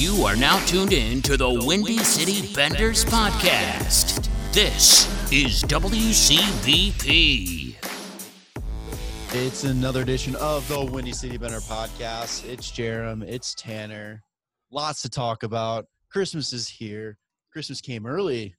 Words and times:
You 0.00 0.24
are 0.24 0.34
now 0.34 0.58
tuned 0.64 0.94
in 0.94 1.20
to 1.20 1.36
the 1.36 1.50
Windy 1.66 1.98
City 1.98 2.54
Benders 2.54 3.04
podcast. 3.04 4.30
This 4.50 5.06
is 5.30 5.62
WCBP. 5.64 7.04
It's 9.34 9.64
another 9.64 10.00
edition 10.00 10.36
of 10.36 10.66
the 10.68 10.82
Windy 10.82 11.12
City 11.12 11.36
Bender 11.36 11.58
podcast. 11.58 12.48
It's 12.48 12.72
Jarom, 12.72 13.22
it's 13.22 13.54
Tanner. 13.54 14.22
Lots 14.70 15.02
to 15.02 15.10
talk 15.10 15.42
about. 15.42 15.84
Christmas 16.10 16.54
is 16.54 16.66
here. 16.66 17.18
Christmas 17.52 17.82
came 17.82 18.06
early 18.06 18.54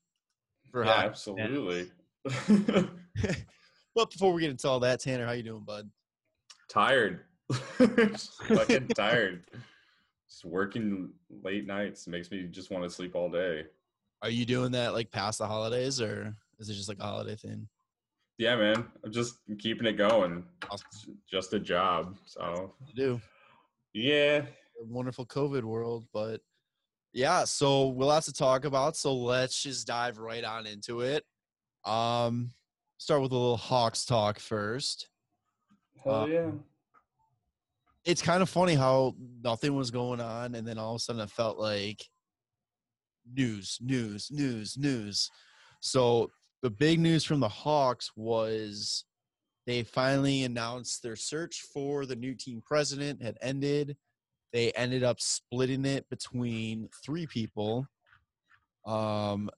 for 0.71 0.85
yeah, 0.85 0.91
absolutely. 0.91 1.89
but 3.95 4.11
before 4.11 4.31
we 4.31 4.41
get 4.41 4.51
into 4.51 4.67
all 4.69 4.79
that, 4.81 4.99
Tanner, 4.99 5.25
how 5.25 5.31
you 5.31 5.41
doing, 5.41 5.63
bud? 5.65 5.89
Tired. 6.69 7.21
Fucking 7.51 8.89
tired. 8.89 9.43
Just 10.31 10.45
working 10.45 11.09
late 11.43 11.67
nights 11.67 12.07
makes 12.07 12.31
me 12.31 12.43
just 12.43 12.71
want 12.71 12.85
to 12.85 12.89
sleep 12.89 13.15
all 13.15 13.29
day. 13.29 13.65
Are 14.21 14.29
you 14.29 14.45
doing 14.45 14.71
that 14.71 14.93
like 14.93 15.11
past 15.11 15.39
the 15.39 15.45
holidays 15.45 15.99
or 15.99 16.33
is 16.57 16.69
it 16.69 16.73
just 16.73 16.87
like 16.87 16.99
a 16.99 17.03
holiday 17.03 17.35
thing? 17.35 17.67
Yeah, 18.37 18.55
man. 18.55 18.85
I'm 19.03 19.11
just 19.11 19.39
keeping 19.59 19.85
it 19.87 19.97
going. 19.97 20.45
Awesome. 20.69 21.17
Just 21.29 21.53
a 21.53 21.59
job. 21.59 22.15
So 22.25 22.73
do. 22.95 23.19
Yeah. 23.93 24.43
wonderful 24.79 25.25
COVID 25.25 25.63
world, 25.63 26.05
but 26.13 26.39
yeah, 27.11 27.43
so 27.43 27.87
we'll 27.87 28.09
have 28.09 28.23
to 28.23 28.33
talk 28.33 28.63
about. 28.63 28.95
So 28.95 29.13
let's 29.13 29.61
just 29.61 29.85
dive 29.85 30.17
right 30.17 30.45
on 30.45 30.65
into 30.65 31.01
it. 31.01 31.25
Um 31.83 32.53
start 32.99 33.21
with 33.21 33.33
a 33.33 33.35
little 33.35 33.57
Hawks 33.57 34.05
talk 34.05 34.39
first. 34.39 35.09
Hell 36.05 36.13
um, 36.13 36.31
yeah 36.31 36.51
it's 38.05 38.21
kind 38.21 38.41
of 38.41 38.49
funny 38.49 38.75
how 38.75 39.15
nothing 39.43 39.75
was 39.75 39.91
going 39.91 40.19
on 40.19 40.55
and 40.55 40.67
then 40.67 40.77
all 40.77 40.95
of 40.95 40.97
a 40.97 40.99
sudden 40.99 41.21
it 41.21 41.29
felt 41.29 41.57
like 41.57 42.03
news 43.33 43.77
news 43.81 44.29
news 44.31 44.77
news. 44.77 45.29
So 45.79 46.31
the 46.61 46.69
big 46.69 46.99
news 46.99 47.23
from 47.23 47.39
the 47.39 47.49
hawks 47.49 48.11
was 48.15 49.05
they 49.67 49.83
finally 49.83 50.43
announced 50.43 51.03
their 51.03 51.15
search 51.15 51.61
for 51.73 52.05
the 52.05 52.15
new 52.15 52.33
team 52.33 52.61
president 52.65 53.21
had 53.21 53.37
ended. 53.41 53.95
They 54.53 54.71
ended 54.71 55.03
up 55.03 55.21
splitting 55.21 55.85
it 55.85 56.09
between 56.09 56.89
three 57.05 57.27
people. 57.27 57.87
Um 58.85 59.49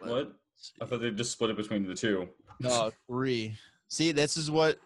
what? 0.00 0.32
i 0.80 0.84
thought 0.84 1.00
they 1.00 1.10
just 1.10 1.32
split 1.32 1.50
it 1.50 1.56
between 1.56 1.86
the 1.86 1.94
two. 1.94 2.28
No 2.60 2.92
three. 3.08 3.56
See 3.88 4.12
this 4.12 4.36
is 4.36 4.50
what 4.50 4.78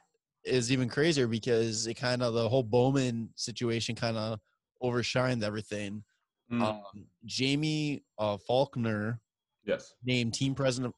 is 0.46 0.72
even 0.72 0.88
crazier 0.88 1.26
because 1.26 1.86
it 1.86 1.94
kind 1.94 2.22
of 2.22 2.34
the 2.34 2.48
whole 2.48 2.62
Bowman 2.62 3.28
situation 3.34 3.94
kind 3.94 4.16
of 4.16 4.38
overshined 4.82 5.42
everything. 5.42 6.02
Mm. 6.52 6.62
Um, 6.62 7.06
Jaime 7.28 8.02
uh, 8.18 8.36
Faulkner, 8.36 9.20
yes, 9.64 9.94
named 10.04 10.34
team 10.34 10.54
president 10.54 10.94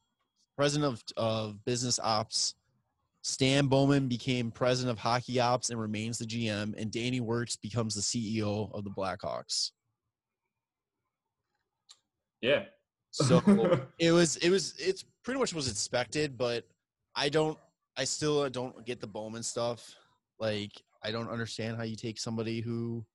president 0.55 0.93
of, 0.93 1.03
of 1.17 1.65
business 1.65 1.99
ops. 2.01 2.55
Stan 3.21 3.67
Bowman 3.67 4.07
became 4.07 4.49
president 4.49 4.91
of 4.91 4.99
hockey 4.99 5.39
ops 5.39 5.71
and 5.71 5.79
remains 5.79 6.17
the 6.17 6.25
GM, 6.25 6.73
and 6.77 6.91
Danny 6.91 7.19
Wirtz 7.19 7.57
becomes 7.57 7.95
the 7.95 8.01
CEO 8.01 8.73
of 8.73 8.83
the 8.83 8.89
Blackhawks. 8.91 9.71
Yeah. 12.41 12.63
so 13.11 13.41
it 13.99 14.11
was 14.11 14.37
it 14.37 14.49
was 14.49 14.75
it's 14.77 15.03
pretty 15.23 15.39
much 15.39 15.53
was 15.53 15.69
expected, 15.69 16.37
but 16.37 16.65
I 17.15 17.29
don't 17.29 17.57
I 17.99 18.05
still 18.05 18.39
uh, 18.39 18.49
don't 18.49 18.85
get 18.85 19.01
the 19.01 19.07
Bowman 19.07 19.43
stuff. 19.43 19.93
Like, 20.39 20.71
I 21.03 21.11
don't 21.11 21.29
understand 21.29 21.75
how 21.75 21.83
you 21.83 21.97
take 21.97 22.17
somebody 22.17 22.61
who 22.61 23.05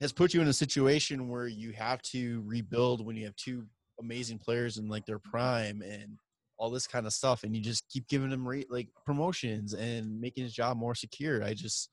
has 0.00 0.14
put 0.14 0.32
you 0.32 0.40
in 0.40 0.48
a 0.48 0.52
situation 0.52 1.28
where 1.28 1.46
you 1.46 1.72
have 1.72 2.00
to 2.04 2.42
rebuild 2.46 3.04
when 3.04 3.16
you 3.16 3.26
have 3.26 3.36
two 3.36 3.66
amazing 4.00 4.38
players 4.38 4.78
in 4.78 4.88
like 4.88 5.04
their 5.04 5.18
prime 5.18 5.82
and 5.82 6.18
all 6.56 6.70
this 6.70 6.86
kind 6.86 7.06
of 7.06 7.12
stuff, 7.12 7.44
and 7.44 7.54
you 7.54 7.60
just 7.60 7.86
keep 7.90 8.08
giving 8.08 8.30
him 8.30 8.48
re- 8.48 8.66
like 8.70 8.88
promotions 9.04 9.74
and 9.74 10.18
making 10.18 10.44
his 10.44 10.54
job 10.54 10.78
more 10.78 10.94
secure. 10.94 11.44
I 11.44 11.52
just, 11.52 11.90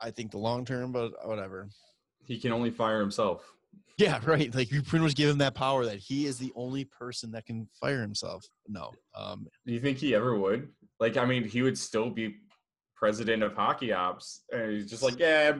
I 0.00 0.10
think 0.10 0.32
the 0.32 0.38
long 0.38 0.64
term, 0.64 0.90
but 0.90 1.12
whatever. 1.24 1.68
He 2.24 2.40
can 2.40 2.50
only 2.50 2.70
fire 2.70 2.98
himself. 2.98 3.53
Yeah, 3.96 4.20
right. 4.24 4.52
Like 4.54 4.72
you 4.72 4.82
pretty 4.82 5.04
much 5.04 5.14
give 5.14 5.30
him 5.30 5.38
that 5.38 5.54
power 5.54 5.84
that 5.84 5.98
he 5.98 6.26
is 6.26 6.38
the 6.38 6.52
only 6.56 6.84
person 6.84 7.30
that 7.32 7.46
can 7.46 7.68
fire 7.80 8.00
himself. 8.00 8.44
No. 8.68 8.90
Um 9.14 9.46
Do 9.66 9.72
you 9.72 9.80
think 9.80 9.98
he 9.98 10.14
ever 10.14 10.36
would? 10.38 10.68
Like, 11.00 11.16
I 11.16 11.24
mean, 11.24 11.44
he 11.44 11.62
would 11.62 11.78
still 11.78 12.10
be 12.10 12.36
president 12.96 13.42
of 13.42 13.54
hockey 13.54 13.92
ops, 13.92 14.44
and 14.50 14.72
he's 14.72 14.88
just 14.88 15.02
like, 15.02 15.18
yeah, 15.18 15.52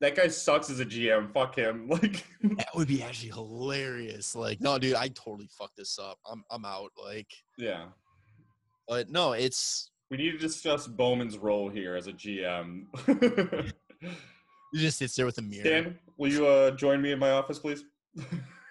that 0.00 0.16
guy 0.16 0.28
sucks 0.28 0.70
as 0.70 0.80
a 0.80 0.84
GM. 0.84 1.32
Fuck 1.32 1.56
him. 1.56 1.88
Like 1.88 2.24
that 2.56 2.74
would 2.74 2.88
be 2.88 3.02
actually 3.02 3.30
hilarious. 3.30 4.34
Like, 4.34 4.60
no, 4.60 4.78
dude, 4.78 4.94
I 4.94 5.08
totally 5.08 5.48
fucked 5.58 5.76
this 5.76 5.98
up. 5.98 6.18
I'm 6.30 6.42
I'm 6.50 6.64
out. 6.64 6.90
Like, 7.02 7.28
yeah. 7.58 7.86
But 8.88 9.10
no, 9.10 9.32
it's 9.32 9.90
we 10.10 10.16
need 10.16 10.32
to 10.32 10.38
discuss 10.38 10.86
Bowman's 10.86 11.38
role 11.38 11.68
here 11.68 11.94
as 11.94 12.06
a 12.08 12.12
GM. 12.12 12.86
he 14.72 14.78
just 14.78 14.98
sits 14.98 15.14
there 15.14 15.26
with 15.26 15.38
a 15.38 15.42
mirror. 15.42 15.62
Dan, 15.62 15.98
will 16.20 16.28
you 16.28 16.46
uh, 16.46 16.70
join 16.72 17.00
me 17.00 17.12
in 17.12 17.18
my 17.18 17.30
office, 17.30 17.58
please? 17.58 17.84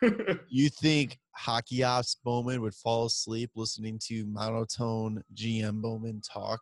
you 0.49 0.69
think 0.69 1.17
hockey 1.35 1.83
ops 1.83 2.15
Bowman 2.23 2.61
would 2.61 2.75
fall 2.75 3.07
asleep 3.07 3.49
listening 3.55 3.99
to 4.05 4.25
monotone 4.27 5.23
GM 5.33 5.81
Bowman 5.81 6.21
talk 6.21 6.59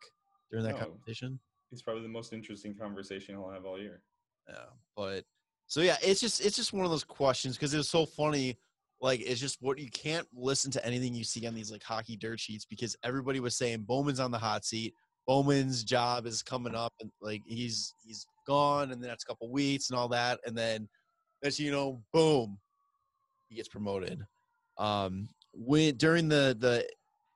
during 0.50 0.66
that 0.66 0.76
no, 0.76 0.86
conversation? 0.86 1.40
It's 1.74 1.82
probably 1.82 2.04
the 2.04 2.10
most 2.10 2.32
interesting 2.32 2.74
conversation 2.74 3.36
he'll 3.36 3.52
have 3.52 3.66
all 3.66 3.78
year. 3.78 4.02
Yeah, 4.48 4.56
but 4.96 5.26
so 5.68 5.82
yeah, 5.82 5.98
it's 6.02 6.22
just 6.22 6.44
it's 6.44 6.56
just 6.56 6.72
one 6.72 6.86
of 6.86 6.92
those 6.92 7.04
questions 7.04 7.58
because 7.58 7.74
it 7.74 7.78
was 7.78 7.90
so 7.90 8.06
funny. 8.06 8.58
Like 9.02 9.20
it's 9.20 9.42
just 9.42 9.58
what 9.60 9.78
you 9.78 9.92
can't 9.92 10.26
listen 10.34 10.72
to 10.72 10.86
anything 10.86 11.14
you 11.14 11.26
see 11.26 11.46
on 11.46 11.54
these 11.54 11.70
like 11.70 11.84
hockey 11.84 12.16
dirt 12.16 12.40
sheets 12.40 12.66
because 12.66 12.96
everybody 13.04 13.42
was 13.42 13.58
saying 13.58 13.82
Bowman's 13.82 14.22
on 14.22 14.32
the 14.32 14.40
hot 14.40 14.64
seat. 14.64 14.94
Bowman's 15.28 15.84
job 15.84 16.26
is 16.26 16.42
coming 16.42 16.74
up 16.74 16.94
and 17.02 17.12
like 17.22 17.42
he's 17.46 17.94
he's 18.02 18.26
gone 18.48 18.92
in 18.92 19.00
the 19.00 19.08
next 19.08 19.26
couple 19.26 19.50
weeks 19.52 19.90
and 19.90 20.00
all 20.00 20.08
that. 20.10 20.40
And 20.46 20.58
then, 20.58 20.88
as 21.44 21.60
you 21.60 21.72
know, 21.72 22.02
boom, 22.14 22.58
he 23.50 23.56
gets 23.56 23.68
promoted. 23.68 24.26
Um, 24.78 25.30
when 25.54 25.96
during 25.98 26.28
the 26.28 26.56
the 26.60 26.88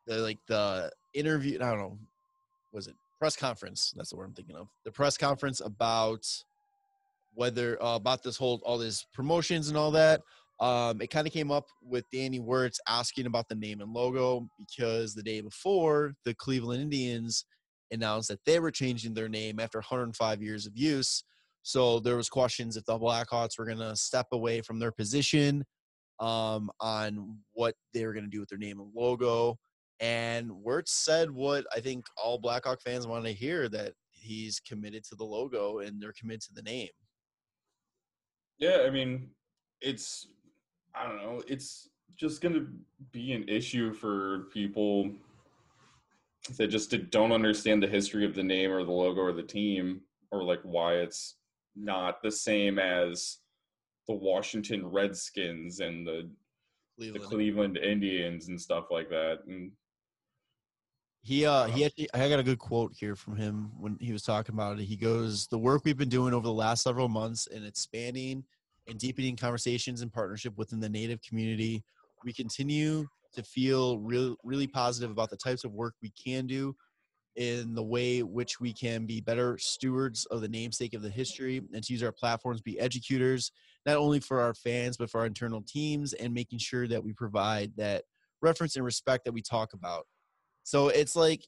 the 0.07 0.21
like 0.21 0.39
the 0.47 0.91
interview, 1.13 1.57
I 1.61 1.69
don't 1.69 1.79
know, 1.79 1.99
was 2.71 2.87
it 2.87 2.95
press 3.19 3.35
conference? 3.35 3.93
That's 3.95 4.09
the 4.09 4.15
word 4.15 4.25
I'm 4.25 4.33
thinking 4.33 4.55
of. 4.55 4.67
The 4.85 4.91
press 4.91 5.17
conference 5.17 5.61
about 5.61 6.25
whether 7.33 7.81
uh, 7.81 7.95
about 7.95 8.23
this 8.23 8.37
whole 8.37 8.61
all 8.65 8.77
these 8.77 9.05
promotions 9.13 9.69
and 9.69 9.77
all 9.77 9.91
that. 9.91 10.21
Um, 10.59 11.01
it 11.01 11.09
kind 11.09 11.25
of 11.25 11.33
came 11.33 11.49
up 11.49 11.65
with 11.81 12.05
Danny 12.11 12.39
Wirtz 12.39 12.79
asking 12.87 13.25
about 13.25 13.49
the 13.49 13.55
name 13.55 13.81
and 13.81 13.91
logo 13.91 14.47
because 14.59 15.15
the 15.15 15.23
day 15.23 15.41
before 15.41 16.13
the 16.23 16.35
Cleveland 16.35 16.83
Indians 16.83 17.45
announced 17.91 18.29
that 18.29 18.43
they 18.45 18.59
were 18.59 18.71
changing 18.71 19.13
their 19.13 19.29
name 19.29 19.59
after 19.59 19.79
105 19.79 20.41
years 20.41 20.65
of 20.65 20.77
use. 20.77 21.23
So 21.63 21.99
there 21.99 22.15
was 22.15 22.29
questions 22.29 22.77
if 22.77 22.85
the 22.85 22.97
Blackhawks 22.97 23.57
were 23.57 23.65
going 23.65 23.77
to 23.77 23.95
step 23.95 24.27
away 24.31 24.61
from 24.61 24.79
their 24.79 24.91
position 24.91 25.63
um, 26.19 26.69
on 26.79 27.37
what 27.53 27.75
they 27.93 28.05
were 28.05 28.13
going 28.13 28.25
to 28.25 28.29
do 28.29 28.39
with 28.39 28.49
their 28.49 28.57
name 28.57 28.79
and 28.79 28.89
logo. 28.95 29.57
And 29.99 30.51
Wirtz 30.51 30.93
said 30.93 31.29
what 31.29 31.65
I 31.75 31.79
think 31.79 32.05
all 32.21 32.39
Blackhawk 32.39 32.81
fans 32.81 33.05
want 33.05 33.25
to 33.25 33.33
hear 33.33 33.69
that 33.69 33.93
he's 34.09 34.59
committed 34.59 35.03
to 35.05 35.15
the 35.15 35.23
logo 35.23 35.79
and 35.79 36.01
they're 36.01 36.13
committed 36.19 36.41
to 36.41 36.53
the 36.53 36.63
name. 36.63 36.89
Yeah, 38.57 38.83
I 38.85 38.89
mean, 38.89 39.29
it's 39.81 40.27
I 40.95 41.07
don't 41.07 41.17
know, 41.17 41.41
it's 41.47 41.89
just 42.15 42.41
going 42.41 42.53
to 42.53 42.67
be 43.11 43.33
an 43.33 43.47
issue 43.47 43.93
for 43.93 44.49
people 44.53 45.11
they 46.57 46.67
just 46.67 46.93
don't 47.11 47.31
understand 47.31 47.81
the 47.81 47.87
history 47.87 48.25
of 48.25 48.35
the 48.35 48.43
name 48.43 48.71
or 48.71 48.83
the 48.83 48.91
logo 48.91 49.21
or 49.21 49.33
the 49.33 49.43
team 49.43 50.01
or 50.31 50.43
like 50.43 50.61
why 50.63 50.95
it's 50.95 51.35
not 51.75 52.21
the 52.21 52.31
same 52.31 52.79
as 52.79 53.37
the 54.07 54.13
Washington 54.13 54.85
Redskins 54.87 55.79
and 55.79 56.05
the 56.05 56.29
Cleveland. 56.97 57.23
the 57.23 57.27
Cleveland 57.27 57.77
Indians 57.77 58.47
and 58.47 58.59
stuff 58.59 58.85
like 58.89 59.09
that. 59.09 59.39
And 59.47 59.71
he 61.23 61.45
uh 61.45 61.65
he 61.67 61.85
actually 61.85 62.09
I 62.13 62.27
got 62.27 62.39
a 62.39 62.43
good 62.43 62.59
quote 62.59 62.93
here 62.99 63.15
from 63.15 63.35
him 63.35 63.71
when 63.79 63.97
he 63.99 64.11
was 64.11 64.23
talking 64.23 64.55
about 64.55 64.79
it. 64.79 64.85
He 64.85 64.95
goes, 64.95 65.47
"The 65.47 65.59
work 65.59 65.83
we've 65.85 65.97
been 65.97 66.09
doing 66.09 66.33
over 66.33 66.45
the 66.45 66.53
last 66.53 66.83
several 66.83 67.07
months 67.07 67.47
in 67.47 67.63
expanding 67.63 68.43
and 68.87 68.97
deepening 68.97 69.35
conversations 69.35 70.01
and 70.01 70.11
partnership 70.11 70.57
within 70.57 70.79
the 70.79 70.89
native 70.89 71.21
community, 71.21 71.83
we 72.25 72.33
continue 72.33 73.07
to 73.33 73.43
feel 73.43 73.99
real, 73.99 74.35
really 74.43 74.67
positive 74.67 75.11
about 75.11 75.29
the 75.29 75.37
types 75.37 75.63
of 75.63 75.73
work 75.73 75.95
we 76.01 76.11
can 76.11 76.47
do 76.47 76.75
in 77.37 77.73
the 77.73 77.83
way 77.83 78.23
which 78.23 78.59
we 78.59 78.73
can 78.73 79.05
be 79.05 79.21
better 79.21 79.57
stewards 79.57 80.25
of 80.27 80.41
the 80.41 80.49
namesake 80.49 80.93
of 80.93 81.01
the 81.01 81.09
history 81.09 81.61
and 81.73 81.81
to 81.81 81.93
use 81.93 82.03
our 82.03 82.11
platforms 82.11 82.61
be 82.61 82.77
educators 82.77 83.53
not 83.85 83.95
only 83.95 84.19
for 84.19 84.41
our 84.41 84.53
fans 84.53 84.97
but 84.97 85.09
for 85.09 85.21
our 85.21 85.25
internal 85.25 85.63
teams 85.65 86.11
and 86.11 86.33
making 86.33 86.59
sure 86.59 86.89
that 86.89 87.01
we 87.01 87.13
provide 87.13 87.71
that 87.77 88.03
reference 88.41 88.75
and 88.75 88.83
respect 88.83 89.23
that 89.23 89.31
we 89.31 89.41
talk 89.41 89.71
about 89.71 90.05
so 90.63 90.89
it's 90.89 91.15
like 91.15 91.47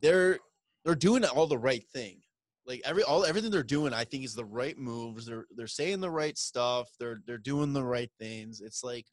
they're 0.00 0.38
they're 0.84 0.94
doing 0.94 1.24
all 1.24 1.48
the 1.48 1.58
right 1.58 1.84
thing 1.92 2.22
like 2.66 2.80
every 2.84 3.02
all 3.02 3.24
everything 3.24 3.50
they're 3.50 3.62
doing, 3.62 3.92
I 3.92 4.04
think 4.04 4.24
is 4.24 4.34
the 4.34 4.44
right 4.44 4.78
moves. 4.78 5.26
They're 5.26 5.46
they're 5.56 5.66
saying 5.66 6.00
the 6.00 6.10
right 6.10 6.36
stuff. 6.38 6.88
They're 6.98 7.20
they're 7.26 7.38
doing 7.38 7.72
the 7.72 7.84
right 7.84 8.10
things. 8.18 8.60
It's 8.60 8.84
like, 8.84 9.06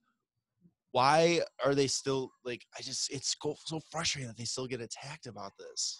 why 0.91 1.41
are 1.63 1.75
they 1.75 1.87
still 1.87 2.31
like? 2.43 2.65
I 2.77 2.81
just 2.81 3.11
it's 3.11 3.35
so, 3.65 3.79
frustrating 3.91 4.27
that 4.27 4.37
they 4.37 4.45
still 4.45 4.67
get 4.67 4.81
attacked 4.81 5.27
about 5.27 5.51
this. 5.57 5.99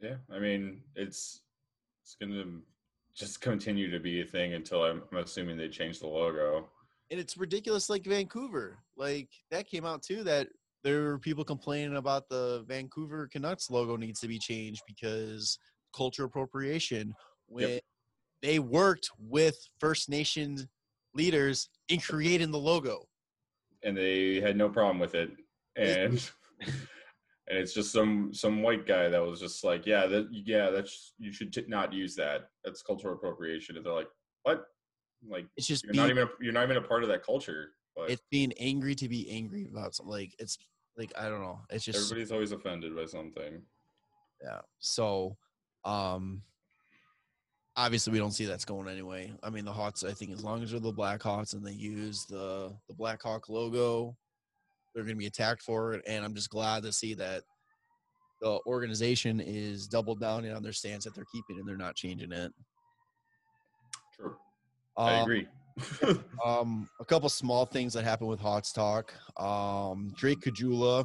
Yeah, 0.00 0.16
I 0.32 0.38
mean 0.38 0.82
it's 0.94 1.42
it's 2.02 2.16
gonna 2.20 2.60
just 3.14 3.40
continue 3.40 3.90
to 3.90 4.00
be 4.00 4.20
a 4.20 4.24
thing 4.24 4.54
until 4.54 4.84
I'm, 4.84 5.02
I'm 5.12 5.18
assuming 5.18 5.56
they 5.56 5.68
change 5.68 5.98
the 6.00 6.06
logo. 6.06 6.70
And 7.10 7.18
it's 7.18 7.36
ridiculous, 7.36 7.90
like 7.90 8.04
Vancouver, 8.04 8.78
like 8.96 9.28
that 9.50 9.68
came 9.68 9.84
out 9.84 10.02
too. 10.02 10.22
That 10.24 10.48
there 10.84 11.02
were 11.02 11.18
people 11.18 11.44
complaining 11.44 11.96
about 11.96 12.28
the 12.28 12.64
Vancouver 12.68 13.28
Canucks 13.28 13.70
logo 13.70 13.96
needs 13.96 14.20
to 14.20 14.28
be 14.28 14.38
changed 14.38 14.82
because 14.86 15.58
culture 15.94 16.24
appropriation. 16.24 17.14
When 17.46 17.68
Yep. 17.68 17.82
they 18.42 18.58
worked 18.58 19.10
with 19.18 19.56
First 19.80 20.08
Nation 20.08 20.68
leaders 21.14 21.68
in 21.88 22.00
creating 22.00 22.50
the 22.50 22.58
logo. 22.58 23.06
and 23.82 23.96
they 23.96 24.40
had 24.40 24.56
no 24.56 24.68
problem 24.68 24.98
with 24.98 25.14
it 25.14 25.30
and 25.76 26.30
and 26.60 27.58
it's 27.58 27.72
just 27.72 27.92
some 27.92 28.32
some 28.32 28.62
white 28.62 28.86
guy 28.86 29.08
that 29.08 29.22
was 29.22 29.40
just 29.40 29.64
like 29.64 29.86
yeah 29.86 30.06
that 30.06 30.28
yeah 30.30 30.70
that's 30.70 31.14
you 31.18 31.32
should 31.32 31.52
t- 31.52 31.64
not 31.66 31.92
use 31.92 32.14
that 32.14 32.50
that's 32.64 32.82
cultural 32.82 33.14
appropriation 33.14 33.76
and 33.76 33.84
they're 33.84 33.92
like 33.92 34.08
what 34.42 34.66
like 35.28 35.46
It's 35.56 35.66
just 35.66 35.84
you're 35.84 35.92
being, 35.92 36.02
not 36.04 36.10
even 36.10 36.24
a, 36.24 36.30
you're 36.40 36.52
not 36.52 36.64
even 36.64 36.76
a 36.76 36.82
part 36.82 37.02
of 37.02 37.08
that 37.08 37.24
culture 37.24 37.70
but 37.96 38.10
it's 38.10 38.22
being 38.30 38.52
angry 38.58 38.94
to 38.94 39.08
be 39.08 39.28
angry 39.30 39.66
about 39.70 39.94
something. 39.94 40.12
Like 40.12 40.34
it's 40.38 40.56
like 40.96 41.12
I 41.18 41.28
don't 41.28 41.40
know. 41.40 41.60
It's 41.70 41.84
just 41.84 41.98
everybody's 41.98 42.30
always 42.30 42.52
offended 42.52 42.94
by 42.94 43.06
something 43.06 43.62
yeah. 44.42 44.60
So, 44.78 45.36
um, 45.84 46.42
obviously 47.76 48.12
we 48.12 48.18
don't 48.18 48.32
see 48.32 48.44
that's 48.46 48.64
going 48.64 48.88
anyway. 48.88 49.32
I 49.42 49.50
mean 49.50 49.64
the 49.64 49.72
Hawks. 49.72 50.04
I 50.04 50.12
think 50.12 50.32
as 50.32 50.44
long 50.44 50.62
as 50.62 50.70
they're 50.70 50.80
the 50.80 50.92
Blackhawks 50.92 51.54
and 51.54 51.64
they 51.64 51.72
use 51.72 52.26
the 52.26 52.72
the 52.88 52.94
Blackhawk 52.94 53.48
logo, 53.48 54.16
they're 54.94 55.04
going 55.04 55.14
to 55.16 55.18
be 55.18 55.26
attacked 55.26 55.62
for 55.62 55.94
it. 55.94 56.02
And 56.06 56.24
I'm 56.24 56.34
just 56.34 56.50
glad 56.50 56.82
to 56.82 56.92
see 56.92 57.14
that 57.14 57.42
the 58.40 58.58
organization 58.66 59.38
is 59.40 59.86
doubled 59.86 60.20
down 60.20 60.48
on 60.50 60.62
their 60.62 60.72
stance 60.72 61.04
that 61.04 61.14
they're 61.14 61.26
keeping 61.32 61.58
and 61.58 61.68
they're 61.68 61.76
not 61.76 61.94
changing 61.94 62.32
it. 62.32 62.52
true 64.16 64.34
i 64.96 65.16
Um, 65.16 65.22
agree 65.22 65.46
Um, 66.44 66.88
a 67.00 67.04
couple 67.04 67.28
small 67.28 67.64
things 67.66 67.92
that 67.94 68.04
happened 68.04 68.28
with 68.28 68.40
Hawks 68.40 68.72
talk. 68.72 69.14
Um, 69.38 70.12
Drake 70.16 70.40
Caggiula, 70.40 71.04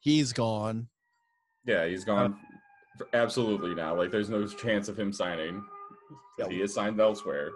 he's 0.00 0.32
gone. 0.32 0.88
yeah 1.66 1.86
he's 1.86 2.04
gone 2.04 2.32
for 2.32 2.49
absolutely 3.14 3.74
now 3.74 3.96
like 3.96 4.10
there's 4.10 4.28
no 4.30 4.46
chance 4.46 4.88
of 4.88 4.98
him 4.98 5.12
signing. 5.12 5.64
He 6.48 6.62
is 6.62 6.72
signed 6.74 7.00
elsewhere 7.00 7.50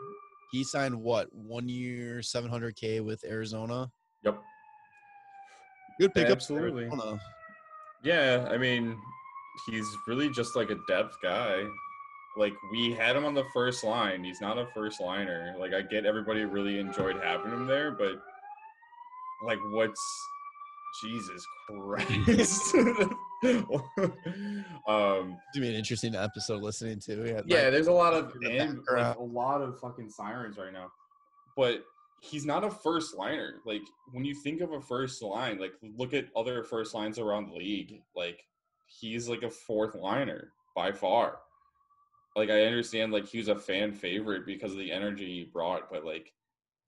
He 0.53 0.63
signed 0.65 0.95
what 0.95 1.33
one 1.35 1.69
year, 1.69 2.23
seven 2.23 2.51
hundred 2.51 2.77
k 2.77 3.01
with 3.01 3.25
Arizona. 3.25 3.91
yep 4.23 4.39
Good 6.01 6.13
pickup. 6.13 6.33
Absolutely. 6.33 6.91
Yeah, 8.03 8.47
I 8.51 8.59
mean, 8.59 8.99
he's 9.67 9.87
really 10.07 10.29
just 10.29 10.57
like 10.57 10.71
a 10.71 10.77
depth 10.89 11.17
guy. 11.23 11.63
Like 12.37 12.53
we 12.73 12.93
had 12.93 13.17
him 13.17 13.25
on 13.25 13.33
the 13.33 13.45
first 13.55 13.85
line. 13.85 14.25
He's 14.25 14.41
not 14.41 14.59
a 14.59 14.67
first 14.75 15.01
liner. 15.01 15.55
Like 15.59 15.73
I 15.73 15.83
get 15.83 16.05
everybody 16.05 16.45
really 16.45 16.79
enjoyed 16.81 17.17
having 17.23 17.53
him 17.53 17.67
there, 17.67 17.93
but 17.93 18.21
like 19.47 19.59
what's 19.71 20.01
Jesus 21.03 21.47
Christ. 21.67 22.75
um 24.87 25.37
gonna 25.53 25.61
be 25.61 25.69
an 25.69 25.75
interesting 25.75 26.15
episode 26.15 26.63
listening 26.63 26.99
to. 27.01 27.27
Yeah, 27.27 27.41
yeah, 27.47 27.63
like, 27.63 27.73
there's 27.73 27.87
a 27.89 27.93
lot 27.93 28.15
of 28.15 28.33
and, 28.43 28.81
like, 28.91 29.17
a 29.17 29.23
lot 29.23 29.61
of 29.61 29.79
fucking 29.81 30.11
sirens 30.11 30.57
right 30.57 30.73
now. 30.73 30.91
But 31.57 31.85
he's 32.25 32.47
not 32.47 32.65
a 32.65 32.71
first 32.71 33.17
liner. 33.17 33.61
Like 33.65 33.83
when 34.13 34.25
you 34.25 34.35
think 34.35 34.61
of 34.61 34.73
a 34.73 34.81
first 34.81 35.23
line, 35.23 35.59
like 35.59 35.75
look 35.97 36.15
at 36.15 36.27
other 36.35 36.63
first 36.65 36.95
lines 36.95 37.19
around 37.19 37.51
the 37.51 37.57
league. 37.57 38.01
Like 38.17 38.45
he's 38.87 39.29
like 39.29 39.43
a 39.43 39.51
fourth 39.51 39.95
liner 39.95 40.53
by 40.75 40.93
far. 40.93 41.39
Like 42.37 42.51
I 42.51 42.63
understand 42.65 43.13
like 43.13 43.27
he 43.27 43.39
was 43.39 43.49
a 43.49 43.55
fan 43.55 43.93
favorite 43.93 44.47
because 44.47 44.73
of 44.73 44.79
the 44.79 44.91
energy 44.91 45.27
he 45.27 45.45
brought, 45.45 45.91
but 45.91 46.05
like 46.05 46.33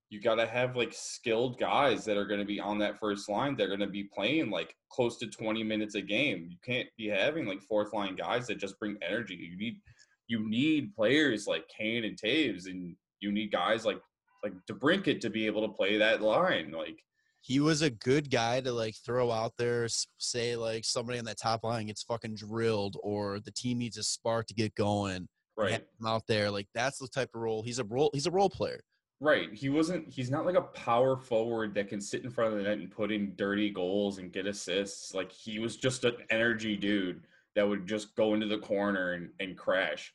you 0.09 0.21
got 0.21 0.37
to 0.37 0.47
have 0.47 0.77
like 0.77 0.93
skilled 0.93 1.59
guys 1.59 2.05
that 2.05 2.17
are 2.17 2.27
going 2.27 2.41
to 2.41 2.47
be 2.47 2.61
on 2.61 2.79
that 2.79 2.99
first 2.99 3.29
line. 3.29 3.57
They're 3.57 3.67
going 3.67 3.81
to 3.81 3.87
be 3.87 4.05
playing 4.05 4.51
like 4.51 4.75
close 4.91 5.19
to 5.19 5.27
20 5.27 5.65
minutes 5.65 5.97
a 5.97 6.03
game. 6.03 6.47
You 6.49 6.57
can't 6.65 6.89
be 6.97 7.09
having 7.09 7.47
like 7.47 7.61
fourth 7.63 7.93
line 7.93 8.15
guys 8.15 8.47
that 8.47 8.59
just 8.59 8.79
bring 8.79 8.97
energy. 9.03 9.35
You 9.35 9.57
need 9.57 9.81
you 10.29 10.49
need 10.49 10.95
players 10.95 11.47
like 11.47 11.69
Kane 11.69 12.05
and 12.05 12.21
Toews, 12.21 12.67
and 12.67 12.97
you 13.21 13.33
need 13.33 13.53
guys 13.53 13.85
like 13.85 14.01
like 14.43 14.53
DeBrincat 14.71 15.21
to 15.21 15.31
be 15.31 15.47
able 15.47 15.63
to 15.67 15.73
play 15.73 15.99
that 15.99 16.23
line. 16.23 16.73
Like 16.73 16.99
he 17.41 17.61
was 17.61 17.83
a 17.83 17.91
good 17.91 18.31
guy 18.31 18.61
to 18.61 18.73
like 18.73 18.95
throw 19.05 19.31
out 19.31 19.55
there. 19.59 19.89
Say 20.19 20.57
like 20.57 20.85
somebody 20.85 21.19
on 21.19 21.25
that 21.27 21.39
top 21.39 21.65
line 21.65 21.87
gets 21.87 22.03
fucking 22.05 22.37
drilled, 22.37 22.97
or 23.03 23.41
the 23.41 23.53
team 23.53 23.79
needs 23.79 23.99
a 23.99 24.03
spark 24.03 24.47
to 24.47 24.55
get 24.55 24.75
going. 24.77 25.29
right, 25.57 25.85
out 26.07 26.27
there, 26.29 26.51
like 26.51 26.69
that's 26.75 26.99
the 26.99 27.09
type 27.09 27.31
of 27.35 27.41
role. 27.41 27.63
He's 27.63 27.79
a 27.79 27.85
role. 27.85 28.11
He's 28.13 28.27
a 28.27 28.33
role 28.33 28.51
player. 28.51 28.81
Right. 29.21 29.53
He 29.53 29.69
wasn't. 29.69 30.09
He's 30.09 30.31
not 30.31 30.47
like 30.47 30.57
a 30.57 30.63
power 30.63 31.17
forward 31.17 31.75
that 31.75 31.89
can 31.89 32.01
sit 32.01 32.25
in 32.25 32.31
front 32.31 32.53
of 32.53 32.59
the 32.59 32.65
net 32.65 32.79
and 32.79 32.91
put 32.91 33.13
in 33.13 33.35
dirty 33.37 33.71
goals 33.71 34.19
and 34.19 34.33
get 34.33 34.47
assists. 34.47 35.15
Like 35.15 35.33
he 35.33 35.59
was 35.59 35.77
just 35.77 36.05
an 36.05 36.17
energy 36.31 36.77
dude 36.77 37.23
that 37.55 37.69
would 37.69 37.87
just 37.87 38.15
go 38.15 38.35
into 38.35 38.47
the 38.47 38.59
corner 38.59 39.15
and, 39.15 39.31
and 39.41 39.57
crash. 39.57 40.13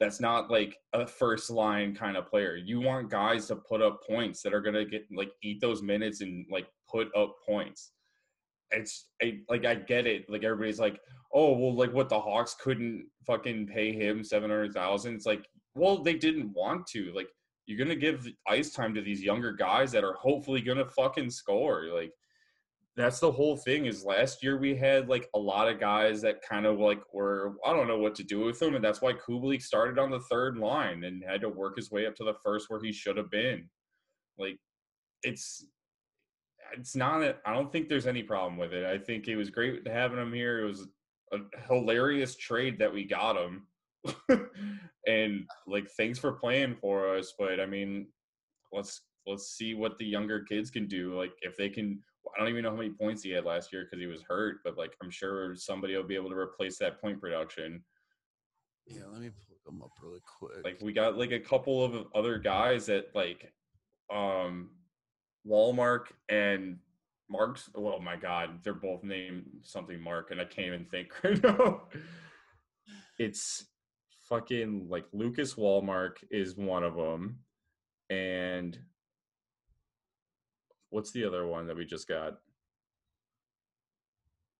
That's 0.00 0.20
not 0.20 0.50
like 0.50 0.78
a 0.92 1.06
first 1.06 1.50
line 1.50 1.94
kind 1.94 2.16
of 2.16 2.26
player. 2.26 2.56
You 2.56 2.80
want 2.80 3.10
guys 3.10 3.46
to 3.46 3.56
put 3.56 3.82
up 3.82 4.02
points 4.06 4.42
that 4.42 4.54
are 4.54 4.60
gonna 4.60 4.84
get 4.84 5.06
like 5.14 5.30
eat 5.42 5.60
those 5.60 5.82
minutes 5.82 6.20
and 6.20 6.46
like 6.50 6.66
put 6.90 7.14
up 7.16 7.36
points. 7.46 7.92
It's 8.72 9.06
I, 9.22 9.40
like 9.48 9.64
I 9.64 9.74
get 9.74 10.06
it. 10.06 10.28
Like 10.28 10.42
everybody's 10.42 10.80
like, 10.80 11.00
oh 11.32 11.52
well, 11.52 11.74
like 11.74 11.92
what 11.92 12.08
the 12.08 12.20
Hawks 12.20 12.56
couldn't 12.60 13.06
fucking 13.26 13.66
pay 13.66 13.92
him 13.92 14.24
seven 14.24 14.50
hundred 14.50 14.72
thousand. 14.72 15.14
It's 15.14 15.26
like, 15.26 15.46
well, 15.74 16.02
they 16.02 16.14
didn't 16.14 16.52
want 16.54 16.86
to. 16.88 17.12
Like 17.14 17.28
you're 17.70 17.78
gonna 17.78 17.94
give 17.94 18.26
ice 18.48 18.72
time 18.72 18.92
to 18.94 19.00
these 19.00 19.22
younger 19.22 19.52
guys 19.52 19.92
that 19.92 20.04
are 20.04 20.14
hopefully 20.14 20.60
gonna 20.60 20.84
fucking 20.84 21.30
score. 21.30 21.84
Like 21.94 22.12
that's 22.96 23.20
the 23.20 23.30
whole 23.30 23.56
thing 23.56 23.86
is 23.86 24.04
last 24.04 24.42
year 24.42 24.58
we 24.58 24.74
had 24.74 25.08
like 25.08 25.28
a 25.34 25.38
lot 25.38 25.68
of 25.68 25.78
guys 25.78 26.20
that 26.22 26.42
kind 26.42 26.66
of 26.66 26.80
like 26.80 27.00
were 27.14 27.54
I 27.64 27.72
don't 27.72 27.86
know 27.86 27.98
what 27.98 28.16
to 28.16 28.24
do 28.24 28.40
with 28.40 28.58
them, 28.58 28.74
and 28.74 28.84
that's 28.84 29.00
why 29.00 29.12
Kubalik 29.12 29.62
started 29.62 29.98
on 29.98 30.10
the 30.10 30.20
third 30.30 30.58
line 30.58 31.04
and 31.04 31.22
had 31.24 31.40
to 31.42 31.48
work 31.48 31.76
his 31.76 31.90
way 31.90 32.06
up 32.06 32.16
to 32.16 32.24
the 32.24 32.34
first 32.44 32.68
where 32.68 32.82
he 32.82 32.92
should 32.92 33.16
have 33.16 33.30
been. 33.30 33.68
Like 34.36 34.58
it's 35.22 35.64
it's 36.76 36.96
not 36.96 37.22
a, 37.22 37.36
I 37.46 37.54
don't 37.54 37.72
think 37.72 37.88
there's 37.88 38.06
any 38.06 38.22
problem 38.22 38.56
with 38.56 38.72
it. 38.72 38.84
I 38.84 38.98
think 38.98 39.28
it 39.28 39.36
was 39.36 39.50
great 39.50 39.86
having 39.86 40.18
him 40.18 40.32
here. 40.32 40.60
It 40.60 40.66
was 40.66 40.88
a 41.32 41.38
hilarious 41.68 42.36
trade 42.36 42.78
that 42.78 42.92
we 42.92 43.04
got 43.04 43.36
him. 43.36 43.66
and 45.06 45.46
like 45.66 45.88
thanks 45.96 46.18
for 46.18 46.32
playing 46.32 46.76
for 46.80 47.16
us, 47.16 47.34
but 47.38 47.60
I 47.60 47.66
mean 47.66 48.06
let's 48.72 49.02
let's 49.26 49.56
see 49.56 49.74
what 49.74 49.98
the 49.98 50.06
younger 50.06 50.40
kids 50.40 50.70
can 50.70 50.86
do. 50.86 51.16
Like 51.16 51.32
if 51.42 51.56
they 51.56 51.68
can 51.68 52.00
I 52.36 52.40
don't 52.40 52.50
even 52.50 52.62
know 52.62 52.70
how 52.70 52.76
many 52.76 52.90
points 52.90 53.22
he 53.22 53.30
had 53.30 53.44
last 53.44 53.72
year 53.72 53.84
because 53.84 54.00
he 54.00 54.06
was 54.06 54.22
hurt, 54.22 54.58
but 54.64 54.76
like 54.76 54.94
I'm 55.02 55.10
sure 55.10 55.54
somebody 55.56 55.96
will 55.96 56.04
be 56.04 56.16
able 56.16 56.30
to 56.30 56.36
replace 56.36 56.78
that 56.78 57.00
point 57.00 57.20
production. 57.20 57.82
Yeah, 58.86 59.02
let 59.10 59.20
me 59.20 59.30
pull 59.30 59.56
them 59.64 59.82
up 59.82 59.92
really 60.02 60.20
quick. 60.38 60.64
Like 60.64 60.78
we 60.80 60.92
got 60.92 61.16
like 61.16 61.32
a 61.32 61.40
couple 61.40 61.84
of 61.84 62.06
other 62.14 62.38
guys 62.38 62.86
that 62.86 63.06
like 63.14 63.52
um 64.12 64.70
Wallmark 65.44 66.12
and 66.28 66.78
Mark's 67.28 67.70
oh 67.74 68.00
my 68.00 68.16
god, 68.16 68.60
they're 68.62 68.74
both 68.74 69.02
named 69.04 69.44
something 69.62 70.00
Mark 70.00 70.30
and 70.30 70.40
I 70.40 70.44
can't 70.44 70.68
even 70.68 70.84
think 70.86 71.12
right 71.24 71.42
now. 71.42 71.82
It's 73.18 73.66
fucking 74.30 74.86
like 74.88 75.04
Lucas 75.12 75.56
Wallmark 75.56 76.24
is 76.30 76.56
one 76.56 76.84
of 76.84 76.94
them 76.94 77.40
and 78.08 78.78
what's 80.90 81.10
the 81.10 81.24
other 81.24 81.46
one 81.46 81.66
that 81.66 81.76
we 81.76 81.84
just 81.84 82.08
got? 82.08 82.38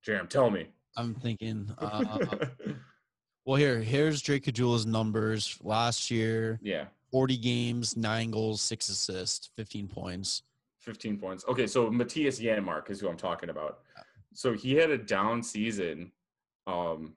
Jam, 0.05 0.27
tell 0.29 0.51
me. 0.51 0.69
I'm 0.97 1.15
thinking. 1.15 1.71
Uh, 1.81 2.19
well, 3.47 3.57
here, 3.57 3.81
here's 3.81 4.21
Drake 4.21 4.45
Caggiula's 4.45 4.87
numbers 4.87 5.59
last 5.63 6.11
year: 6.11 6.61
yeah. 6.63 6.85
40 7.11 7.37
games, 7.39 7.97
nine 7.97 8.31
goals, 8.31 8.61
six 8.61 8.89
assists, 8.89 9.51
15 9.57 9.89
points. 9.89 10.43
15 10.81 11.19
points. 11.19 11.45
Okay, 11.49 11.67
so 11.67 11.91
Mattias 11.91 12.41
Janmark 12.41 12.91
is 12.91 13.01
who 13.01 13.09
I'm 13.09 13.17
talking 13.17 13.49
about. 13.49 13.81
So 14.35 14.53
he 14.53 14.75
had 14.75 14.91
a 14.91 14.99
down 14.99 15.43
season 15.43 16.13
um 16.67 17.15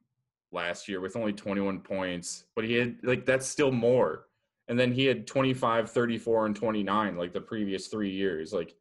last 0.54 0.88
year 0.88 1.02
with 1.02 1.16
only 1.16 1.34
21 1.34 1.80
points, 1.82 2.46
but 2.56 2.66
he 2.66 2.74
had 2.74 2.98
like 3.04 3.26
that's 3.26 3.48
still 3.48 3.72
more. 3.72 4.28
And 4.70 4.80
then 4.80 4.94
he 4.94 5.06
had 5.06 5.28
25, 5.28 5.92
34 5.92 6.46
and 6.46 6.56
29 6.56 7.18
like 7.18 7.34
the 7.34 7.42
previous 7.42 7.88
3 7.88 8.10
years. 8.10 8.54
Like 8.54 8.76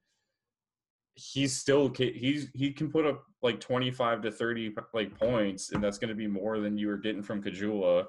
he's 1.15 1.57
still 1.57 1.93
he's 1.97 2.49
he 2.55 2.73
can 2.73 2.91
put 2.91 3.07
up 3.07 3.25
like 3.43 3.61
25 3.61 4.23
to 4.23 4.31
30 4.31 4.75
like 4.95 5.19
points, 5.19 5.73
and 5.73 5.83
that's 5.83 5.99
going 5.99 6.11
to 6.11 6.15
be 6.15 6.27
more 6.27 6.61
than 6.61 6.79
you 6.79 6.89
were 6.89 6.99
getting 6.99 7.23
from 7.23 7.43
Caggiula. 7.43 8.07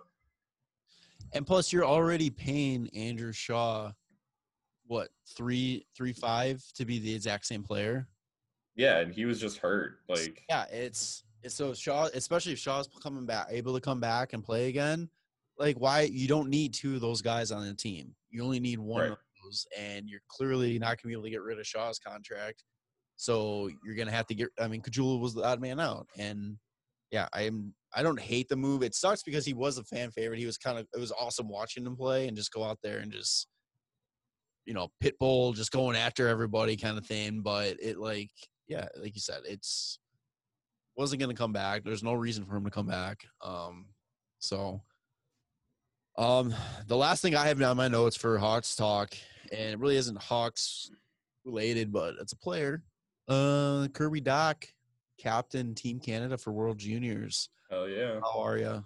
And 1.33 1.47
plus, 1.47 1.73
you're 1.73 1.85
already 1.85 2.29
paying 2.29 2.89
Andrew 2.93 3.31
Shaw 3.31 3.91
what 4.85 5.09
three 5.35 5.85
three 5.95 6.13
five 6.13 6.63
to 6.75 6.85
be 6.85 6.99
the 6.99 7.13
exact 7.13 7.45
same 7.45 7.63
player. 7.63 8.07
Yeah, 8.75 8.99
and 8.99 9.13
he 9.13 9.25
was 9.25 9.39
just 9.39 9.57
hurt. 9.57 9.99
Like 10.07 10.43
yeah, 10.49 10.65
it's 10.71 11.23
it's 11.23 11.23
so 11.47 11.73
Shaw, 11.73 12.09
especially 12.13 12.53
if 12.53 12.59
Shaw's 12.59 12.87
coming 13.01 13.25
back, 13.25 13.47
able 13.49 13.73
to 13.73 13.81
come 13.81 13.99
back 13.99 14.33
and 14.33 14.43
play 14.43 14.69
again. 14.69 15.09
Like 15.57 15.77
why 15.77 16.01
you 16.01 16.27
don't 16.27 16.49
need 16.49 16.73
two 16.73 16.95
of 16.95 17.01
those 17.01 17.21
guys 17.21 17.51
on 17.51 17.65
the 17.65 17.73
team. 17.73 18.15
You 18.29 18.43
only 18.43 18.59
need 18.59 18.79
one 18.79 19.01
Right. 19.01 19.11
of 19.11 19.17
those, 19.43 19.67
and 19.77 20.09
you're 20.09 20.21
clearly 20.27 20.79
not 20.79 21.01
gonna 21.01 21.09
be 21.09 21.13
able 21.13 21.23
to 21.23 21.29
get 21.29 21.41
rid 21.41 21.59
of 21.59 21.67
Shaw's 21.67 21.99
contract. 21.99 22.63
So 23.15 23.69
you're 23.85 23.95
gonna 23.95 24.11
have 24.11 24.25
to 24.27 24.35
get. 24.35 24.49
I 24.59 24.67
mean, 24.67 24.81
Caggiula 24.81 25.19
was 25.19 25.35
the 25.35 25.43
odd 25.43 25.61
man 25.61 25.79
out, 25.79 26.07
and 26.17 26.57
yeah, 27.11 27.27
I'm. 27.33 27.73
I 27.95 28.01
don't 28.01 28.19
hate 28.19 28.49
the 28.49 28.55
move. 28.55 28.81
It 28.81 28.95
sucks 28.95 29.21
because 29.21 29.45
he 29.45 29.53
was 29.53 29.77
a 29.77 29.83
fan 29.83 30.09
favorite. 30.09 30.39
He 30.39 30.47
was 30.47 30.57
kind 30.57 30.79
of. 30.79 30.87
It 30.95 30.99
was 30.99 31.11
awesome 31.11 31.47
watching 31.47 31.85
him 31.85 31.95
play 31.95 32.27
and 32.27 32.35
just 32.35 32.51
go 32.51 32.63
out 32.63 32.79
there 32.81 32.97
and 32.99 33.11
just, 33.11 33.47
you 34.65 34.73
know, 34.73 34.87
pit 34.99 35.15
bull, 35.19 35.53
just 35.53 35.71
going 35.71 35.95
after 35.95 36.27
everybody, 36.27 36.75
kind 36.75 36.97
of 36.97 37.05
thing. 37.05 37.41
But 37.41 37.77
it 37.79 37.99
like, 37.99 38.31
yeah, 38.67 38.87
like 38.99 39.13
you 39.13 39.21
said, 39.21 39.41
it's 39.45 39.99
wasn't 40.95 41.21
gonna 41.21 41.33
come 41.33 41.53
back. 41.53 41.83
There's 41.83 42.03
no 42.03 42.13
reason 42.13 42.45
for 42.45 42.55
him 42.55 42.65
to 42.65 42.71
come 42.71 42.87
back. 42.87 43.25
Um, 43.41 43.87
so. 44.39 44.81
Um, 46.15 46.53
the 46.85 46.95
last 46.95 47.23
thing 47.23 47.35
I 47.35 47.47
have 47.47 47.59
down 47.59 47.75
my 47.75 47.87
notes 47.87 48.15
for 48.15 48.37
Hawks 48.37 48.75
talk, 48.75 49.15
and 49.51 49.71
it 49.71 49.79
really 49.79 49.95
isn't 49.95 50.21
Hawks 50.21 50.91
related, 51.43 51.91
but 51.91 52.15
it's 52.21 52.33
a 52.33 52.37
player. 52.37 52.83
Uh, 53.27 53.87
Kirby 53.93 54.21
Dach, 54.21 54.63
captain 55.17 55.73
Team 55.73 55.99
Canada 55.99 56.37
for 56.37 56.51
World 56.51 56.77
Juniors. 56.77 57.49
hell 57.69 57.87
yeah. 57.87 58.19
How 58.21 58.41
are 58.41 58.57
you? 58.57 58.85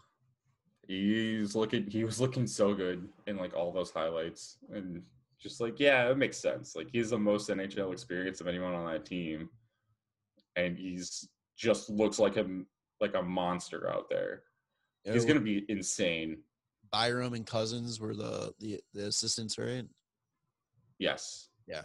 He's 0.88 1.56
looking 1.56 1.86
he 1.90 2.04
was 2.04 2.22
looking 2.22 2.48
so 2.48 2.74
good 2.74 3.10
in 3.26 3.38
like 3.38 3.54
all 3.54 3.72
those 3.72 3.92
highlights. 3.92 4.58
And 4.72 5.02
just 5.40 5.60
like, 5.60 5.80
yeah, 5.80 6.10
it 6.10 6.18
makes 6.18 6.38
sense. 6.38 6.76
Like 6.76 6.88
he's 6.92 7.10
the 7.10 7.18
most 7.18 7.50
NHL 7.50 7.92
experience 7.92 8.40
of 8.40 8.48
anyone 8.48 8.74
on 8.74 8.92
that 8.92 9.06
team. 9.06 9.50
And 10.56 10.78
he's 10.78 11.28
just 11.58 11.90
looks 11.90 12.20
like 12.20 12.38
a 12.38 12.46
like 13.02 13.16
a 13.16 13.22
monster 13.22 13.90
out 13.90 14.10
there. 14.10 14.44
He's 15.04 15.26
gonna 15.26 15.40
be 15.40 15.66
insane. 15.70 16.38
Byram 16.92 17.34
and 17.34 17.46
Cozens 17.46 18.00
were 18.00 18.16
the 18.16 18.54
the, 18.60 18.80
the 18.94 19.08
assistants, 19.08 19.58
right? 19.58 19.86
Yes. 21.00 21.50
Yeah. 21.68 21.84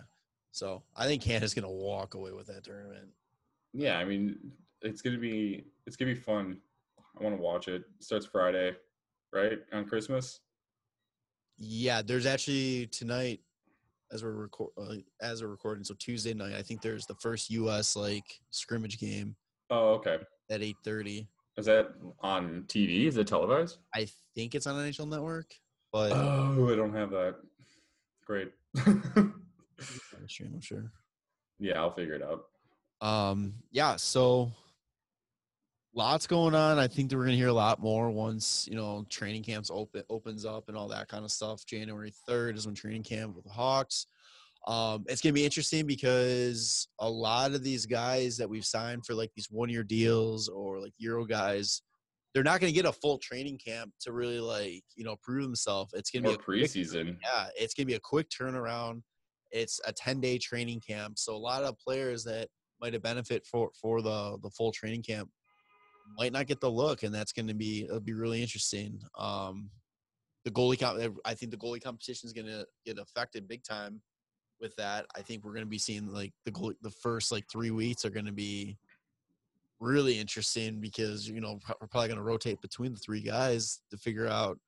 So 0.52 0.82
I 0.96 1.06
think 1.06 1.22
Canada's 1.22 1.54
gonna 1.54 1.70
walk 1.70 2.14
away 2.14 2.32
with 2.32 2.46
that 2.48 2.64
tournament. 2.64 3.08
Yeah, 3.72 3.98
I 3.98 4.04
mean, 4.04 4.52
it's 4.82 5.02
gonna 5.02 5.18
be 5.18 5.64
it's 5.86 5.96
gonna 5.96 6.12
be 6.12 6.20
fun. 6.20 6.58
I 7.18 7.22
want 7.22 7.36
to 7.36 7.42
watch 7.42 7.68
it. 7.68 7.74
it. 7.74 7.84
Starts 8.00 8.26
Friday, 8.26 8.72
right 9.32 9.58
on 9.72 9.86
Christmas. 9.86 10.40
Yeah, 11.58 12.02
there's 12.02 12.26
actually 12.26 12.86
tonight 12.88 13.40
as 14.10 14.22
we're 14.22 14.32
record 14.32 14.70
uh, 14.76 14.96
as 15.20 15.42
we're 15.42 15.48
recording. 15.48 15.84
So 15.84 15.94
Tuesday 15.98 16.34
night, 16.34 16.54
I 16.54 16.62
think 16.62 16.82
there's 16.82 17.06
the 17.06 17.14
first 17.16 17.50
U.S. 17.50 17.96
like 17.96 18.40
scrimmage 18.50 18.98
game 18.98 19.36
Oh, 19.72 19.94
okay. 19.94 20.18
at 20.50 20.62
eight 20.62 20.76
thirty. 20.84 21.26
Is 21.56 21.64
that 21.64 21.94
on 22.20 22.64
TV? 22.68 23.06
Is 23.06 23.16
it 23.16 23.26
televised? 23.26 23.78
I 23.94 24.06
think 24.34 24.54
it's 24.54 24.66
on 24.66 24.78
an 24.78 24.90
NHL 24.90 25.08
Network, 25.08 25.54
but 25.90 26.12
Oh, 26.12 26.70
I 26.70 26.76
don't 26.76 26.94
have 26.94 27.10
that. 27.10 27.36
Great. 28.26 28.52
stream, 30.28 30.50
I'm 30.54 30.60
sure. 30.60 30.92
yeah, 31.58 31.80
I'll 31.80 31.94
figure 31.94 32.14
it 32.14 32.22
out. 32.22 33.06
Um, 33.06 33.54
yeah, 33.70 33.96
so 33.96 34.52
lots 35.94 36.26
going 36.26 36.54
on. 36.54 36.78
I 36.78 36.86
think 36.86 37.08
that 37.10 37.16
we're 37.16 37.24
gonna 37.24 37.36
hear 37.36 37.48
a 37.48 37.52
lot 37.54 37.80
more 37.80 38.10
once 38.10 38.68
you 38.70 38.76
know 38.76 39.06
training 39.08 39.42
camps 39.42 39.70
open 39.72 40.02
opens 40.10 40.44
up 40.44 40.68
and 40.68 40.76
all 40.76 40.88
that 40.88 41.08
kind 41.08 41.24
of 41.24 41.30
stuff. 41.30 41.64
January 41.64 42.12
third 42.26 42.56
is 42.56 42.66
when 42.66 42.74
training 42.74 43.04
camp 43.04 43.34
with 43.34 43.44
the 43.44 43.50
Hawks. 43.50 44.06
Um, 44.68 45.04
it's 45.08 45.20
gonna 45.20 45.32
be 45.32 45.44
interesting 45.44 45.86
because 45.86 46.86
a 47.00 47.08
lot 47.08 47.52
of 47.52 47.64
these 47.64 47.84
guys 47.84 48.36
that 48.36 48.48
we've 48.48 48.64
signed 48.64 49.04
for 49.04 49.14
like 49.14 49.30
these 49.34 49.48
one 49.50 49.68
year 49.68 49.82
deals 49.82 50.48
or 50.48 50.80
like 50.80 50.92
Euro 50.98 51.24
guys, 51.24 51.82
they're 52.32 52.44
not 52.44 52.60
gonna 52.60 52.72
get 52.72 52.84
a 52.86 52.92
full 52.92 53.18
training 53.18 53.58
camp 53.58 53.92
to 54.02 54.12
really 54.12 54.38
like 54.40 54.84
you 54.94 55.04
know 55.04 55.16
prove 55.22 55.42
themselves. 55.42 55.92
It's 55.94 56.10
gonna 56.10 56.28
be 56.28 56.34
a 56.34 56.38
quick- 56.38 56.62
preseason. 56.62 57.16
yeah, 57.22 57.48
it's 57.56 57.74
gonna 57.74 57.86
be 57.86 57.94
a 57.94 58.00
quick 58.00 58.28
turnaround. 58.30 59.02
It's 59.50 59.80
a 59.84 59.92
ten 59.92 60.20
day 60.20 60.38
training 60.38 60.80
camp, 60.80 61.18
so 61.18 61.34
a 61.34 61.36
lot 61.36 61.64
of 61.64 61.76
players 61.78 62.22
that 62.24 62.48
might 62.80 62.92
have 62.92 63.02
benefit 63.02 63.44
for 63.44 63.70
for 63.80 64.00
the 64.00 64.38
the 64.42 64.50
full 64.50 64.70
training 64.72 65.02
camp 65.02 65.28
might 66.18 66.32
not 66.32 66.46
get 66.46 66.60
the 66.60 66.70
look, 66.70 67.02
and 67.02 67.12
that's 67.12 67.32
gonna 67.32 67.52
be 67.54 67.82
it'll 67.84 67.98
be 68.00 68.12
really 68.14 68.40
interesting. 68.40 69.00
Um, 69.18 69.70
the 70.44 70.50
goalie 70.52 70.78
comp, 70.78 71.18
I 71.24 71.34
think 71.34 71.50
the 71.50 71.56
goalie 71.58 71.82
competition 71.82 72.28
is 72.28 72.32
gonna 72.32 72.64
get 72.86 72.98
affected 72.98 73.48
big 73.48 73.64
time 73.64 74.00
with 74.62 74.74
that. 74.76 75.04
I 75.16 75.20
think 75.20 75.44
we're 75.44 75.52
gonna 75.52 75.66
be 75.66 75.78
seeing 75.78 76.06
like 76.10 76.32
the 76.46 76.74
the 76.80 76.90
first 76.90 77.32
like 77.32 77.44
three 77.50 77.70
weeks 77.72 78.04
are 78.06 78.10
gonna 78.10 78.32
be 78.32 78.78
really 79.80 80.18
interesting 80.18 80.80
because 80.80 81.28
you 81.28 81.40
know 81.40 81.58
we're 81.80 81.88
probably 81.88 82.08
gonna 82.08 82.22
rotate 82.22 82.62
between 82.62 82.92
the 82.94 83.00
three 83.00 83.20
guys 83.20 83.82
to 83.90 83.98
figure 83.98 84.28
out 84.28 84.58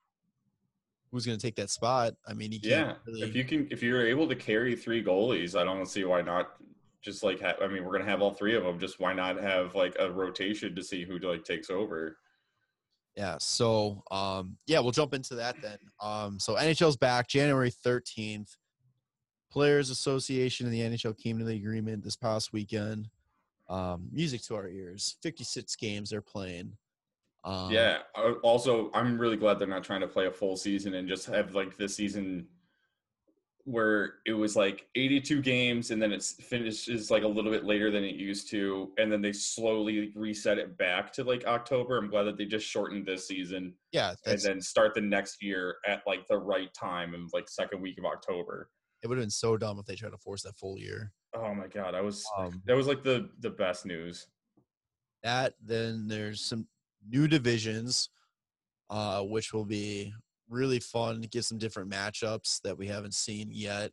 who's 1.13 1.25
going 1.25 1.39
to 1.39 1.47
take 1.47 1.55
that 1.55 1.71
spot. 1.71 2.13
I 2.27 2.35
mean, 2.35 2.51
you 2.51 2.59
Yeah. 2.61 2.95
really. 3.07 3.23
If 3.23 3.37
you 3.37 3.45
can, 3.45 3.69
if 3.71 3.85
you're 3.85 4.05
able 4.05 4.27
to 4.27 4.35
carry 4.35 4.75
three 4.75 5.01
goalies, 5.01 5.57
I 5.57 5.63
don't 5.63 5.87
see 5.87 6.03
why 6.03 6.23
not. 6.23 6.57
Just 7.03 7.23
like, 7.23 7.41
ha- 7.41 7.55
I 7.63 7.69
mean, 7.69 7.85
we're 7.85 7.93
gonna 7.97 8.11
have 8.11 8.21
all 8.21 8.35
three 8.35 8.57
of 8.57 8.65
them. 8.65 8.81
Just 8.81 8.99
why 8.99 9.13
not 9.13 9.41
have 9.41 9.77
like 9.77 9.95
a 10.01 10.11
rotation 10.11 10.75
to 10.75 10.83
see 10.83 11.05
who 11.05 11.19
like 11.19 11.45
takes 11.45 11.71
over? 11.71 12.19
yeah. 13.17 13.37
So, 13.39 14.03
um, 14.11 14.57
yeah, 14.67 14.81
we'll 14.81 14.91
jump 14.91 15.15
into 15.15 15.37
that 15.37 15.55
then. 15.63 15.79
Um, 16.03 16.41
so 16.41 16.57
NHL's 16.57 16.97
back 16.97 17.29
January 17.29 17.71
13th. 17.71 18.57
Players 19.55 19.89
Association 19.89 20.67
and 20.67 20.75
the 20.75 20.81
NHL 20.81 21.17
came 21.17 21.39
to 21.39 21.45
the 21.45 21.55
agreement 21.55 22.03
this 22.03 22.17
past 22.17 22.53
weekend. 22.53 23.09
Um, 23.69 24.09
music 24.11 24.43
to 24.47 24.57
our 24.57 24.67
ears. 24.69 25.15
56 25.23 25.77
games 25.77 26.11
they're 26.11 26.21
playing. 26.21 26.73
Um, 27.45 27.71
yeah. 27.71 27.99
Also, 28.43 28.91
I'm 28.95 29.17
really 29.17 29.37
glad 29.37 29.61
they're 29.61 29.69
not 29.69 29.85
trying 29.85 30.01
to 30.01 30.09
play 30.09 30.27
a 30.27 30.33
full 30.33 30.57
season 30.57 30.95
and 30.95 31.07
just 31.09 31.27
have 31.27 31.55
like 31.55 31.77
this 31.77 31.95
season 31.95 32.49
where 33.63 34.15
it 34.27 34.33
was 34.33 34.57
like 34.57 34.89
82 34.97 35.41
games 35.41 35.93
and 35.93 36.03
then 36.03 36.13
it's 36.13 36.33
finishes 36.33 37.13
like 37.13 37.23
a 37.23 37.29
little 37.29 37.53
bit 37.53 37.65
later 37.65 37.93
than 37.93 38.03
it 38.03 38.17
used 38.17 38.51
to 38.51 38.91
and 38.99 39.11
then 39.11 39.23
they 39.23 39.33
slowly 39.33 40.13
reset 40.17 40.59
it 40.59 40.77
back 40.77 41.13
to 41.13 41.23
like 41.23 41.45
October. 41.47 41.97
I'm 41.97 42.11
glad 42.11 42.25
that 42.25 42.37
they 42.37 42.45
just 42.45 42.67
shortened 42.67 43.07
this 43.07 43.29
season 43.29 43.73
Yeah. 43.93 44.15
and 44.27 44.41
then 44.41 44.61
start 44.61 44.95
the 44.95 45.01
next 45.01 45.41
year 45.45 45.77
at 45.87 46.03
like 46.09 46.27
the 46.27 46.39
right 46.39 46.75
time 46.75 47.15
and 47.15 47.31
like 47.33 47.49
second 47.49 47.81
week 47.81 47.99
of 47.99 48.05
October. 48.05 48.69
It 49.05 49.09
would 49.09 49.19
have 49.19 49.23
been 49.23 49.31
so 49.31 49.57
dumb 49.57 49.79
if 49.79 49.85
they 49.85 49.95
tried 49.95 50.11
to 50.13 50.19
force 50.19 50.43
that 50.43 50.57
full 50.57 50.79
year. 50.79 51.13
Oh 51.37 51.55
my 51.55 51.69
god, 51.69 51.95
I 51.95 52.01
was 52.01 52.25
Um, 52.39 52.63
that 52.65 52.75
was 52.75 52.87
like 52.89 53.05
the 53.05 53.29
the 53.41 53.51
best 53.51 53.85
news. 53.87 54.27
that 55.23 55.55
then 55.63 56.09
there's 56.09 56.41
some 56.41 56.67
new 57.09 57.29
divisions 57.29 58.09
uh 58.91 59.23
which 59.23 59.53
will 59.53 59.65
be 59.65 60.13
really 60.49 60.79
fun 60.81 61.21
to 61.23 61.29
get 61.29 61.45
some 61.45 61.59
different 61.59 61.91
matchups 61.91 62.61
that 62.63 62.77
we 62.77 62.87
haven't 62.87 63.15
seen 63.15 63.49
yet 63.51 63.91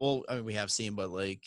well 0.00 0.22
i 0.28 0.34
mean 0.36 0.44
we 0.44 0.54
have 0.54 0.70
seen 0.70 0.94
but 0.94 1.10
like 1.10 1.42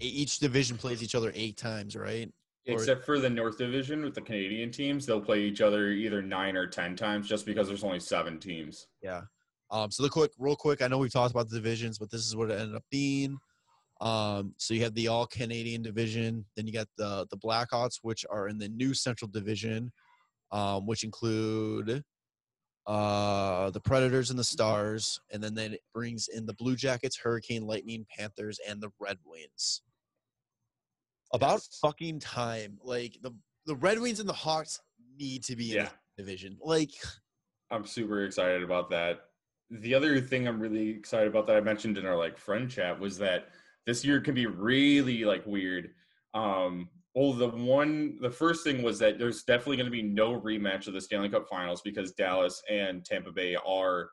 each 0.00 0.38
division 0.38 0.76
plays 0.76 1.02
each 1.02 1.14
other 1.16 1.30
eight 1.34 1.56
times 1.56 1.94
right 1.96 2.32
Except 2.66 3.04
for 3.06 3.18
the 3.18 3.30
North 3.30 3.56
Division 3.58 4.04
with 4.04 4.14
the 4.14 4.20
Canadian 4.20 4.70
teams, 4.70 5.04
they'll 5.06 5.20
play 5.20 5.40
each 5.40 5.60
other 5.62 5.88
either 5.88 6.20
nine 6.22 6.56
or 6.56 6.66
ten 6.66 6.94
times 6.94 7.26
just 7.26 7.44
because 7.46 7.66
there's 7.66 7.82
only 7.82 7.98
seven 7.98 8.38
teams. 8.38 8.86
yeah 9.02 9.22
um 9.70 9.90
so 9.90 10.02
the 10.02 10.08
quick 10.08 10.30
real 10.38 10.56
quick 10.56 10.82
i 10.82 10.88
know 10.88 10.98
we've 10.98 11.12
talked 11.12 11.30
about 11.32 11.48
the 11.48 11.56
divisions 11.56 11.98
but 11.98 12.10
this 12.10 12.26
is 12.26 12.36
what 12.36 12.50
it 12.50 12.58
ended 12.60 12.76
up 12.76 12.84
being 12.90 13.38
um 14.00 14.54
so 14.56 14.74
you 14.74 14.82
have 14.82 14.94
the 14.94 15.08
all 15.08 15.26
canadian 15.26 15.82
division 15.82 16.44
then 16.56 16.66
you 16.66 16.72
got 16.72 16.88
the 16.96 17.26
the 17.30 17.36
blackhawks 17.36 17.98
which 18.02 18.24
are 18.30 18.48
in 18.48 18.58
the 18.58 18.68
new 18.68 18.94
central 18.94 19.30
division 19.30 19.92
um 20.52 20.86
which 20.86 21.04
include 21.04 22.02
uh 22.86 23.68
the 23.70 23.80
predators 23.80 24.30
and 24.30 24.38
the 24.38 24.44
stars 24.44 25.20
and 25.30 25.42
then 25.42 25.54
then 25.54 25.74
it 25.74 25.82
brings 25.92 26.28
in 26.28 26.46
the 26.46 26.54
blue 26.54 26.74
jackets 26.74 27.18
hurricane 27.18 27.66
lightning 27.66 28.06
panthers 28.16 28.58
and 28.66 28.80
the 28.80 28.88
red 28.98 29.18
wings 29.24 29.82
about 31.32 31.60
Yes. 31.60 31.78
fucking 31.80 32.18
time 32.20 32.78
like 32.82 33.18
the 33.22 33.32
the 33.66 33.76
red 33.76 34.00
wings 34.00 34.18
and 34.18 34.28
the 34.28 34.32
hawks 34.32 34.80
need 35.18 35.44
to 35.44 35.54
be 35.54 35.72
in 35.72 35.76
Yeah. 35.76 35.82
this 35.84 35.92
division 36.16 36.56
like 36.62 36.90
I'm 37.70 37.86
super 37.86 38.24
excited 38.24 38.64
about 38.64 38.90
that. 38.90 39.29
The 39.70 39.94
other 39.94 40.20
thing 40.20 40.48
I'm 40.48 40.60
really 40.60 40.88
excited 40.88 41.28
about 41.28 41.46
that 41.46 41.56
I 41.56 41.60
mentioned 41.60 41.98
in 41.98 42.06
our 42.06 42.16
like 42.16 42.38
friend 42.38 42.70
chat 42.70 42.98
was 42.98 43.18
that 43.18 43.48
this 43.86 44.04
year 44.04 44.20
can 44.20 44.34
be 44.34 44.46
really 44.46 45.24
like 45.24 45.46
weird. 45.46 45.90
Um 46.34 46.88
well 47.14 47.32
the 47.32 47.48
one 47.48 48.18
the 48.20 48.30
first 48.30 48.64
thing 48.64 48.82
was 48.82 48.98
that 49.00 49.18
there's 49.18 49.42
definitely 49.42 49.76
going 49.76 49.86
to 49.86 49.90
be 49.90 50.02
no 50.02 50.40
rematch 50.40 50.86
of 50.86 50.94
the 50.94 51.00
Stanley 51.00 51.28
Cup 51.28 51.48
Finals 51.48 51.82
because 51.82 52.12
Dallas 52.12 52.62
and 52.70 53.04
Tampa 53.04 53.32
Bay 53.32 53.56
are 53.66 54.10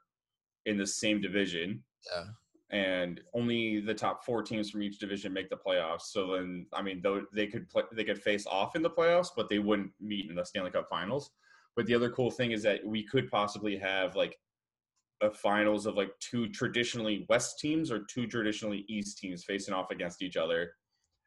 in 0.65 0.77
the 0.77 0.87
same 0.87 1.21
division. 1.21 1.83
yeah 2.11 2.25
and 2.69 3.21
only 3.33 3.79
the 3.79 3.93
top 3.93 4.25
four 4.25 4.43
teams 4.43 4.69
from 4.69 4.81
each 4.83 4.99
division 4.99 5.31
make 5.31 5.49
the 5.49 5.55
playoffs. 5.55 6.03
So 6.11 6.35
then, 6.35 6.65
I 6.73 6.81
mean, 6.81 6.99
though 7.01 7.23
they 7.33 7.47
could 7.47 7.69
play, 7.69 7.83
they 7.93 8.03
could 8.03 8.21
face 8.21 8.45
off 8.45 8.75
in 8.75 8.81
the 8.81 8.89
playoffs, 8.89 9.29
but 9.35 9.47
they 9.47 9.59
wouldn't 9.59 9.91
meet 10.01 10.29
in 10.29 10.35
the 10.35 10.43
Stanley 10.43 10.71
Cup 10.71 10.89
Finals. 10.89 11.31
But 11.75 11.85
the 11.85 11.95
other 11.95 12.09
cool 12.09 12.31
thing 12.31 12.51
is 12.51 12.63
that 12.63 12.85
we 12.85 13.03
could 13.03 13.29
possibly 13.31 13.77
have 13.77 14.15
like 14.15 14.37
a 15.21 15.31
finals 15.31 15.85
of 15.85 15.95
like 15.95 16.11
two 16.19 16.49
traditionally 16.49 17.25
West 17.29 17.59
teams 17.59 17.91
or 17.91 18.05
two 18.09 18.27
traditionally 18.27 18.85
East 18.87 19.17
teams 19.17 19.43
facing 19.43 19.73
off 19.73 19.91
against 19.91 20.21
each 20.21 20.37
other, 20.37 20.71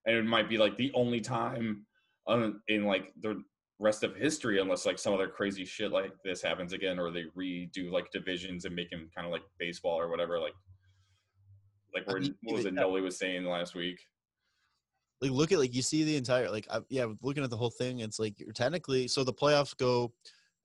and 0.07 0.17
it 0.17 0.25
might 0.25 0.49
be 0.49 0.59
like 0.59 0.77
the 0.77 0.93
only 0.95 1.21
time 1.21 1.87
um, 2.29 2.63
in 2.69 2.85
like 2.85 3.13
the 3.21 3.43
rest 3.79 4.05
of 4.05 4.15
history 4.15 4.61
unless 4.61 4.85
like 4.85 4.99
some 4.99 5.15
other 5.15 5.27
crazy 5.27 5.65
shit 5.65 5.91
like 5.91 6.13
this 6.23 6.43
happens 6.43 6.75
again 6.75 6.99
or 6.99 7.11
they 7.11 7.25
redo 7.37 7.91
like 7.91 8.11
divisions 8.13 8.67
and 8.67 8.77
make 8.77 8.91
them 8.91 9.09
kind 9.15 9.27
of 9.27 9.33
like 9.33 9.43
baseball 9.59 9.99
or 9.99 10.11
whatever 10.11 10.39
like 10.39 10.53
like 11.95 12.07
where 12.07 12.21
what 12.43 12.57
was 12.57 12.67
it 12.67 12.75
Noli 12.75 13.01
was 13.01 13.19
saying 13.19 13.45
last 13.45 13.75
week? 13.75 13.99
Like 15.21 15.33
look 15.33 15.53
at 15.53 15.59
like 15.59 15.75
you 15.75 15.83
see 15.83 16.05
the 16.05 16.17
entire 16.17 16.51
like 16.51 16.67
I, 16.71 16.81
yeah 16.89 17.07
looking 17.21 17.45
at 17.45 17.51
the 17.51 17.57
whole 17.57 17.71
thing 17.71 18.01
it's 18.01 18.19
like 18.19 18.39
you're 18.39 18.53
technically 18.53 19.07
so 19.09 19.25
the 19.25 19.33
playoffs 19.33 19.77
go 19.77 20.13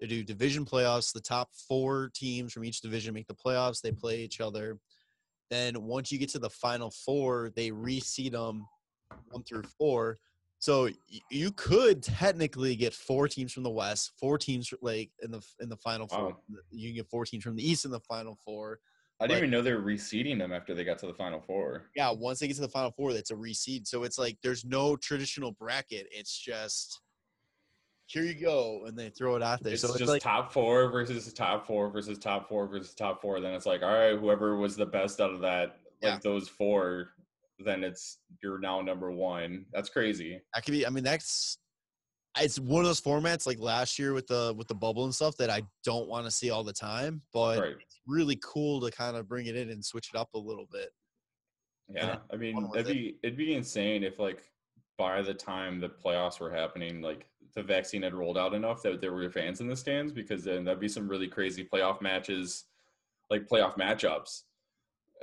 they 0.08 0.16
do 0.16 0.24
division 0.24 0.66
playoffs 0.66 1.14
the 1.14 1.22
top 1.22 1.50
four 1.68 2.12
teams 2.14 2.54
from 2.54 2.64
each 2.64 2.82
division 2.82 3.14
make 3.14 3.28
the 3.28 3.34
playoffs 3.34 3.82
they 3.82 3.92
play 3.92 4.20
each 4.20 4.42
other 4.42 4.78
then 5.50 5.82
once 5.82 6.12
you 6.12 6.18
get 6.18 6.30
to 6.30 6.40
the 6.40 6.50
final 6.50 6.92
four 6.92 7.52
they 7.56 7.72
reseed 7.72 8.32
them 8.32 8.66
one 9.32 9.44
through 9.44 9.64
four 9.78 10.18
so 10.60 10.90
you 11.30 11.52
could 11.52 12.02
technically 12.02 12.76
get 12.76 12.92
four 12.92 13.28
teams 13.28 13.54
from 13.54 13.62
the 13.62 13.70
West, 13.70 14.14
four 14.20 14.38
teams 14.40 14.74
like 14.82 15.12
in 15.22 15.30
the 15.30 15.40
in 15.60 15.70
the 15.70 15.78
final 15.78 16.08
four. 16.08 16.30
Wow. 16.30 16.38
You 16.72 16.90
can 16.90 16.96
get 16.96 17.08
four 17.08 17.24
teams 17.24 17.44
from 17.44 17.56
the 17.56 17.70
East 17.70 17.86
in 17.86 17.92
the 17.92 18.00
final 18.00 18.36
four. 18.44 18.80
I 19.20 19.28
didn't 19.28 19.38
even 19.38 19.52
know 19.52 19.62
they 19.62 19.74
were 19.74 19.82
reseeding 19.82 20.40
them 20.40 20.52
after 20.52 20.74
they 20.74 20.84
got 20.84 20.98
to 21.00 21.08
the 21.08 21.14
final 21.14 21.40
four. 21.40 21.84
Yeah, 21.96 22.12
once 22.12 22.40
they 22.40 22.48
get 22.48 22.56
to 22.56 22.62
the 22.62 22.68
final 22.68 22.92
four, 22.92 23.14
that's 23.14 23.32
a 23.32 23.36
reseed. 23.36 23.86
So 23.86 24.04
it's 24.04 24.18
like 24.18 24.38
there's 24.42 24.66
no 24.66 24.96
traditional 24.96 25.52
bracket. 25.52 26.08
It's 26.12 26.38
just 26.38 27.00
here 28.08 28.24
you 28.24 28.36
go, 28.36 28.84
and 28.86 28.98
they 28.98 29.10
throw 29.10 29.36
it 29.36 29.44
out 29.44 29.64
there. 29.64 29.74
It's 29.74 29.82
so 29.82 29.90
it's 29.90 29.98
just 29.98 30.12
like, 30.12 30.22
top 30.22 30.52
four 30.52 30.90
versus 30.90 31.32
top 31.34 31.66
four 31.66 31.90
versus 31.90 32.18
top 32.18 32.48
four 32.48 32.68
versus 32.68 32.94
top 32.94 33.22
four. 33.22 33.40
Then 33.40 33.54
it's 33.54 33.66
like, 33.66 33.82
all 33.82 33.94
right, 33.94 34.18
whoever 34.18 34.58
was 34.58 34.76
the 34.76 34.86
best 34.86 35.20
out 35.20 35.32
of 35.34 35.42
that, 35.42 35.80
like 36.02 36.14
yeah. 36.14 36.20
those 36.22 36.48
four, 36.48 37.10
then 37.60 37.84
it's 37.84 38.20
you're 38.44 38.60
now 38.60 38.82
number 38.82 39.12
one. 39.12 39.66
That's 39.74 39.90
crazy. 39.90 40.40
That 40.54 40.64
could 40.64 40.74
be. 40.74 40.86
I 40.86 40.90
mean, 40.90 41.04
that's 41.04 41.58
it's 42.40 42.60
one 42.60 42.82
of 42.82 42.88
those 42.88 43.02
formats 43.02 43.48
like 43.48 43.60
last 43.60 43.98
year 43.98 44.14
with 44.14 44.28
the 44.28 44.54
with 44.58 44.68
the 44.68 44.76
bubble 44.76 45.06
and 45.06 45.16
stuff 45.16 45.36
that 45.38 45.50
I 45.50 45.64
don't 45.84 46.08
want 46.08 46.26
to 46.26 46.32
see 46.32 46.52
all 46.52 46.64
the 46.64 46.74
time, 46.74 47.22
but 47.34 47.60
right. 47.60 47.76
it's 47.80 48.00
really 48.06 48.40
cool 48.44 48.82
to 48.82 48.92
kind 48.92 49.18
of 49.18 49.28
bring 49.28 49.48
it 49.48 49.56
in 49.56 49.70
and 49.70 49.84
switch 49.84 50.10
it 50.14 50.18
up 50.18 50.30
a 50.36 50.40
little 50.40 50.68
bit. 50.72 50.90
Yeah, 51.90 52.18
I 52.32 52.36
mean, 52.36 52.70
it'd 52.76 52.88
be 52.88 53.18
it'd 53.24 53.38
be 53.38 53.56
insane 53.56 54.04
if 54.04 54.20
like 54.20 54.44
by 54.98 55.22
the 55.22 55.34
time 55.34 55.80
the 55.80 55.90
playoffs 55.90 56.40
were 56.40 56.52
happening, 56.52 57.02
like 57.02 57.28
the 57.56 57.64
vaccine 57.64 58.02
had 58.02 58.14
rolled 58.14 58.38
out 58.38 58.54
enough 58.54 58.82
that 58.84 59.02
there 59.02 59.14
were 59.14 59.30
fans 59.30 59.62
in 59.62 59.68
the 59.68 59.76
stands 59.76 60.12
because 60.12 60.44
then 60.44 60.64
that'd 60.64 60.80
be 60.80 60.88
some 60.88 61.08
really 61.08 61.28
crazy 61.28 61.64
playoff 61.64 62.02
matches, 62.02 62.66
like 63.30 63.48
playoff 63.48 63.78
matchups 63.78 64.44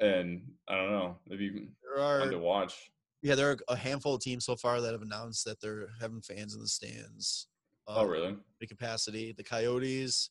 and 0.01 0.43
I 0.69 0.77
don't 0.77 0.91
know, 0.91 1.17
maybe 1.29 1.69
there 1.83 2.03
are, 2.03 2.21
fun 2.21 2.31
to 2.31 2.39
watch. 2.39 2.91
Yeah, 3.23 3.35
there 3.35 3.51
are 3.53 3.59
a 3.69 3.77
handful 3.77 4.15
of 4.15 4.21
teams 4.21 4.45
so 4.45 4.57
far 4.57 4.81
that 4.81 4.93
have 4.93 5.03
announced 5.03 5.45
that 5.45 5.61
they're 5.61 5.89
having 6.01 6.21
fans 6.21 6.55
in 6.55 6.61
the 6.61 6.69
stands. 6.69 7.47
Um, 7.87 7.97
oh, 7.99 8.05
really? 8.05 8.37
The 8.61 8.67
capacity. 8.67 9.33
The 9.33 9.45
Coyotes, 9.45 10.31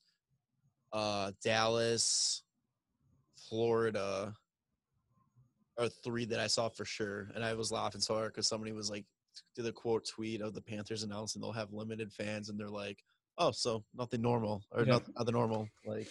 uh, 0.91 1.31
Dallas, 1.43 2.43
Florida 3.49 4.33
are 5.77 5.89
three 5.89 6.25
that 6.25 6.39
I 6.39 6.47
saw 6.47 6.67
for 6.67 6.85
sure, 6.85 7.29
and 7.33 7.43
I 7.43 7.53
was 7.53 7.71
laughing 7.71 8.01
so 8.01 8.15
hard 8.15 8.33
because 8.33 8.47
somebody 8.47 8.73
was 8.73 8.89
like, 8.89 9.05
did 9.55 9.65
a 9.65 9.71
quote 9.71 10.07
tweet 10.07 10.41
of 10.41 10.53
the 10.53 10.61
Panthers 10.61 11.03
announcing 11.03 11.41
they'll 11.41 11.51
have 11.51 11.73
limited 11.73 12.11
fans, 12.11 12.49
and 12.49 12.59
they're 12.59 12.69
like, 12.69 13.03
"Oh, 13.37 13.51
so 13.51 13.83
nothing 13.95 14.21
normal 14.21 14.63
or 14.71 14.83
yeah. 14.83 14.93
nothing 14.93 15.13
other 15.17 15.31
normal 15.31 15.67
like 15.85 16.07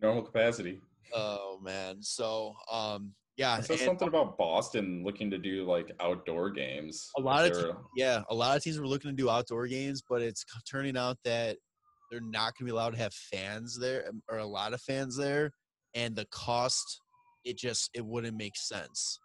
normal 0.00 0.22
capacity." 0.22 0.80
Oh 1.12 1.58
man. 1.62 2.02
So 2.02 2.54
um 2.70 3.12
yeah. 3.36 3.54
I 3.54 3.60
said 3.62 3.78
something 3.78 4.08
about 4.08 4.36
Boston 4.36 5.02
looking 5.02 5.30
to 5.30 5.38
do 5.38 5.64
like 5.64 5.92
outdoor 6.00 6.50
games. 6.50 7.10
A 7.16 7.20
lot 7.20 7.46
of 7.46 7.56
te- 7.56 7.70
yeah, 7.96 8.22
a 8.28 8.34
lot 8.34 8.56
of 8.56 8.62
teams 8.62 8.78
were 8.78 8.86
looking 8.86 9.10
to 9.10 9.16
do 9.16 9.30
outdoor 9.30 9.66
games, 9.66 10.02
but 10.06 10.20
it's 10.20 10.44
turning 10.70 10.96
out 10.96 11.16
that 11.24 11.56
they're 12.10 12.20
not 12.20 12.54
going 12.56 12.58
to 12.58 12.64
be 12.64 12.70
allowed 12.70 12.90
to 12.90 12.98
have 12.98 13.14
fans 13.14 13.78
there 13.78 14.06
um, 14.08 14.22
or 14.28 14.38
a 14.38 14.46
lot 14.46 14.74
of 14.74 14.80
fans 14.82 15.16
there, 15.16 15.52
and 15.94 16.14
the 16.14 16.26
cost 16.26 17.00
it 17.44 17.56
just 17.56 17.90
it 17.94 18.04
wouldn't 18.04 18.36
make 18.36 18.56
sense. 18.56 19.18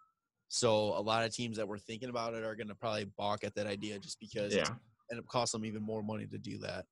So 0.48 0.70
a 0.96 1.00
lot 1.00 1.24
of 1.24 1.34
teams 1.34 1.56
that 1.56 1.66
were 1.66 1.78
thinking 1.78 2.08
about 2.08 2.34
it 2.34 2.44
are 2.44 2.54
going 2.54 2.68
to 2.68 2.74
probably 2.74 3.06
balk 3.16 3.44
at 3.44 3.54
that 3.56 3.66
idea 3.66 3.98
just 3.98 4.20
because 4.20 4.54
yeah. 4.54 4.64
and 5.10 5.18
it 5.18 5.26
costs 5.26 5.52
them 5.52 5.64
even 5.64 5.82
more 5.82 6.02
money 6.02 6.26
to 6.26 6.38
do 6.38 6.58
that. 6.58 6.84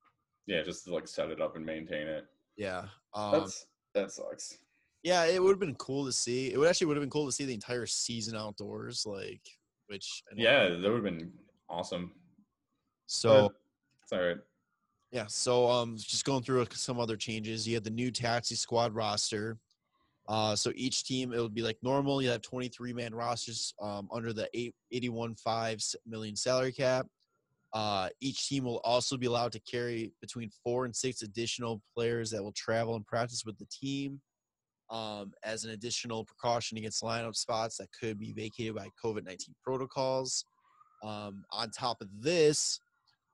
Yeah, 0.45 0.61
just 0.61 0.85
to 0.85 0.93
like 0.93 1.07
set 1.07 1.29
it 1.29 1.41
up 1.41 1.55
and 1.55 1.65
maintain 1.65 2.07
it. 2.07 2.25
Yeah, 2.57 2.85
um, 3.13 3.31
that's 3.31 3.65
that 3.93 4.11
sucks. 4.11 4.57
Yeah, 5.03 5.25
it 5.25 5.41
would 5.41 5.51
have 5.51 5.59
been 5.59 5.75
cool 5.75 6.05
to 6.05 6.11
see. 6.11 6.51
It 6.51 6.57
would 6.57 6.67
actually 6.67 6.87
would 6.87 6.97
have 6.97 7.03
been 7.03 7.09
cool 7.09 7.25
to 7.27 7.31
see 7.31 7.45
the 7.45 7.53
entire 7.53 7.85
season 7.85 8.35
outdoors, 8.35 9.05
like 9.05 9.41
which. 9.87 10.23
Yeah, 10.35 10.69
that 10.69 10.81
would 10.81 10.93
have 10.93 11.03
been 11.03 11.31
awesome. 11.69 12.11
So, 13.07 13.51
it's 14.01 14.11
all 14.11 14.19
right. 14.19 14.37
Yeah, 15.11 15.25
so 15.27 15.69
um, 15.69 15.95
just 15.95 16.25
going 16.25 16.43
through 16.43 16.65
some 16.71 16.99
other 16.99 17.15
changes. 17.15 17.67
You 17.67 17.75
had 17.75 17.83
the 17.83 17.89
new 17.89 18.11
taxi 18.11 18.55
squad 18.55 18.93
roster. 18.93 19.57
Uh, 20.27 20.55
so 20.55 20.71
each 20.75 21.03
team 21.03 21.33
it 21.33 21.39
would 21.39 21.53
be 21.53 21.61
like 21.61 21.77
normal. 21.83 22.21
You 22.21 22.29
have 22.29 22.41
23 22.41 22.93
man 22.93 23.13
rosters 23.13 23.73
um, 23.81 24.07
under 24.11 24.33
the 24.33 24.49
8, 24.53 24.73
81.5 24.93 25.95
million 26.07 26.35
salary 26.35 26.71
cap. 26.71 27.05
Uh, 27.73 28.09
each 28.21 28.47
team 28.47 28.63
will 28.63 28.79
also 28.83 29.17
be 29.17 29.25
allowed 29.25 29.51
to 29.51 29.59
carry 29.59 30.13
between 30.21 30.49
four 30.63 30.85
and 30.85 30.95
six 30.95 31.21
additional 31.21 31.81
players 31.93 32.31
that 32.31 32.41
will 32.41 32.53
travel 32.53 32.95
and 32.95 33.05
practice 33.05 33.43
with 33.45 33.57
the 33.57 33.65
team 33.65 34.21
um, 34.89 35.33
as 35.43 35.65
an 35.65 35.71
additional 35.71 36.23
precaution 36.23 36.77
against 36.77 37.03
lineup 37.03 37.35
spots 37.35 37.77
that 37.77 37.89
could 37.99 38.17
be 38.17 38.31
vacated 38.31 38.75
by 38.75 38.87
COVID 39.03 39.25
19 39.25 39.53
protocols. 39.63 40.45
Um, 41.03 41.43
on 41.51 41.69
top 41.69 42.01
of 42.01 42.07
this, 42.19 42.79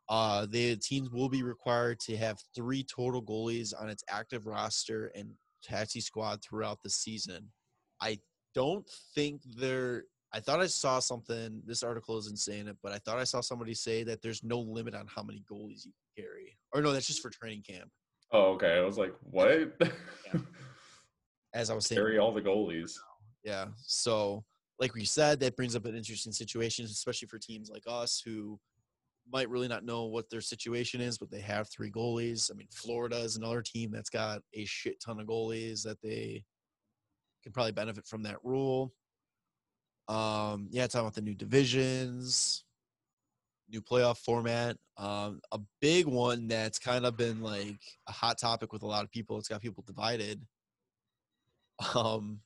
uh, 0.10 0.46
the 0.50 0.76
teams 0.78 1.10
will 1.12 1.30
be 1.30 1.44
required 1.44 2.00
to 2.02 2.18
have 2.18 2.38
three 2.56 2.84
total 2.84 3.22
goalies 3.22 3.74
on 3.80 3.90
its 3.90 4.04
active 4.10 4.48
roster 4.48 5.12
and 5.16 5.30
taxi 5.62 6.02
squad 6.02 6.42
throughout 6.42 6.82
the 6.84 6.90
season. 6.90 7.52
I 8.02 8.20
don't 8.56 8.88
think 9.16 9.42
there. 9.58 10.06
I 10.34 10.40
thought 10.40 10.62
I 10.62 10.68
saw 10.68 11.00
something. 11.00 11.62
This 11.66 11.84
article 11.84 12.18
isn't 12.18 12.40
saying 12.40 12.68
it, 12.68 12.78
but 12.82 12.94
I 12.94 13.00
thought 13.00 13.20
I 13.20 13.26
saw 13.26 13.42
somebody 13.42 13.74
say 13.74 14.04
that 14.04 14.22
there's 14.22 14.44
no 14.44 14.60
limit 14.60 14.96
on 14.96 15.08
how 15.14 15.24
many 15.24 15.44
goalies 15.52 15.86
you 15.86 15.92
can 16.16 16.24
carry. 16.24 16.58
Or 16.74 16.82
no, 16.82 16.94
that's 16.94 17.08
just 17.08 17.22
for 17.22 17.30
training 17.30 17.64
camp. 17.68 17.90
Oh, 18.32 18.54
okay. 18.54 18.78
I 18.78 18.82
was 18.82 18.98
like, 18.98 19.14
what? 19.22 19.74
Yeah. 19.82 20.40
as 21.54 21.70
I 21.70 21.74
was 21.74 21.86
saying. 21.86 22.00
Carry 22.00 22.18
all 22.18 22.32
the 22.32 22.42
goalies. 22.42 22.94
Yeah. 23.44 23.66
So, 23.78 24.46
like 24.80 24.94
we 24.94 25.06
said, 25.06 25.40
that 25.42 25.56
brings 25.56 25.76
up 25.76 25.86
an 25.86 25.96
interesting 25.96 26.32
situation, 26.32 26.86
especially 26.86 27.28
for 27.28 27.38
teams 27.38 27.70
like 27.70 27.84
us 27.88 28.22
who 28.24 28.60
might 29.32 29.50
really 29.50 29.68
not 29.68 29.86
know 29.86 30.06
what 30.06 30.30
their 30.30 30.42
situation 30.42 31.02
is, 31.02 31.18
but 31.18 31.32
they 31.32 31.40
have 31.40 31.70
three 31.70 31.92
goalies. 31.92 32.52
I 32.52 32.56
mean, 32.56 32.68
Florida 32.72 33.18
is 33.18 33.36
another 33.36 33.62
team 33.62 33.92
that's 33.92 34.10
got 34.10 34.42
a 34.54 34.66
shit 34.66 35.02
ton 35.02 35.20
of 35.20 35.28
goalies 35.28 35.84
that 35.84 36.02
they 36.02 36.44
can 37.44 37.52
probably 37.52 37.72
benefit 37.72 38.06
from 38.06 38.24
that 38.24 38.38
rule. 38.44 38.94
Um, 40.08 40.68
yeah, 40.72 40.88
talking 40.88 41.02
about 41.02 41.16
the 41.16 41.22
new 41.22 41.36
divisions, 41.36 42.66
new 43.70 43.82
playoff 43.82 44.18
format. 44.18 44.78
Um, 44.98 45.40
a 45.52 45.60
big 45.80 46.06
one 46.06 46.48
that's 46.48 46.80
kind 46.80 47.06
of 47.06 47.18
been 47.18 47.42
like 47.42 47.80
a 48.08 48.12
hot 48.12 48.38
topic 48.38 48.74
with 48.74 48.84
a 48.84 48.88
lot 48.88 49.04
of 49.04 49.12
people. 49.12 49.38
It's 49.38 49.48
got 49.48 49.62
people 49.62 49.84
divided 49.88 50.42
um, 51.96 52.40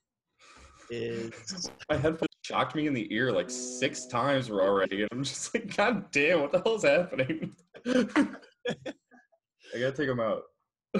is 0.89 1.69
my 1.89 1.98
headphones 1.98 2.30
shocked 2.41 2.76
me 2.76 2.88
in 2.88 2.93
the 2.93 3.13
ear 3.13 3.32
like 3.32 3.50
six 3.50 4.06
times 4.06 4.50
already, 4.50 5.02
and 5.02 5.10
I'm 5.12 5.24
just 5.24 5.54
like, 5.54 5.76
God 5.76 6.12
damn, 6.12 6.41
what 6.41 6.52
the 6.52 6.62
hell 6.62 6.76
is 6.76 6.84
happening? 6.84 7.56
I 7.88 9.80
gotta 9.80 9.91
take 9.91 10.08
them 10.08 10.19
out. 10.19 10.43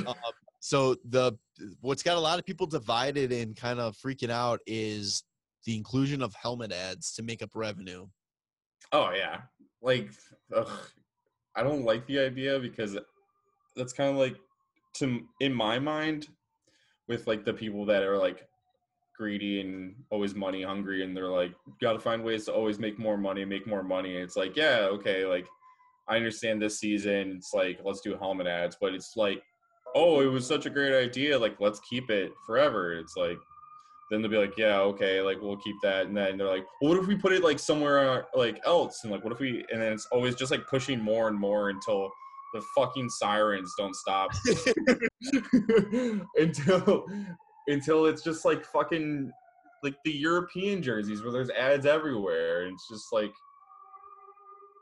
um, 0.08 0.16
so 0.60 0.96
the 1.10 1.34
what's 1.82 2.04
got 2.04 2.18
a 2.18 2.20
lot 2.20 2.40
of 2.40 2.46
people 2.46 2.68
divided 2.68 3.32
and 3.32 3.56
kind 3.56 3.80
of 3.80 3.96
freaking 3.96 4.30
out 4.30 4.60
is 4.68 5.24
the 5.66 5.76
inclusion 5.76 6.22
of 6.22 6.34
helmet 6.36 6.72
ads 6.72 7.14
to 7.14 7.24
make 7.24 7.42
up 7.42 7.52
revenue. 7.56 8.08
Oh 8.92 9.12
yeah, 9.12 9.42
like 9.82 10.12
ugh, 10.56 10.70
I 11.56 11.64
don't 11.64 11.86
like 11.86 12.06
the 12.08 12.20
idea 12.20 12.60
because 12.60 12.98
that's 13.76 13.94
kind 13.94 14.10
of 14.10 14.18
like 14.18 14.36
to 14.96 15.22
in 15.40 15.54
my 15.54 15.80
mind 15.80 16.28
with 17.08 17.28
like 17.28 17.46
the 17.46 17.54
people 17.54 17.86
that 17.86 18.04
are 18.04 18.18
like 18.18 18.48
greedy 19.18 19.62
and 19.62 19.96
always 20.10 20.36
money 20.36 20.64
hungry 20.64 21.04
and 21.04 21.16
they're 21.16 21.30
like 21.30 21.54
got 21.82 21.94
to 21.94 22.00
find 22.00 22.24
ways 22.24 22.46
to 22.46 22.54
always 22.54 22.80
make 22.80 23.00
more 23.00 23.18
money 23.18 23.46
make 23.46 23.66
more 23.66 23.84
money 23.84 24.16
it's 24.16 24.36
like 24.36 24.56
yeah 24.56 24.88
okay 24.92 25.26
like 25.26 25.48
i 26.08 26.16
understand 26.16 26.62
this 26.62 26.80
season 26.80 27.36
it's 27.38 27.54
like 27.54 27.80
let's 27.84 28.02
do 28.02 28.16
helmet 28.18 28.48
ads 28.48 28.78
but 28.80 28.94
it's 28.94 29.14
like 29.16 29.42
oh 29.96 30.22
it 30.22 30.26
was 30.28 30.46
such 30.46 30.66
a 30.66 30.70
great 30.70 30.94
idea 30.94 31.38
like 31.38 31.56
let's 31.60 31.80
keep 31.82 32.10
it 32.10 32.32
forever 32.46 32.94
it's 32.94 33.16
like 33.16 33.38
then 34.12 34.22
they'll 34.22 34.30
be 34.30 34.38
like, 34.38 34.58
yeah, 34.58 34.80
okay, 34.82 35.20
like 35.22 35.42
we'll 35.42 35.58
keep 35.58 35.78
that. 35.82 36.06
And 36.06 36.16
then 36.16 36.38
they're 36.38 36.48
like, 36.48 36.66
well, 36.80 36.92
what 36.92 37.00
if 37.00 37.08
we 37.08 37.16
put 37.16 37.34
it 37.34 37.44
like 37.44 37.58
somewhere 37.58 38.28
like 38.36 38.60
else? 38.66 39.00
And 39.04 39.12
like, 39.12 39.24
what 39.24 39.34
if 39.34 39.40
we? 39.40 39.66
And 39.72 39.82
then 39.82 39.94
it's 39.94 40.08
always 40.12 40.36
just 40.36 40.52
like 40.52 40.68
pushing 40.68 41.02
more 41.02 41.28
and 41.28 41.38
more 41.38 41.70
until 41.70 42.12
the 42.54 42.62
fucking 42.76 43.10
sirens 43.10 43.74
don't 43.78 43.96
stop 43.96 44.30
until 46.36 47.06
until 47.68 48.06
it's 48.06 48.24
just 48.24 48.46
like 48.46 48.66
fucking 48.66 49.32
like 49.84 49.96
the 50.04 50.12
European 50.12 50.82
jerseys 50.82 51.22
where 51.22 51.32
there's 51.32 51.50
ads 51.52 51.86
everywhere. 51.86 52.64
And 52.64 52.74
it's 52.74 52.88
just 52.90 53.12
like 53.12 53.32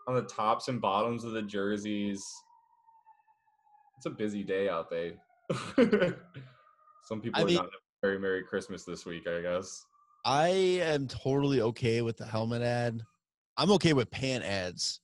on 0.07 0.15
the 0.15 0.23
tops 0.23 0.67
and 0.67 0.81
bottoms 0.81 1.23
of 1.23 1.31
the 1.31 1.41
jerseys. 1.41 2.25
It's 3.97 4.05
a 4.05 4.09
busy 4.09 4.43
day 4.43 4.69
out 4.69 4.89
there. 4.89 5.13
Some 7.05 7.21
people 7.21 7.39
I 7.39 7.43
are 7.43 7.45
mean- 7.45 7.55
not 7.55 7.65
a 7.65 7.69
very 8.01 8.19
Merry 8.19 8.43
Christmas 8.43 8.83
this 8.83 9.05
week, 9.05 9.27
I 9.27 9.41
guess. 9.41 9.85
I 10.25 10.47
am 10.47 11.07
totally 11.07 11.59
okay 11.61 12.01
with 12.01 12.17
the 12.17 12.25
helmet 12.25 12.61
ad. 12.61 13.01
I'm 13.57 13.71
okay 13.73 13.91
with 13.93 14.09
pant 14.09 14.43
ads. 14.45 15.01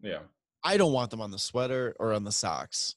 Yeah. 0.00 0.20
I 0.64 0.76
don't 0.76 0.92
want 0.92 1.10
them 1.10 1.20
on 1.20 1.32
the 1.32 1.38
sweater 1.38 1.96
or 1.98 2.12
on 2.12 2.22
the 2.24 2.30
socks. 2.32 2.94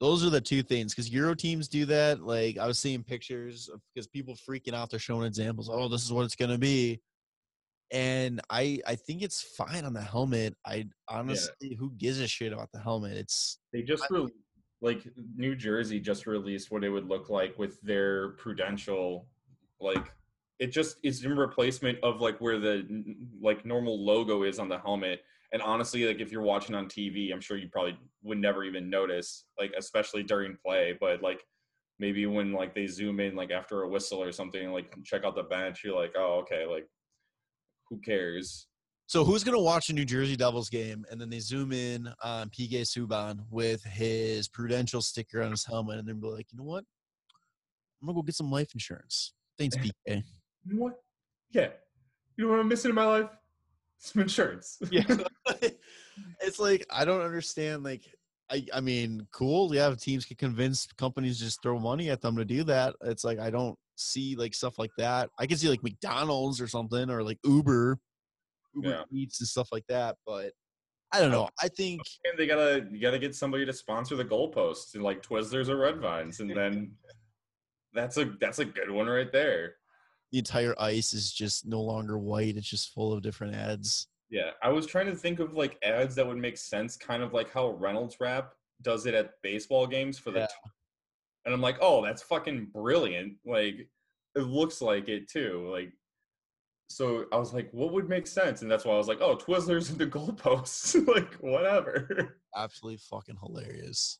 Those 0.00 0.24
are 0.24 0.30
the 0.30 0.40
two 0.40 0.62
things 0.62 0.94
because 0.94 1.10
Euro 1.10 1.34
teams 1.34 1.68
do 1.68 1.86
that. 1.86 2.20
Like 2.20 2.58
I 2.58 2.66
was 2.66 2.78
seeing 2.78 3.02
pictures 3.02 3.70
because 3.94 4.06
people 4.06 4.34
freaking 4.34 4.74
out. 4.74 4.90
They're 4.90 4.98
showing 4.98 5.26
examples. 5.26 5.70
Oh, 5.72 5.88
this 5.88 6.04
is 6.04 6.12
what 6.12 6.24
it's 6.24 6.36
gonna 6.36 6.58
be, 6.58 7.00
and 7.90 8.40
I 8.50 8.80
I 8.86 8.94
think 8.94 9.22
it's 9.22 9.42
fine 9.42 9.84
on 9.84 9.94
the 9.94 10.02
helmet. 10.02 10.54
I 10.66 10.86
honestly, 11.08 11.74
who 11.78 11.92
gives 11.96 12.20
a 12.20 12.26
shit 12.26 12.52
about 12.52 12.70
the 12.72 12.80
helmet? 12.80 13.16
It's 13.16 13.58
They 13.72 13.82
just 13.82 14.04
re- 14.10 14.28
like 14.82 15.06
New 15.34 15.56
Jersey 15.56 15.98
just 15.98 16.26
released 16.26 16.70
what 16.70 16.84
it 16.84 16.90
would 16.90 17.08
look 17.08 17.30
like 17.30 17.58
with 17.58 17.80
their 17.80 18.30
Prudential, 18.32 19.26
like 19.80 20.12
it 20.58 20.68
just 20.68 20.96
it's 21.02 21.22
in 21.22 21.36
replacement 21.36 21.98
of 22.02 22.20
like 22.20 22.38
where 22.38 22.58
the 22.58 22.86
like 23.40 23.64
normal 23.64 24.04
logo 24.04 24.42
is 24.42 24.58
on 24.58 24.68
the 24.68 24.78
helmet. 24.78 25.22
And 25.56 25.62
honestly, 25.62 26.04
like 26.04 26.20
if 26.20 26.30
you're 26.30 26.42
watching 26.42 26.74
on 26.74 26.84
TV, 26.84 27.32
I'm 27.32 27.40
sure 27.40 27.56
you 27.56 27.70
probably 27.72 27.96
would 28.22 28.36
never 28.36 28.62
even 28.62 28.90
notice, 28.90 29.46
like 29.58 29.72
especially 29.78 30.22
during 30.22 30.54
play. 30.62 30.94
But 31.00 31.22
like 31.22 31.42
maybe 31.98 32.26
when 32.26 32.52
like 32.52 32.74
they 32.74 32.86
zoom 32.86 33.20
in, 33.20 33.34
like 33.34 33.50
after 33.50 33.80
a 33.80 33.88
whistle 33.88 34.22
or 34.22 34.32
something, 34.32 34.70
like 34.70 34.94
check 35.02 35.24
out 35.24 35.34
the 35.34 35.44
bench, 35.44 35.80
you're 35.82 35.98
like, 35.98 36.12
oh 36.14 36.42
okay, 36.42 36.66
like 36.66 36.86
who 37.88 37.98
cares? 38.02 38.66
so 39.06 39.24
who's 39.24 39.42
gonna 39.44 39.58
watch 39.58 39.88
a 39.88 39.94
New 39.94 40.04
Jersey 40.04 40.36
Devils 40.36 40.68
game 40.68 41.06
and 41.10 41.18
then 41.18 41.30
they 41.30 41.38
zoom 41.38 41.72
in 41.72 42.06
on 42.22 42.50
PK 42.50 42.82
Subban 42.82 43.38
with 43.50 43.82
his 43.82 44.48
Prudential 44.48 45.00
sticker 45.00 45.42
on 45.42 45.52
his 45.52 45.64
helmet 45.64 45.98
and 45.98 46.06
they're 46.06 46.14
be 46.14 46.26
like, 46.26 46.52
you 46.52 46.58
know 46.58 46.64
what? 46.64 46.84
I'm 48.02 48.08
gonna 48.08 48.14
go 48.14 48.22
get 48.22 48.34
some 48.34 48.50
life 48.50 48.74
insurance. 48.74 49.32
Thanks, 49.58 49.74
PK. 49.74 50.22
You 50.68 50.74
know 50.74 50.82
what? 50.82 50.94
Yeah. 51.52 51.68
You 52.36 52.44
know 52.44 52.50
what 52.50 52.58
I'm 52.58 52.68
missing 52.68 52.88
in 52.90 52.94
my 52.96 53.04
life? 53.04 53.30
Some 53.98 54.22
insurance. 54.22 54.78
yeah 54.90 55.04
it's 56.40 56.58
like 56.58 56.84
i 56.90 57.04
don't 57.04 57.20
understand 57.22 57.82
like 57.82 58.02
i 58.50 58.64
i 58.74 58.80
mean 58.80 59.26
cool 59.32 59.74
yeah 59.74 59.92
teams 59.94 60.24
can 60.24 60.36
convince 60.36 60.86
companies 60.98 61.38
just 61.38 61.62
throw 61.62 61.78
money 61.78 62.10
at 62.10 62.20
them 62.20 62.36
to 62.36 62.44
do 62.44 62.64
that 62.64 62.94
it's 63.04 63.24
like 63.24 63.38
i 63.38 63.50
don't 63.50 63.76
see 63.96 64.36
like 64.36 64.54
stuff 64.54 64.78
like 64.78 64.90
that 64.98 65.28
i 65.38 65.46
can 65.46 65.56
see 65.56 65.68
like 65.68 65.82
mcdonald's 65.82 66.60
or 66.60 66.68
something 66.68 67.10
or 67.10 67.22
like 67.22 67.38
uber 67.44 67.98
uber 68.74 68.88
Yeah. 68.88 69.02
eats 69.12 69.40
and 69.40 69.48
stuff 69.48 69.68
like 69.72 69.86
that 69.88 70.16
but 70.26 70.52
i 71.12 71.20
don't 71.20 71.30
know 71.30 71.48
i 71.62 71.68
think 71.68 72.02
And 72.28 72.38
they 72.38 72.46
gotta 72.46 72.86
you 72.90 73.00
gotta 73.00 73.18
get 73.18 73.34
somebody 73.34 73.64
to 73.66 73.72
sponsor 73.72 74.16
the 74.16 74.24
goalposts 74.24 74.94
and 74.94 75.02
like 75.02 75.22
Twizzlers 75.22 75.68
or 75.68 75.76
Red 75.76 75.98
Vines, 76.00 76.40
and 76.40 76.50
then 76.50 76.92
that's 77.94 78.16
a 78.18 78.24
that's 78.40 78.58
a 78.58 78.64
good 78.64 78.90
one 78.90 79.06
right 79.06 79.32
there. 79.32 79.76
the 80.32 80.38
entire 80.38 80.74
ice 80.78 81.12
is 81.14 81.32
just 81.32 81.66
no 81.66 81.80
longer 81.80 82.18
white 82.18 82.56
it's 82.56 82.68
just 82.68 82.92
full 82.92 83.12
of 83.12 83.22
different 83.22 83.54
ads 83.54 84.08
Yeah, 84.30 84.50
I 84.62 84.70
was 84.70 84.86
trying 84.86 85.06
to 85.06 85.14
think 85.14 85.38
of 85.38 85.54
like 85.54 85.78
ads 85.82 86.14
that 86.16 86.26
would 86.26 86.36
make 86.38 86.56
sense, 86.56 86.96
kind 86.96 87.22
of 87.22 87.32
like 87.32 87.50
how 87.52 87.70
Reynolds 87.70 88.16
Wrap 88.20 88.52
does 88.82 89.06
it 89.06 89.14
at 89.14 89.30
baseball 89.42 89.86
games 89.86 90.18
for 90.18 90.30
the, 90.32 90.40
Yeah. 90.40 90.46
t- 90.46 90.70
and 91.44 91.54
I'm 91.54 91.60
like, 91.60 91.76
oh, 91.80 92.04
that's 92.04 92.22
fucking 92.22 92.66
brilliant. 92.72 93.34
Like, 93.46 93.88
it 94.34 94.40
looks 94.40 94.82
like 94.82 95.08
it 95.08 95.28
too. 95.30 95.68
Like, 95.72 95.92
so 96.88 97.26
I 97.32 97.36
was 97.36 97.52
like, 97.54 97.68
what 97.72 97.92
would 97.92 98.08
make 98.08 98.26
sense? 98.26 98.62
And 98.62 98.70
that's 98.70 98.84
why 98.84 98.94
I 98.94 98.98
was 98.98 99.06
like, 99.08 99.20
oh, 99.20 99.36
Twizzlers 99.36 99.90
and 99.90 99.98
the 99.98 100.06
goalposts, 100.06 101.06
like 101.14 101.34
whatever. 101.34 102.36
absolutely 102.56 102.98
fucking 103.10 103.36
hilarious 103.42 104.18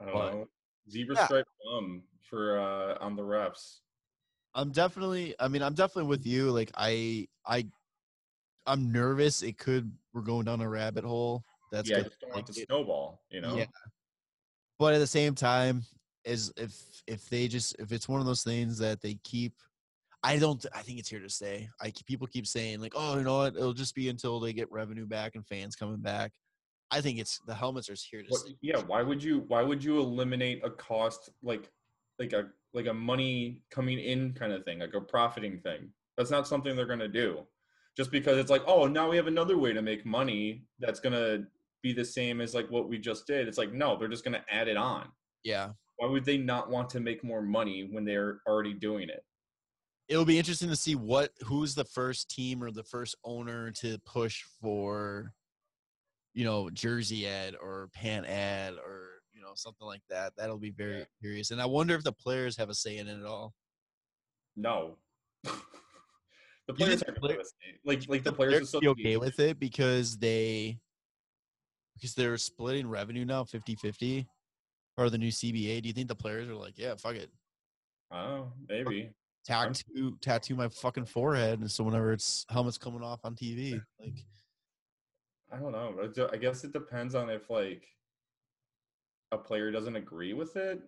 I 0.00 0.10
But- 0.12 0.48
Zebra 0.90 1.16
Yeah. 1.16 1.24
stripe 1.26 1.46
bum 1.64 2.02
for 2.28 2.58
uh 2.60 2.98
on 3.00 3.14
the 3.16 3.22
refs. 3.22 3.78
I'm 4.54 4.70
definitely 4.72 5.34
I 5.40 5.48
mean 5.48 5.62
I'm 5.62 5.74
definitely 5.74 6.08
with 6.08 6.24
you 6.26 6.50
like 6.50 6.70
I 6.76 7.26
I 7.44 7.66
I'm 8.66 8.90
nervous 8.92 9.42
it 9.42 9.58
could 9.58 9.92
we're 10.12 10.22
going 10.22 10.44
down 10.44 10.60
a 10.60 10.68
rabbit 10.68 11.04
hole 11.04 11.44
that's 11.72 11.88
yeah, 11.88 11.96
I 11.96 11.98
gonna 12.00 12.08
just 12.08 12.20
don't 12.20 12.30
want 12.30 12.48
like, 12.48 12.54
to 12.54 12.64
snowball, 12.66 13.22
you 13.30 13.40
know? 13.40 13.56
Yeah. 13.56 13.66
but 14.78 14.94
at 14.94 14.98
the 14.98 15.06
same 15.06 15.34
time 15.34 15.82
is 16.24 16.52
if 16.56 16.74
if 17.06 17.28
they 17.28 17.48
just 17.48 17.76
if 17.78 17.92
it's 17.92 18.08
one 18.08 18.20
of 18.20 18.26
those 18.26 18.42
things 18.42 18.78
that 18.78 19.00
they 19.00 19.18
keep 19.24 19.52
I 20.22 20.38
don't 20.38 20.64
I 20.74 20.82
think 20.82 20.98
it's 20.98 21.08
here 21.08 21.20
to 21.20 21.28
stay. 21.28 21.68
I 21.80 21.92
people 22.06 22.26
keep 22.26 22.46
saying 22.46 22.80
like 22.80 22.94
oh 22.96 23.16
you 23.16 23.22
know 23.22 23.38
what 23.38 23.56
it'll 23.56 23.72
just 23.72 23.94
be 23.94 24.08
until 24.08 24.40
they 24.40 24.52
get 24.52 24.70
revenue 24.72 25.06
back 25.06 25.36
and 25.36 25.46
fans 25.46 25.76
coming 25.76 25.98
back. 26.00 26.32
I 26.90 27.00
think 27.00 27.18
it's 27.18 27.40
the 27.46 27.54
helmets 27.54 27.88
are 27.90 27.96
here 28.10 28.22
to 28.22 28.28
What, 28.28 28.40
stay. 28.40 28.56
yeah, 28.60 28.78
why 28.78 29.02
would 29.02 29.22
you 29.22 29.44
why 29.48 29.62
would 29.62 29.82
you 29.82 29.98
eliminate 30.00 30.64
a 30.64 30.70
cost 30.70 31.30
like 31.42 31.70
like 32.18 32.32
a 32.32 32.48
like 32.74 32.86
a 32.86 32.94
money 32.94 33.62
coming 33.70 33.98
in 33.98 34.32
kind 34.32 34.52
of 34.52 34.64
thing, 34.64 34.80
like 34.80 34.94
a 34.94 35.00
profiting 35.00 35.58
thing? 35.60 35.90
That's 36.16 36.30
not 36.30 36.48
something 36.48 36.74
they're 36.74 36.86
gonna 36.86 37.08
do. 37.08 37.46
Just 37.96 38.10
because 38.10 38.36
it's 38.38 38.50
like, 38.50 38.62
oh, 38.66 38.86
now 38.86 39.08
we 39.08 39.16
have 39.16 39.26
another 39.26 39.56
way 39.56 39.72
to 39.72 39.80
make 39.82 40.04
money 40.04 40.64
that's 40.78 41.00
gonna 41.00 41.44
be 41.82 41.92
the 41.92 42.04
same 42.04 42.40
as 42.40 42.54
like 42.54 42.70
what 42.70 42.88
we 42.88 42.98
just 42.98 43.26
did. 43.26 43.48
It's 43.48 43.58
like, 43.58 43.72
no, 43.72 43.96
they're 43.96 44.08
just 44.08 44.24
gonna 44.24 44.44
add 44.50 44.68
it 44.68 44.76
on. 44.76 45.08
Yeah. 45.44 45.70
Why 45.96 46.08
would 46.08 46.24
they 46.24 46.36
not 46.36 46.68
want 46.68 46.90
to 46.90 47.00
make 47.00 47.24
more 47.24 47.40
money 47.42 47.88
when 47.90 48.04
they're 48.04 48.40
already 48.46 48.74
doing 48.74 49.08
it? 49.08 49.24
It'll 50.08 50.24
be 50.26 50.38
interesting 50.38 50.68
to 50.68 50.76
see 50.76 50.94
what 50.94 51.32
who's 51.44 51.74
the 51.74 51.84
first 51.84 52.30
team 52.30 52.62
or 52.62 52.70
the 52.70 52.84
first 52.84 53.16
owner 53.24 53.70
to 53.72 53.98
push 54.04 54.42
for 54.60 55.32
you 56.34 56.44
know, 56.44 56.68
jersey 56.68 57.26
ad 57.26 57.56
or 57.62 57.88
pant 57.94 58.26
ad 58.26 58.74
or 58.74 59.08
you 59.32 59.40
know 59.40 59.52
something 59.54 59.86
like 59.86 60.02
that. 60.10 60.34
That'll 60.36 60.58
be 60.58 60.70
very 60.70 60.98
Yeah. 60.98 61.04
curious, 61.18 61.50
and 61.50 61.62
I 61.62 61.66
wonder 61.66 61.94
if 61.94 62.04
the 62.04 62.12
players 62.12 62.58
have 62.58 62.68
a 62.68 62.74
say 62.74 62.98
in 62.98 63.08
it 63.08 63.18
at 63.18 63.24
all. 63.24 63.54
No. 64.54 64.98
the 66.66 66.74
players 66.74 67.02
are 67.02 67.06
the 67.06 67.12
gonna 67.12 67.20
player- 67.20 67.44
say- 67.44 67.78
like 67.84 68.08
like 68.08 68.24
the 68.24 68.32
players 68.32 68.70
players 68.70 68.80
be 68.80 68.88
okay 68.88 69.16
with 69.16 69.38
it 69.40 69.58
because 69.58 70.18
they 70.18 70.78
because 71.94 72.14
they're 72.14 72.36
splitting 72.36 72.88
revenue 72.88 73.24
now 73.24 73.42
50-50 73.44 74.26
or 74.98 75.08
the 75.08 75.16
new 75.18 75.30
CBA. 75.30 75.80
Do 75.80 75.88
you 75.88 75.94
think 75.94 76.08
the 76.08 76.14
players 76.14 76.46
are 76.48 76.54
like, 76.54 76.78
yeah, 76.78 76.94
fuck 76.96 77.14
it, 77.14 77.30
Oh, 78.10 78.52
maybe. 78.68 79.10
tattoo 79.44 80.16
tattoo 80.20 80.54
my 80.56 80.68
fucking 80.68 81.06
forehead, 81.06 81.60
and 81.60 81.70
so 81.70 81.84
whenever 81.84 82.12
it's 82.12 82.44
helmets 82.50 82.76
coming 82.78 83.02
off 83.02 83.20
on 83.24 83.34
TV, 83.34 83.80
like 84.00 84.24
I 85.52 85.58
don't 85.58 85.72
know. 85.72 86.28
I 86.32 86.36
guess 86.36 86.64
it 86.64 86.72
depends 86.72 87.14
on 87.14 87.30
if 87.30 87.48
like 87.48 87.86
a 89.32 89.38
player 89.38 89.70
doesn't 89.70 89.96
agree 89.96 90.32
with 90.34 90.56
it. 90.56 90.82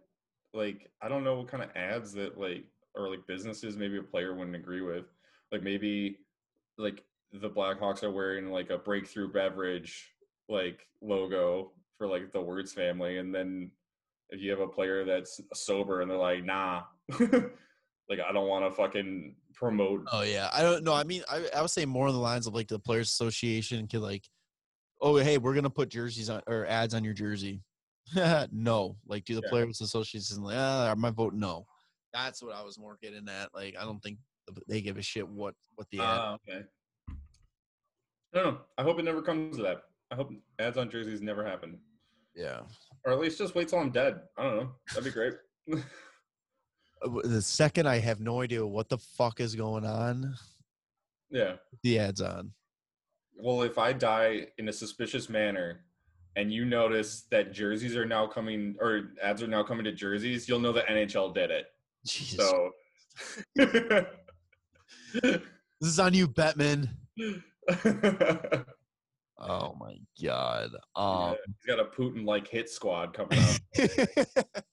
Like 0.52 0.90
I 1.00 1.08
don't 1.08 1.24
know 1.24 1.36
what 1.36 1.48
kind 1.48 1.62
of 1.62 1.70
ads 1.76 2.12
that 2.14 2.38
like 2.38 2.64
or 2.94 3.08
like 3.08 3.26
businesses 3.26 3.76
maybe 3.76 3.98
a 3.98 4.02
player 4.02 4.34
wouldn't 4.34 4.56
agree 4.56 4.80
with. 4.82 5.06
Like 5.52 5.62
maybe 5.62 6.18
like 6.76 7.04
the 7.32 7.50
Blackhawks 7.50 8.02
are 8.02 8.10
wearing 8.10 8.50
like 8.50 8.70
a 8.70 8.78
Breakthru 8.78 9.32
Beverage 9.32 10.10
like 10.48 10.86
logo 11.02 11.72
for 11.96 12.06
like 12.06 12.32
the 12.32 12.40
Wirtz 12.40 12.72
family, 12.72 13.18
and 13.18 13.34
then 13.34 13.70
if 14.30 14.40
you 14.40 14.50
have 14.50 14.60
a 14.60 14.68
player 14.68 15.04
that's 15.04 15.40
sober 15.54 16.00
and 16.00 16.10
they're 16.10 16.18
like, 16.18 16.44
nah, 16.44 16.82
like 17.20 18.20
I 18.20 18.32
don't 18.32 18.48
want 18.48 18.64
to 18.64 18.70
fucking 18.70 19.36
promote 19.54 20.04
Oh 20.12 20.22
yeah, 20.22 20.48
I 20.52 20.62
don't 20.62 20.84
know. 20.84 20.94
I 20.94 21.04
mean, 21.04 21.22
I 21.30 21.48
I 21.56 21.62
was 21.62 21.72
saying 21.72 21.88
more 21.88 22.08
on 22.08 22.14
the 22.14 22.20
lines 22.20 22.46
of 22.46 22.54
like 22.54 22.68
the 22.68 22.78
players' 22.78 23.08
association 23.08 23.86
could 23.88 24.00
like, 24.00 24.24
oh 25.00 25.16
hey, 25.16 25.38
we're 25.38 25.54
gonna 25.54 25.70
put 25.70 25.90
jerseys 25.90 26.30
on 26.30 26.42
or 26.46 26.66
ads 26.66 26.94
on 26.94 27.04
your 27.04 27.14
jersey. 27.14 27.62
no, 28.52 28.96
like 29.06 29.24
do 29.24 29.34
the 29.34 29.42
Yeah. 29.42 29.50
players' 29.50 29.80
association 29.80 30.42
like, 30.42 30.56
ah, 30.56 30.94
my 30.96 31.10
vote 31.10 31.34
no. 31.34 31.66
That's 32.14 32.42
what 32.42 32.54
I 32.54 32.62
was 32.62 32.78
more 32.78 32.96
getting 33.02 33.28
at. 33.28 33.54
Like, 33.54 33.76
I 33.78 33.84
don't 33.84 34.02
think 34.02 34.18
they 34.66 34.80
give 34.80 34.98
a 34.98 35.02
shit 35.02 35.28
what 35.28 35.54
what 35.76 35.86
the 35.90 35.98
ad. 36.00 36.04
Ah, 36.06 36.34
okay. 36.34 36.64
I 38.34 38.38
don't 38.38 38.54
know. 38.54 38.58
I 38.76 38.82
hope 38.82 38.98
it 38.98 39.04
never 39.04 39.22
comes 39.22 39.56
to 39.56 39.62
that. 39.62 39.82
I 40.10 40.14
hope 40.14 40.30
ads 40.58 40.78
on 40.78 40.90
jerseys 40.90 41.20
never 41.22 41.44
happen, 41.44 41.78
yeah. 42.34 42.60
or 43.04 43.12
at 43.12 43.18
least 43.18 43.38
just 43.38 43.54
wait 43.54 43.68
till 43.68 43.78
I'm 43.78 43.90
dead. 43.90 44.20
I 44.36 44.42
don't 44.42 44.56
know. 44.56 44.70
That'd 44.90 45.04
be 45.04 45.10
great. 45.10 45.34
Uh, 47.00 47.20
The 47.22 47.40
second 47.40 47.86
I 47.86 47.98
have 48.00 48.18
no 48.18 48.40
idea 48.40 48.66
what 48.66 48.88
the 48.88 48.98
fuck 48.98 49.38
is 49.38 49.54
going 49.54 49.86
on, 49.86 50.34
yeah. 51.30 51.52
the 51.84 51.96
ads 51.96 52.20
on. 52.20 52.50
Well, 53.36 53.62
if 53.62 53.78
I 53.78 53.92
die 53.92 54.48
in 54.58 54.68
a 54.68 54.72
suspicious 54.72 55.28
manner, 55.28 55.84
and 56.34 56.52
you 56.52 56.64
notice 56.64 57.26
that 57.30 57.52
jerseys 57.52 57.96
are 57.96 58.04
now 58.04 58.26
coming, 58.26 58.74
or 58.80 59.12
ads 59.22 59.44
are 59.44 59.46
now 59.46 59.62
coming 59.62 59.84
to 59.84 59.92
jerseys, 59.92 60.48
you'll 60.48 60.58
know 60.58 60.72
that 60.72 60.88
NHL 60.88 61.32
did 61.32 61.52
it. 61.52 61.66
Jesus. 62.04 62.48
So 62.48 62.70
This 65.80 65.90
is 65.90 66.00
on 66.00 66.12
you, 66.12 66.26
Bettman. 66.26 66.88
Oh 69.40 69.76
my 69.78 69.96
god. 70.20 70.70
Um, 70.96 71.36
he's 71.46 71.76
got 71.76 71.78
a 71.78 71.84
Putin 71.84 72.26
like 72.26 72.48
hit 72.48 72.68
squad 72.68 73.14
coming 73.14 73.38
up. 73.38 73.60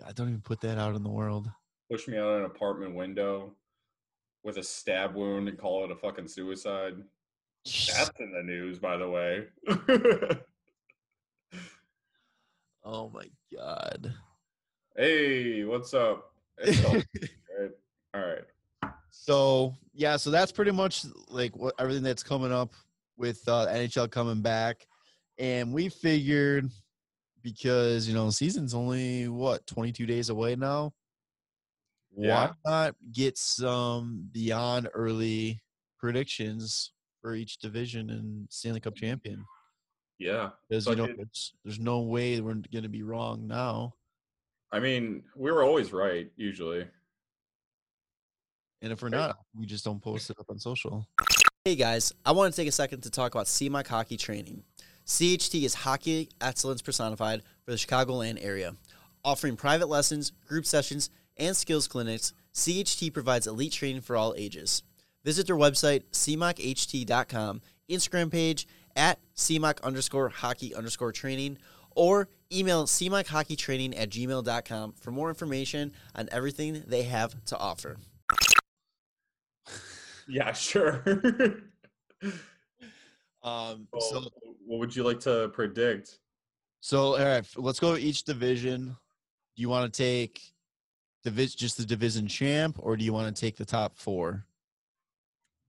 God, 0.00 0.14
don't 0.16 0.28
even 0.30 0.40
put 0.40 0.60
that 0.62 0.76
out 0.76 0.96
in 0.96 1.04
the 1.04 1.10
world. 1.10 1.48
Push 1.88 2.08
me 2.08 2.18
out 2.18 2.40
an 2.40 2.44
apartment 2.44 2.96
window 2.96 3.54
with 4.42 4.56
a 4.56 4.64
stab 4.64 5.14
wound 5.14 5.48
and 5.48 5.56
call 5.56 5.84
it 5.84 5.92
a 5.92 5.96
fucking 5.96 6.26
suicide. 6.26 6.94
That's 7.64 8.10
in 8.18 8.32
the 8.32 8.42
news, 8.42 8.80
by 8.80 8.96
the 8.96 9.08
way. 9.08 9.44
Oh 12.86 13.08
my 13.14 13.24
god. 13.56 14.12
hey, 14.96 15.64
what's 15.64 15.94
up? 15.94 16.34
All 18.14 18.20
right. 18.20 18.92
So 19.10 19.74
yeah, 19.92 20.16
so 20.16 20.30
that's 20.30 20.52
pretty 20.52 20.70
much 20.70 21.04
like 21.28 21.56
what 21.56 21.74
everything 21.78 22.02
that's 22.02 22.22
coming 22.22 22.52
up 22.52 22.72
with 23.16 23.46
uh, 23.48 23.66
NHL 23.68 24.10
coming 24.10 24.42
back, 24.42 24.86
and 25.38 25.72
we 25.72 25.88
figured 25.88 26.68
because 27.42 28.08
you 28.08 28.14
know 28.14 28.30
season's 28.30 28.74
only 28.74 29.28
what 29.28 29.66
22 29.66 30.06
days 30.06 30.28
away 30.30 30.56
now. 30.56 30.92
Yeah. 32.16 32.50
Why 32.64 32.70
not 32.70 32.94
get 33.12 33.36
some 33.38 34.28
beyond 34.32 34.88
early 34.94 35.60
predictions 35.98 36.92
for 37.20 37.34
each 37.34 37.58
division 37.58 38.10
and 38.10 38.46
Stanley 38.50 38.80
Cup 38.80 38.94
champion? 38.94 39.44
Yeah. 40.18 40.50
Because 40.68 40.84
So 40.84 40.90
you 40.90 40.96
know 40.96 41.04
I 41.04 41.06
did- 41.08 41.18
there's, 41.18 41.54
there's 41.64 41.80
no 41.80 42.00
way 42.02 42.40
we're 42.40 42.54
going 42.54 42.82
to 42.84 42.88
be 42.88 43.02
wrong 43.02 43.46
now. 43.48 43.94
I 44.72 44.80
mean, 44.80 45.22
we 45.36 45.50
were 45.52 45.62
always 45.62 45.92
right, 45.92 46.30
usually. 46.36 46.86
And 48.84 48.92
if 48.92 49.00
we're 49.00 49.08
not, 49.08 49.38
we 49.58 49.64
just 49.64 49.82
don't 49.82 50.00
post 50.02 50.28
it 50.28 50.38
up 50.38 50.50
on 50.50 50.58
social. 50.58 51.08
Hey 51.64 51.74
guys, 51.74 52.12
I 52.26 52.32
want 52.32 52.52
to 52.52 52.60
take 52.60 52.68
a 52.68 52.72
second 52.72 53.00
to 53.04 53.10
talk 53.10 53.34
about 53.34 53.46
CMAC 53.46 53.86
Hockey 53.86 54.18
Training. 54.18 54.62
CHT 55.06 55.64
is 55.64 55.72
hockey 55.72 56.28
excellence 56.42 56.82
personified 56.82 57.42
for 57.64 57.70
the 57.70 57.78
Chicagoland 57.78 58.44
area. 58.44 58.74
Offering 59.24 59.56
private 59.56 59.88
lessons, 59.88 60.32
group 60.46 60.66
sessions, 60.66 61.08
and 61.38 61.56
skills 61.56 61.88
clinics, 61.88 62.34
CHT 62.52 63.14
provides 63.14 63.46
elite 63.46 63.72
training 63.72 64.02
for 64.02 64.16
all 64.16 64.34
ages. 64.36 64.82
Visit 65.24 65.46
their 65.46 65.56
website, 65.56 66.02
cmachht.com, 66.12 67.62
Instagram 67.90 68.30
page 68.30 68.68
at 68.94 69.18
cmac 69.34 69.82
underscore 69.82 70.28
hockey 70.28 70.74
underscore 70.74 71.12
training, 71.12 71.56
or 71.96 72.28
email 72.52 72.84
cmachhockeytraining 72.84 73.98
at 73.98 74.10
gmail.com 74.10 74.92
for 74.92 75.10
more 75.10 75.30
information 75.30 75.92
on 76.14 76.28
everything 76.30 76.84
they 76.86 77.04
have 77.04 77.42
to 77.46 77.56
offer. 77.56 77.96
Yeah, 80.28 80.52
sure. 80.52 81.04
Um, 83.42 83.86
Well, 83.92 84.00
so 84.00 84.20
what 84.64 84.78
would 84.80 84.96
you 84.96 85.02
like 85.04 85.20
to 85.20 85.50
predict? 85.52 86.18
So, 86.80 87.18
all 87.18 87.24
right, 87.24 87.46
let's 87.56 87.78
go 87.78 87.94
each 87.96 88.24
division. 88.24 88.86
Do 88.86 89.60
you 89.60 89.68
want 89.68 89.92
to 89.92 89.96
take 90.02 90.40
division 91.24 91.58
just 91.58 91.76
the 91.76 91.84
division 91.84 92.26
champ, 92.26 92.78
or 92.78 92.96
do 92.96 93.04
you 93.04 93.12
want 93.12 93.34
to 93.34 93.38
take 93.38 93.56
the 93.56 93.64
top 93.66 93.98
four? 93.98 94.46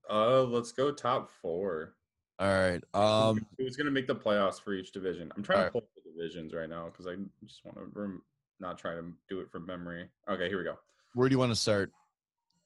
Uh, 0.08 0.44
let's 0.44 0.72
go 0.72 0.90
top 0.90 1.30
four. 1.42 1.96
All 2.38 2.48
right. 2.48 2.82
Um, 2.94 3.46
Who's 3.58 3.76
gonna 3.76 3.90
make 3.90 4.06
the 4.06 4.16
playoffs 4.16 4.60
for 4.60 4.72
each 4.72 4.92
division? 4.92 5.30
I'm 5.36 5.42
trying 5.42 5.66
to 5.66 5.70
pull 5.70 5.82
up 5.82 5.88
the 5.96 6.10
divisions 6.10 6.54
right 6.54 6.68
now 6.68 6.86
because 6.86 7.06
I 7.06 7.16
just 7.44 7.64
want 7.64 7.76
to 7.76 7.84
rem- 7.92 8.22
not 8.60 8.78
try 8.78 8.92
to 8.94 9.04
do 9.28 9.40
it 9.40 9.50
from 9.50 9.66
memory. 9.66 10.08
Okay, 10.30 10.48
here 10.48 10.58
we 10.58 10.64
go. 10.64 10.78
where 11.14 11.28
do 11.28 11.34
you 11.34 11.38
want 11.38 11.52
to 11.52 11.56
start? 11.56 11.92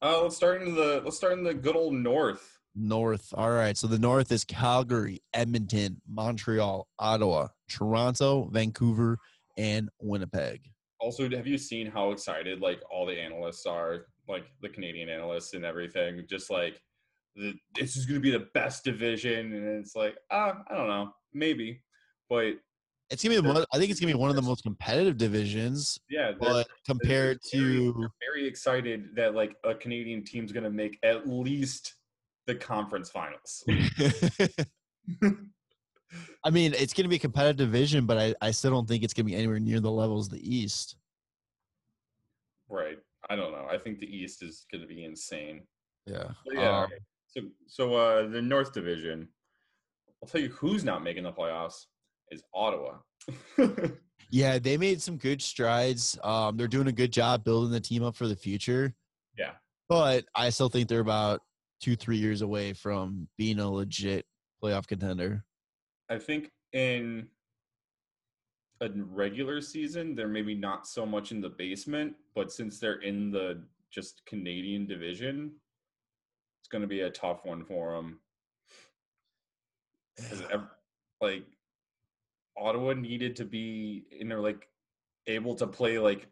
Uh, 0.02 0.22
let's 0.22 0.36
start 0.36 0.62
in 0.62 0.74
the 0.74 1.02
let's 1.04 1.16
start 1.16 1.34
in 1.34 1.44
the 1.44 1.54
good 1.54 1.76
old 1.76 1.94
north. 1.94 2.58
North. 2.74 3.34
All 3.34 3.50
right. 3.50 3.76
So 3.76 3.86
the 3.86 3.98
North 3.98 4.32
is 4.32 4.44
Calgary, 4.44 5.22
Edmonton, 5.34 6.00
Montreal, 6.08 6.86
Ottawa, 6.98 7.48
Toronto, 7.68 8.48
Vancouver, 8.52 9.18
and 9.58 9.90
Winnipeg. 10.00 10.62
Also, 11.00 11.28
have 11.30 11.46
you 11.46 11.58
seen 11.58 11.90
how 11.90 12.12
excited 12.12 12.60
like 12.60 12.80
all 12.90 13.06
the 13.06 13.18
analysts 13.18 13.66
are, 13.66 14.06
like 14.28 14.44
the 14.62 14.68
Canadian 14.68 15.08
analysts 15.08 15.54
and 15.54 15.64
everything? 15.64 16.24
Just 16.28 16.50
like 16.50 16.80
the, 17.36 17.54
this 17.74 17.96
is 17.96 18.06
going 18.06 18.20
to 18.20 18.22
be 18.22 18.30
the 18.30 18.48
best 18.54 18.84
division, 18.84 19.52
and 19.52 19.66
it's 19.80 19.96
like, 19.96 20.16
ah, 20.30 20.62
I 20.68 20.74
don't 20.76 20.88
know, 20.88 21.12
maybe, 21.32 21.82
but 22.28 22.54
It's 23.10 23.24
gonna 23.24 23.42
be. 23.42 23.48
the 23.48 23.66
I 23.72 23.78
think 23.78 23.90
it's 23.90 23.98
gonna 23.98 24.12
be 24.12 24.18
one 24.18 24.30
of 24.30 24.36
the 24.36 24.42
most 24.42 24.62
competitive 24.62 25.16
divisions, 25.16 25.98
yeah, 26.08 26.30
but 26.38 26.68
compared 26.86 27.40
very, 27.52 27.62
to 27.64 28.08
very 28.20 28.46
excited 28.46 29.16
that 29.16 29.34
like 29.34 29.56
a 29.64 29.74
Canadian 29.74 30.24
team's 30.24 30.52
to 30.64 30.70
make 30.70 30.96
at 31.02 31.28
least 31.28 31.96
the 32.46 32.54
conference 32.54 33.10
finals. 33.10 33.64
I 36.44 36.50
mean, 36.50 36.72
it's 36.74 36.92
to 37.04 37.08
be 37.08 37.16
a 37.16 37.20
competitive 37.20 37.56
division, 37.56 38.06
but 38.06 38.18
I, 38.18 38.34
I 38.40 38.50
still 38.52 38.70
don't 38.70 38.88
think 38.88 39.02
it's 39.02 39.12
to 39.26 39.32
be 39.32 39.36
anywhere 39.36 39.60
near 39.60 39.80
the 39.80 39.90
levels 39.90 40.26
of 40.26 40.32
the 40.32 40.56
East. 40.56 40.96
right? 42.68 42.98
I 43.28 43.36
don't 43.36 43.52
know. 43.52 43.66
I 43.70 43.76
think 43.78 43.98
the 43.98 44.06
East 44.06 44.42
is 44.42 44.66
to 44.82 44.86
be 44.86 45.04
insane. 45.04 45.62
Yeah. 46.06 46.28
But 46.44 46.54
yeah. 46.54 46.82
Um. 46.82 46.88
So 47.26 47.40
so 47.66 47.94
uh 47.94 48.28
the 48.28 48.42
North 48.42 48.72
Division. 48.72 49.28
I'll 50.22 50.28
tell 50.28 50.40
you 50.40 50.50
who's 50.50 50.84
not 50.84 51.02
making 51.02 51.24
the 51.24 51.32
playoffs 51.32 51.86
is 52.30 52.42
Ottawa. 52.54 52.98
yeah, 54.30 54.58
they 54.58 54.76
made 54.76 55.02
some 55.02 55.16
good 55.16 55.42
strides. 55.42 56.18
Um, 56.22 56.56
they're 56.56 56.68
doing 56.68 56.88
a 56.88 56.92
good 56.92 57.12
job 57.12 57.44
building 57.44 57.72
the 57.72 57.80
team 57.80 58.02
up 58.02 58.16
for 58.16 58.28
the 58.28 58.36
future. 58.36 58.94
Yeah. 59.36 59.52
But 59.88 60.24
I 60.34 60.50
still 60.50 60.68
think 60.68 60.88
they're 60.88 61.00
about 61.00 61.40
two, 61.80 61.96
three 61.96 62.18
years 62.18 62.42
away 62.42 62.72
from 62.72 63.28
being 63.36 63.58
a 63.58 63.70
legit 63.70 64.24
playoff 64.62 64.86
contender. 64.86 65.44
I 66.08 66.18
think 66.18 66.50
in 66.72 67.28
a 68.80 68.88
regular 69.10 69.60
season, 69.60 70.14
they're 70.14 70.28
maybe 70.28 70.54
not 70.54 70.86
so 70.86 71.04
much 71.04 71.32
in 71.32 71.40
the 71.40 71.48
basement, 71.48 72.14
but 72.34 72.52
since 72.52 72.78
they're 72.78 73.02
in 73.02 73.30
the 73.30 73.62
just 73.90 74.22
Canadian 74.26 74.86
division, 74.86 75.52
it's 76.60 76.68
going 76.68 76.82
to 76.82 76.88
be 76.88 77.00
a 77.00 77.10
tough 77.10 77.44
one 77.44 77.64
for 77.64 77.94
them. 77.94 78.20
Because 80.16 80.42
like 81.20 81.44
Ottawa 82.60 82.92
needed 82.92 83.36
to 83.36 83.44
be 83.44 84.04
in 84.10 84.28
there, 84.28 84.40
like 84.40 84.68
able 85.26 85.54
to 85.56 85.66
play 85.66 85.98
like 85.98 86.26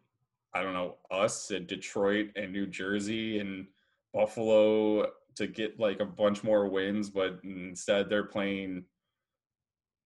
I 0.53 0.63
don't 0.63 0.73
know 0.73 0.97
us 1.11 1.51
and 1.51 1.67
Detroit 1.67 2.29
and 2.35 2.51
New 2.51 2.67
Jersey 2.67 3.39
and 3.39 3.67
Buffalo 4.13 5.07
to 5.35 5.47
get 5.47 5.79
like 5.79 5.99
a 5.99 6.05
bunch 6.05 6.43
more 6.43 6.67
wins, 6.67 7.09
but 7.09 7.39
instead 7.43 8.09
they're 8.09 8.23
playing 8.23 8.83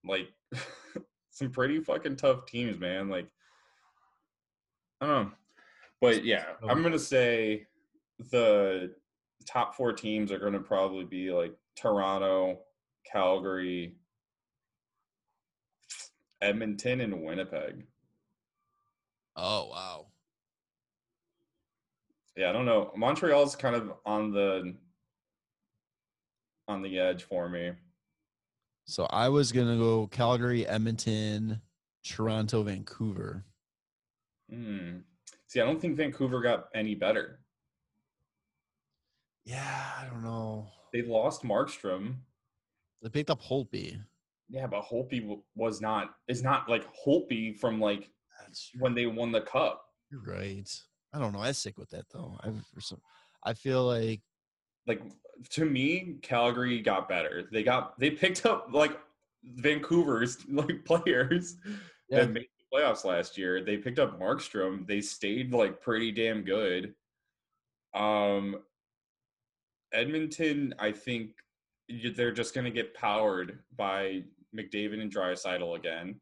like 0.06 0.30
some 1.32 1.50
pretty 1.50 1.80
fucking 1.80 2.18
tough 2.18 2.46
teams, 2.46 2.80
man. 2.80 3.10
Like 3.10 3.28
I 5.02 5.08
don't 5.08 5.24
know, 5.26 5.32
but 6.02 6.26
yeah, 6.26 6.46
oh. 6.62 6.70
I'm 6.70 6.84
gonna 6.84 7.00
say 7.00 7.68
the 8.32 8.94
top 9.46 9.76
four 9.76 9.94
teams 9.94 10.32
are 10.32 10.40
gonna 10.40 10.60
probably 10.60 11.06
be 11.06 11.32
like 11.32 11.54
Toronto, 11.76 12.60
Calgary, 13.10 13.96
Edmonton, 16.44 17.02
and 17.02 17.24
Winnipeg. 17.24 17.86
Oh, 19.36 19.68
wow. 19.72 20.08
Yeah, 22.36 22.50
I 22.50 22.54
don't 22.54 22.66
know. 22.66 22.92
Montreal's 22.96 23.56
kind 23.56 23.76
of 23.76 23.94
on 24.06 24.32
the 24.32 24.76
on 26.68 26.82
the 26.82 27.00
edge 27.00 27.24
for 27.24 27.50
me. 27.50 27.72
So 28.86 29.06
I 29.06 29.30
was 29.30 29.52
going 29.52 29.68
to 29.68 29.78
go 29.78 30.08
Calgary, 30.08 30.68
Edmonton, 30.68 31.62
Toronto, 32.04 32.64
Vancouver. 32.64 33.46
Hmm. 34.50 34.98
See, 35.48 35.62
I 35.62 35.66
don't 35.66 35.80
think 35.80 35.96
Vancouver 35.96 36.42
got 36.42 36.68
any 36.74 36.96
better. 36.96 37.40
Yeah, 39.46 39.92
I 40.00 40.06
don't 40.06 40.24
know. 40.24 40.68
They 40.92 41.02
lost 41.02 41.44
Markstrom. 41.44 42.16
They 43.02 43.10
picked 43.10 43.30
up 43.30 43.42
Holtby. 43.42 44.00
Yeah, 44.54 44.68
but 44.68 44.84
w- 45.20 45.42
was 45.56 45.82
not 45.82 46.12
is 46.28 46.44
not 46.44 46.70
like 46.70 46.86
Holtby 46.96 47.60
from 47.60 47.82
like 47.82 48.10
That's 48.40 48.70
when 48.80 48.94
they 48.94 49.08
won 49.08 49.32
the 49.32 49.42
cup. 49.42 49.84
You're 50.12 50.22
right. 50.22 50.70
I 51.12 51.20
don't 51.20 51.34
know. 51.34 51.40
I 51.40 51.52
stick 51.52 51.78
with 51.80 51.90
that 51.90 52.06
though. 52.14 52.38
I 52.42 52.52
for 52.74 52.80
some, 52.80 53.02
I 53.44 53.54
feel 53.56 53.84
like 53.86 54.22
Like 54.86 55.02
to 55.50 55.66
me, 55.66 56.18
Calgary 56.22 56.82
got 56.82 57.10
better. 57.10 57.50
They 57.52 57.64
got 57.64 58.00
they 58.00 58.12
picked 58.12 58.46
up 58.46 58.68
like 58.72 58.96
Vancouver's 59.44 60.38
like 60.48 60.86
players 60.86 61.58
Yeah. 62.08 62.20
that 62.20 62.32
made 62.32 62.46
the 62.60 62.78
playoffs 62.78 63.04
last 63.06 63.40
year. 63.40 63.64
They 63.64 63.78
picked 63.78 63.98
up 63.98 64.20
Markstrom. 64.20 64.86
They 64.88 65.02
stayed 65.02 65.52
like 65.52 65.82
pretty 65.82 66.12
damn 66.12 66.44
good. 66.44 66.94
Um, 67.96 68.58
Edmonton, 69.92 70.74
I 70.80 70.92
think 70.92 71.32
they're 72.16 72.32
just 72.32 72.56
going 72.56 72.66
to 72.66 72.72
get 72.72 72.94
powered 72.96 73.60
by 73.76 74.24
McDavid 74.56 75.02
and 75.02 75.14
Draisaitl 75.14 75.76
again. 75.78 76.20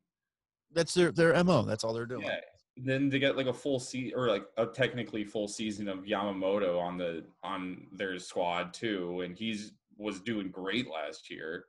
that's 0.73 0.93
their 0.93 1.11
their 1.11 1.43
mo. 1.43 1.63
That's 1.63 1.83
all 1.83 1.93
they're 1.93 2.05
doing. 2.05 2.23
Yeah, 2.23 2.39
then 2.77 3.09
they 3.09 3.19
get 3.19 3.37
like 3.37 3.47
a 3.47 3.53
full 3.53 3.79
season 3.79 4.13
or 4.17 4.27
like 4.27 4.45
a 4.57 4.65
technically 4.65 5.23
full 5.23 5.47
season 5.47 5.87
of 5.87 5.99
Yamamoto 5.99 6.79
on 6.79 6.97
the 6.97 7.23
on 7.43 7.87
their 7.91 8.17
squad 8.19 8.73
too, 8.73 9.21
and 9.21 9.35
he's 9.37 9.73
was 9.97 10.19
doing 10.21 10.49
great 10.49 10.89
last 10.89 11.29
year. 11.29 11.65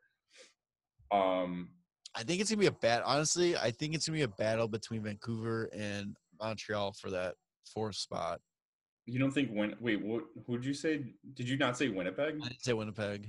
Um, 1.10 1.68
I 2.14 2.22
think 2.22 2.40
it's 2.40 2.50
gonna 2.50 2.60
be 2.60 2.66
a 2.66 2.72
bad. 2.72 3.02
Honestly, 3.04 3.56
I 3.56 3.70
think 3.70 3.94
it's 3.94 4.06
gonna 4.06 4.18
be 4.18 4.22
a 4.22 4.28
battle 4.28 4.68
between 4.68 5.02
Vancouver 5.02 5.68
and 5.72 6.16
Montreal 6.40 6.92
for 7.00 7.10
that 7.10 7.34
fourth 7.72 7.96
spot. 7.96 8.40
you 9.06 9.18
don't 9.18 9.32
think 9.32 9.50
Win? 9.52 9.74
Wait, 9.80 10.02
what? 10.02 10.24
Who'd 10.46 10.64
you 10.64 10.74
say? 10.74 11.04
Did 11.34 11.48
you 11.48 11.56
not 11.56 11.76
say 11.76 11.88
Winnipeg? 11.88 12.38
I 12.42 12.48
didn't 12.48 12.64
say 12.64 12.72
Winnipeg. 12.72 13.28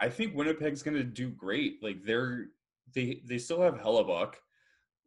I 0.00 0.08
think 0.08 0.34
Winnipeg's 0.34 0.82
gonna 0.82 1.04
do 1.04 1.30
great. 1.30 1.82
Like 1.82 2.04
they're 2.04 2.46
they 2.92 3.20
they 3.24 3.38
still 3.38 3.60
have 3.60 3.74
Hellebuyck. 3.74 4.34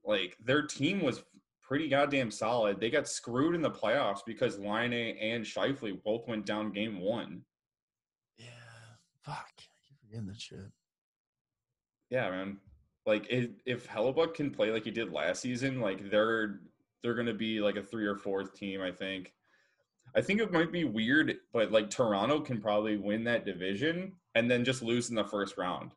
Like 0.05 0.37
their 0.43 0.65
team 0.65 1.01
was 1.01 1.23
pretty 1.61 1.89
goddamn 1.89 2.31
solid. 2.31 2.79
They 2.79 2.89
got 2.89 3.07
screwed 3.07 3.55
in 3.55 3.61
the 3.61 3.69
playoffs 3.69 4.21
because 4.25 4.57
Laine 4.57 5.17
and 5.17 5.43
Scheifele 5.43 6.01
both 6.03 6.27
went 6.27 6.45
down 6.45 6.71
game 6.71 6.99
one. 6.99 7.41
Yeah, 8.37 8.45
fuck. 9.21 9.49
I 9.57 9.61
keep 9.85 9.99
forgetting 9.99 10.27
that 10.27 10.39
shit. 10.39 10.71
Yeah, 12.09 12.29
man. 12.29 12.57
Like 13.05 13.27
it, 13.29 13.51
if 13.65 13.87
Hellebuyck 13.87 14.33
can 14.33 14.51
play 14.51 14.71
like 14.71 14.85
he 14.85 14.91
did 14.91 15.11
last 15.11 15.41
season, 15.41 15.81
like 15.81 16.09
they're 16.09 16.61
they're 17.03 17.15
gonna 17.15 17.33
be 17.33 17.59
like 17.59 17.75
a 17.75 17.83
three 17.83 18.05
or 18.05 18.15
fourth 18.15 18.53
team. 18.53 18.81
I 18.81 18.91
think. 18.91 19.33
I 20.15 20.21
think 20.21 20.39
it 20.39 20.51
might 20.51 20.71
be 20.71 20.83
weird, 20.85 21.35
but 21.53 21.71
like 21.71 21.89
Toronto 21.89 22.39
can 22.39 22.59
probably 22.59 22.97
win 22.97 23.25
that 23.25 23.45
division 23.45 24.13
and 24.35 24.49
then 24.49 24.65
just 24.65 24.81
lose 24.81 25.09
in 25.09 25.15
the 25.15 25.23
first 25.23 25.57
round. 25.57 25.91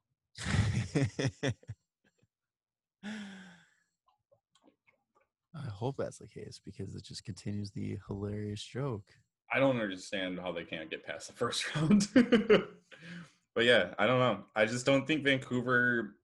I 5.54 5.68
hope 5.68 5.96
that's 5.96 6.18
the 6.18 6.28
case 6.28 6.60
because 6.64 6.94
it 6.94 7.04
just 7.04 7.24
continues 7.24 7.70
the 7.70 7.98
hilarious 8.06 8.62
joke. 8.62 9.04
I 9.52 9.58
don't 9.58 9.80
understand 9.80 10.38
how 10.38 10.52
they 10.52 10.64
can't 10.64 10.90
get 10.90 11.04
past 11.04 11.26
the 11.26 11.32
first 11.32 11.74
round. 11.76 12.08
but 12.14 13.64
yeah, 13.64 13.94
I 13.98 14.06
don't 14.06 14.20
know. 14.20 14.44
I 14.54 14.66
just 14.66 14.86
don't 14.86 15.06
think 15.06 15.24
Vancouver 15.24 16.16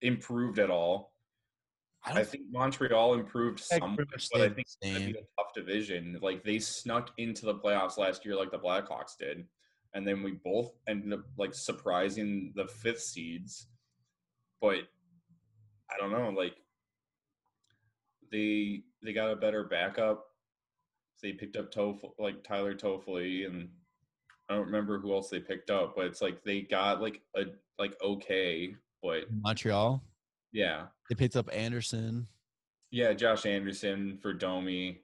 improved 0.00 0.58
at 0.58 0.70
all. 0.70 1.12
I 2.04 2.20
I, 2.20 2.24
think 2.24 2.44
Montreal 2.50 3.14
improved 3.14 3.60
somewhat, 3.60 4.08
but 4.32 4.40
I 4.40 4.48
think 4.48 4.66
it's 4.66 4.76
going 4.82 4.94
to 4.94 5.12
be 5.12 5.18
a 5.18 5.22
tough 5.38 5.54
division. 5.54 6.18
Like 6.20 6.42
they 6.42 6.58
snuck 6.58 7.10
into 7.16 7.46
the 7.46 7.54
playoffs 7.54 7.96
last 7.96 8.24
year, 8.24 8.34
like 8.34 8.50
the 8.50 8.58
Blackhawks 8.58 9.16
did, 9.16 9.46
and 9.94 10.06
then 10.06 10.22
we 10.22 10.32
both 10.32 10.72
ended 10.88 11.12
up 11.12 11.24
like 11.38 11.54
surprising 11.54 12.52
the 12.56 12.66
fifth 12.66 13.02
seeds. 13.02 13.68
But 14.62 14.78
I 15.90 15.98
don't 15.98 16.12
know, 16.12 16.30
like 16.30 16.54
they 18.30 18.84
they 19.02 19.12
got 19.12 19.30
a 19.32 19.36
better 19.36 19.64
backup. 19.64 20.24
They 21.22 21.32
picked 21.32 21.56
up 21.56 21.70
Tof- 21.72 22.12
like 22.18 22.42
Tyler 22.44 22.74
Toffoli, 22.74 23.46
and 23.46 23.68
I 24.48 24.54
don't 24.54 24.64
remember 24.66 24.98
who 24.98 25.12
else 25.12 25.28
they 25.28 25.40
picked 25.40 25.70
up, 25.70 25.94
but 25.96 26.06
it's 26.06 26.22
like 26.22 26.42
they 26.44 26.62
got 26.62 27.02
like 27.02 27.20
a 27.36 27.42
like 27.78 27.94
okay, 28.02 28.74
but 29.02 29.24
Montreal. 29.30 30.02
yeah, 30.52 30.86
They 31.08 31.14
picked 31.16 31.36
up 31.36 31.48
Anderson. 31.52 32.26
yeah, 32.90 33.12
Josh 33.12 33.44
Anderson 33.46 34.18
for 34.22 34.32
Domi. 34.32 35.02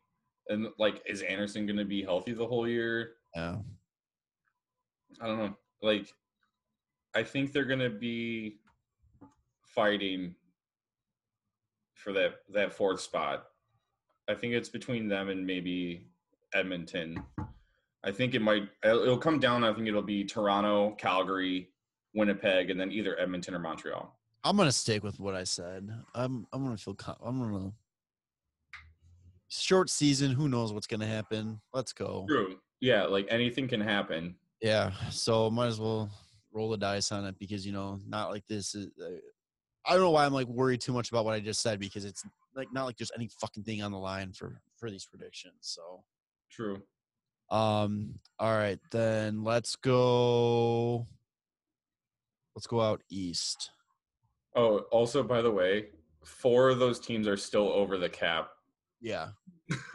And 0.51 0.69
like, 0.79 1.03
is 1.07 1.21
Anderson 1.23 1.67
going 1.67 1.77
to 1.77 1.85
be 1.85 2.03
healthy 2.03 2.33
the 2.33 2.47
whole 2.47 2.67
year? 2.67 3.17
Yeah. 3.37 3.57
I 5.21 5.27
don't 5.27 5.39
know. 5.39 5.57
Like, 5.83 6.11
I 7.15 7.23
think 7.23 7.53
they're 7.53 7.67
going 7.67 7.81
to 7.81 7.91
be 7.91 8.61
fighting 9.75 10.35
for 11.95 12.13
that 12.13 12.37
that 12.53 12.73
fourth 12.73 13.01
spot. 13.01 13.47
I 14.29 14.35
think 14.35 14.55
it's 14.55 14.69
between 14.69 15.09
them 15.09 15.29
and 15.29 15.47
maybe 15.47 16.07
Edmonton. 16.55 17.23
I 18.05 18.13
think 18.13 18.35
it 18.35 18.43
might. 18.43 18.69
It'll 18.85 19.19
come 19.19 19.39
down. 19.39 19.65
I 19.65 19.73
think 19.73 19.89
it'll 19.89 20.03
be 20.03 20.25
Toronto, 20.25 20.95
Calgary, 20.99 21.71
Winnipeg, 22.15 22.71
and 22.71 22.81
then 22.81 22.93
either 22.93 23.19
Edmonton 23.19 23.55
or 23.55 23.59
Montreal. 23.59 24.15
I'm 24.45 24.57
gonna 24.57 24.73
stick 24.73 25.03
with 25.03 25.19
what 25.19 25.35
I 25.35 25.45
said. 25.45 25.91
I'm 26.15 26.47
I'm 26.53 26.65
gonna 26.65 26.77
feel 26.77 26.97
I'm 27.25 27.41
gonna 27.41 27.73
short 29.49 29.91
season. 29.91 30.33
Who 30.33 30.49
knows 30.49 30.73
what's 30.73 30.87
gonna 30.87 31.07
happen? 31.07 31.61
Let's 31.73 31.93
go. 31.93 32.25
True. 32.29 32.57
Yeah, 32.81 33.05
like 33.05 33.27
anything 33.31 33.67
can 33.67 33.81
happen. 33.81 34.37
Yeah. 34.63 34.93
So 35.11 35.51
might 35.51 35.67
as 35.67 35.81
well 35.81 36.11
roll 36.53 36.71
the 36.71 36.77
dice 36.77 37.11
on 37.13 37.25
it 37.25 37.39
because 37.39 37.67
you 37.67 37.73
know 37.73 37.99
not 38.07 38.31
like 38.31 38.47
this 38.47 38.75
is. 38.75 38.89
Uh, 39.01 39.19
I 39.89 39.93
don't 39.93 40.03
know 40.03 40.11
why 40.11 40.27
I'm 40.27 40.35
like 40.35 40.47
worried 40.47 40.81
too 40.81 40.93
much 40.93 41.11
about 41.11 41.25
what 41.25 41.35
I 41.35 41.41
just 41.41 41.63
said 41.63 41.81
because 41.81 42.05
it's 42.05 42.23
like 42.55 42.69
not 42.73 42.85
like 42.85 42.99
there's 42.99 43.13
any 43.15 43.29
fucking 43.41 43.65
thing 43.65 43.83
on 43.83 43.91
the 43.91 43.99
line 43.99 44.33
for 44.33 44.61
for 44.77 44.91
these 44.91 45.07
predictions. 45.07 45.55
So 45.61 46.05
True. 46.51 46.83
um 47.51 48.19
all 48.39 48.53
right 48.53 48.79
then 48.91 49.45
let's 49.45 49.77
go. 49.77 51.07
Let's 52.55 52.67
go 52.67 52.81
out 52.81 53.03
east. 53.09 53.71
Oh, 54.57 54.79
also, 54.91 55.23
by 55.23 55.41
the 55.41 55.51
way, 55.51 55.87
four 56.25 56.69
of 56.69 56.81
those 56.81 56.99
teams 56.99 57.29
are 57.29 57.37
still 57.37 57.69
over 57.69 57.97
the 57.97 58.09
cap. 58.09 58.51
Yeah, 59.01 59.29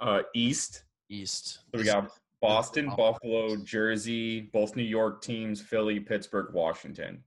uh, 0.00 0.22
East, 0.34 0.84
east. 1.08 1.60
so 1.72 1.78
we 1.78 1.84
got 1.84 2.10
Boston, 2.42 2.92
Buffalo, 2.94 3.56
Jersey, 3.56 4.42
both 4.52 4.76
New 4.76 4.82
York 4.82 5.22
teams, 5.22 5.62
Philly, 5.62 5.98
Pittsburgh, 5.98 6.52
Washington. 6.52 7.24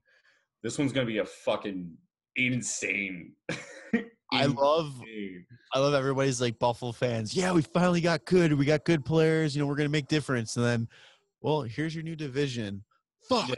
This 0.62 0.78
one's 0.78 0.92
gonna 0.92 1.06
be 1.06 1.18
a 1.18 1.24
fucking 1.24 1.92
insane. 2.36 3.32
I 4.32 4.44
love. 4.46 5.00
I 5.72 5.78
love 5.78 5.94
everybody's 5.94 6.40
like 6.40 6.58
Buffalo 6.58 6.92
fans. 6.92 7.34
Yeah, 7.34 7.52
we 7.52 7.62
finally 7.62 8.00
got 8.00 8.24
good. 8.24 8.52
We 8.52 8.66
got 8.66 8.84
good 8.84 9.04
players. 9.04 9.54
You 9.54 9.62
know, 9.62 9.66
we're 9.66 9.76
gonna 9.76 9.88
make 9.88 10.08
difference. 10.08 10.56
And 10.56 10.64
then, 10.64 10.88
well, 11.40 11.62
here's 11.62 11.94
your 11.94 12.04
new 12.04 12.16
division. 12.16 12.84
Fuck. 13.28 13.50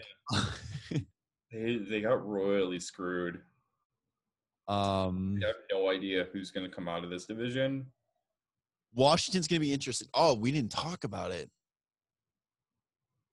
They 1.52 1.76
they 1.78 2.00
got 2.00 2.24
royally 2.24 2.78
screwed. 2.78 3.40
um, 4.68 5.40
I 5.42 5.46
have 5.48 5.56
no 5.72 5.90
idea 5.90 6.28
who's 6.32 6.50
gonna 6.50 6.68
come 6.68 6.88
out 6.88 7.02
of 7.02 7.10
this 7.10 7.26
division. 7.26 7.86
Washington's 8.94 9.48
gonna 9.48 9.60
be 9.60 9.72
interested. 9.72 10.08
Oh, 10.14 10.34
we 10.34 10.52
didn't 10.52 10.70
talk 10.70 11.04
about 11.04 11.32
it. 11.32 11.50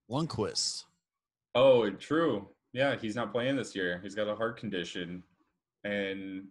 Lundqvist. 0.10 0.86
Oh, 1.54 1.90
true. 1.92 2.48
Yeah, 2.78 2.96
he's 2.96 3.16
not 3.16 3.32
playing 3.32 3.56
this 3.56 3.76
year. 3.76 4.00
He's 4.04 4.14
got 4.14 4.28
a 4.28 4.36
heart 4.36 4.60
condition, 4.60 5.24
and 5.84 6.44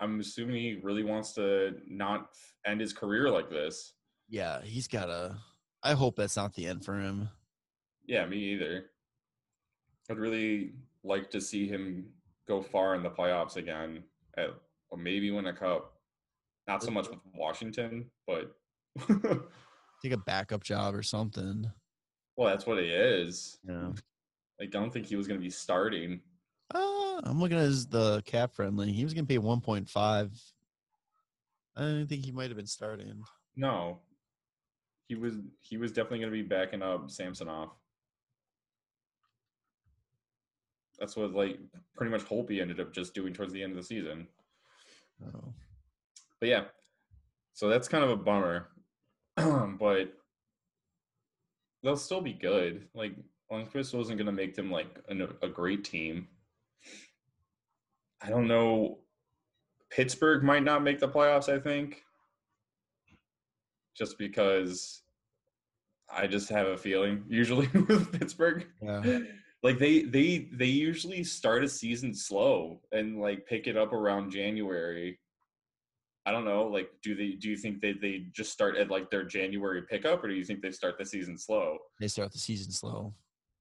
I'm 0.00 0.18
assuming 0.18 0.56
he 0.56 0.80
really 0.82 1.04
wants 1.04 1.34
to 1.34 1.76
not 1.86 2.30
end 2.66 2.80
his 2.80 2.92
career 2.92 3.30
like 3.30 3.48
this. 3.48 3.92
Yeah, 4.28 4.60
he's 4.62 4.88
got 4.88 5.08
a. 5.08 5.36
I 5.84 5.92
hope 5.92 6.16
that's 6.16 6.36
not 6.36 6.52
the 6.54 6.66
end 6.66 6.84
for 6.84 6.98
him. 6.98 7.28
Yeah, 8.08 8.26
me 8.26 8.38
either. 8.38 8.86
I'd 10.10 10.18
really 10.18 10.72
like 11.04 11.30
to 11.30 11.40
see 11.40 11.68
him 11.68 12.06
go 12.48 12.60
far 12.60 12.96
in 12.96 13.04
the 13.04 13.10
playoffs 13.10 13.54
again, 13.54 14.02
at, 14.36 14.48
or 14.90 14.98
maybe 14.98 15.30
win 15.30 15.46
a 15.46 15.52
cup. 15.52 15.92
Not 16.66 16.82
so 16.82 16.90
much 16.90 17.08
with 17.08 17.20
Washington, 17.36 18.10
but 18.26 18.56
Take 20.02 20.12
a 20.12 20.16
backup 20.16 20.64
job 20.64 20.92
or 20.92 21.04
something. 21.04 21.70
well, 22.36 22.48
that's 22.48 22.66
what 22.66 22.78
it 22.78 22.90
is. 22.90 23.58
Yeah. 23.64 23.92
I 24.60 24.66
don't 24.66 24.92
think 24.92 25.06
he 25.06 25.16
was 25.16 25.26
going 25.26 25.38
to 25.38 25.44
be 25.44 25.50
starting. 25.50 26.20
Uh, 26.74 27.20
I'm 27.24 27.40
looking 27.40 27.58
at 27.58 27.64
his, 27.64 27.86
the 27.86 28.22
cap 28.24 28.54
friendly. 28.54 28.90
He 28.90 29.04
was 29.04 29.14
gonna 29.14 29.26
pay 29.26 29.38
1.5. 29.38 30.30
I 31.76 31.80
don't 31.80 32.06
think 32.06 32.24
he 32.24 32.32
might 32.32 32.48
have 32.48 32.56
been 32.56 32.66
starting. 32.66 33.22
No, 33.54 34.00
he 35.08 35.14
was 35.14 35.34
he 35.60 35.76
was 35.76 35.92
definitely 35.92 36.20
going 36.20 36.32
to 36.32 36.42
be 36.42 36.42
backing 36.42 36.82
up 36.82 37.10
Samsonov. 37.10 37.70
That's 40.98 41.16
what 41.16 41.32
like 41.32 41.58
pretty 41.94 42.10
much 42.10 42.22
Holtby 42.22 42.60
ended 42.60 42.80
up 42.80 42.92
just 42.92 43.14
doing 43.14 43.32
towards 43.32 43.52
the 43.52 43.62
end 43.62 43.72
of 43.72 43.76
the 43.76 43.82
season. 43.82 44.26
Oh. 45.24 45.52
But 46.40 46.48
yeah, 46.48 46.64
so 47.52 47.68
that's 47.68 47.88
kind 47.88 48.04
of 48.04 48.10
a 48.10 48.16
bummer. 48.16 48.68
but 49.36 50.12
they'll 51.82 51.96
still 51.96 52.22
be 52.22 52.32
good. 52.32 52.88
Like 52.94 53.14
Lundqvist 53.50 53.94
wasn't 53.94 54.18
going 54.18 54.26
to 54.26 54.32
make 54.32 54.54
them 54.54 54.70
like 54.70 54.98
an, 55.08 55.28
a 55.42 55.48
great 55.48 55.84
team. 55.84 56.28
I 58.22 58.28
don't 58.28 58.48
know. 58.48 58.98
Pittsburgh 59.90 60.42
might 60.42 60.64
not 60.64 60.82
make 60.82 60.98
the 60.98 61.08
playoffs. 61.08 61.48
I 61.48 61.60
think 61.60 62.02
just 63.96 64.18
because 64.18 65.02
I 66.12 66.26
just 66.26 66.48
have 66.50 66.66
a 66.66 66.76
feeling 66.76 67.24
usually 67.28 67.68
with 67.88 68.12
Pittsburgh. 68.18 68.66
Yeah. 68.82 69.20
Like 69.62 69.78
they 69.78 70.02
they 70.02 70.48
they 70.52 70.66
usually 70.66 71.24
start 71.24 71.64
a 71.64 71.68
season 71.68 72.14
slow 72.14 72.80
and 72.92 73.20
like 73.20 73.46
pick 73.46 73.66
it 73.66 73.76
up 73.76 73.92
around 73.92 74.30
January. 74.30 75.18
I 76.24 76.32
don't 76.32 76.44
know. 76.44 76.66
Like, 76.66 76.90
do 77.02 77.14
they 77.14 77.30
do 77.30 77.48
you 77.48 77.56
think 77.56 77.80
they 77.80 77.92
they 77.92 78.26
just 78.32 78.52
start 78.52 78.76
at 78.76 78.90
like 78.90 79.10
their 79.10 79.24
January 79.24 79.82
pickup, 79.82 80.22
or 80.22 80.28
do 80.28 80.34
you 80.34 80.44
think 80.44 80.60
they 80.60 80.72
start 80.72 80.98
the 80.98 81.06
season 81.06 81.38
slow? 81.38 81.78
They 82.00 82.08
start 82.08 82.32
the 82.32 82.38
season 82.38 82.72
slow. 82.72 83.14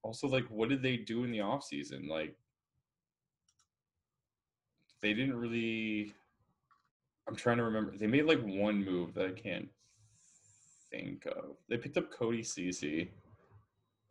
Also, 0.06 0.28
like, 0.28 0.45
what 0.49 0.70
did 0.70 0.84
they 0.84 0.97
do 0.97 1.24
in 1.24 1.32
the 1.32 1.41
off 1.41 1.64
season? 1.64 2.08
Like, 2.08 2.36
they 5.01 5.16
didn't 5.16 5.36
really. 5.36 6.14
I'm 7.28 7.36
trying 7.36 7.58
to 7.58 7.64
remember. 7.64 7.97
They 7.97 8.06
made 8.06 8.26
like 8.26 8.39
one 8.43 8.86
move 8.86 9.16
that 9.16 9.26
I 9.26 9.32
can't 9.32 9.68
think 10.91 11.26
of. 11.26 11.58
They 11.70 11.78
picked 11.78 11.97
up 11.97 12.12
Cody 12.12 12.43
Ceci. 12.43 13.12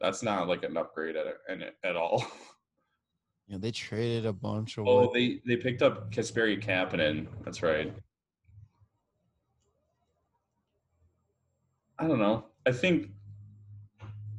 That's 0.00 0.24
not 0.24 0.48
like 0.48 0.64
an 0.64 0.76
upgrade 0.76 1.14
at 1.14 1.26
at, 1.48 1.74
at 1.84 1.96
all. 1.96 2.26
Yeah, 3.46 3.58
they 3.58 3.72
traded 3.72 4.24
a 4.24 4.32
bunch 4.32 4.78
of. 4.78 4.88
Oh, 4.88 5.12
they 5.12 5.42
they 5.46 5.58
picked 5.58 5.82
up 5.82 6.10
Kasperi 6.10 6.64
Kapanen. 6.64 7.26
That's 7.44 7.62
right. 7.62 7.92
I 11.98 12.08
don't 12.08 12.18
know. 12.18 12.46
I 12.64 12.72
think 12.72 13.10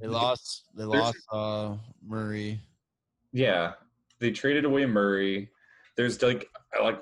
they 0.02 0.08
lost. 0.08 0.66
They 0.76 0.84
lost 0.84 1.18
uh, 1.32 1.76
Murray. 2.06 2.62
Yeah, 3.32 3.74
they 4.20 4.32
traded 4.32 4.66
away 4.66 4.86
Murray. 4.86 5.50
There's 5.98 6.22
like 6.22 6.50
like 6.82 7.02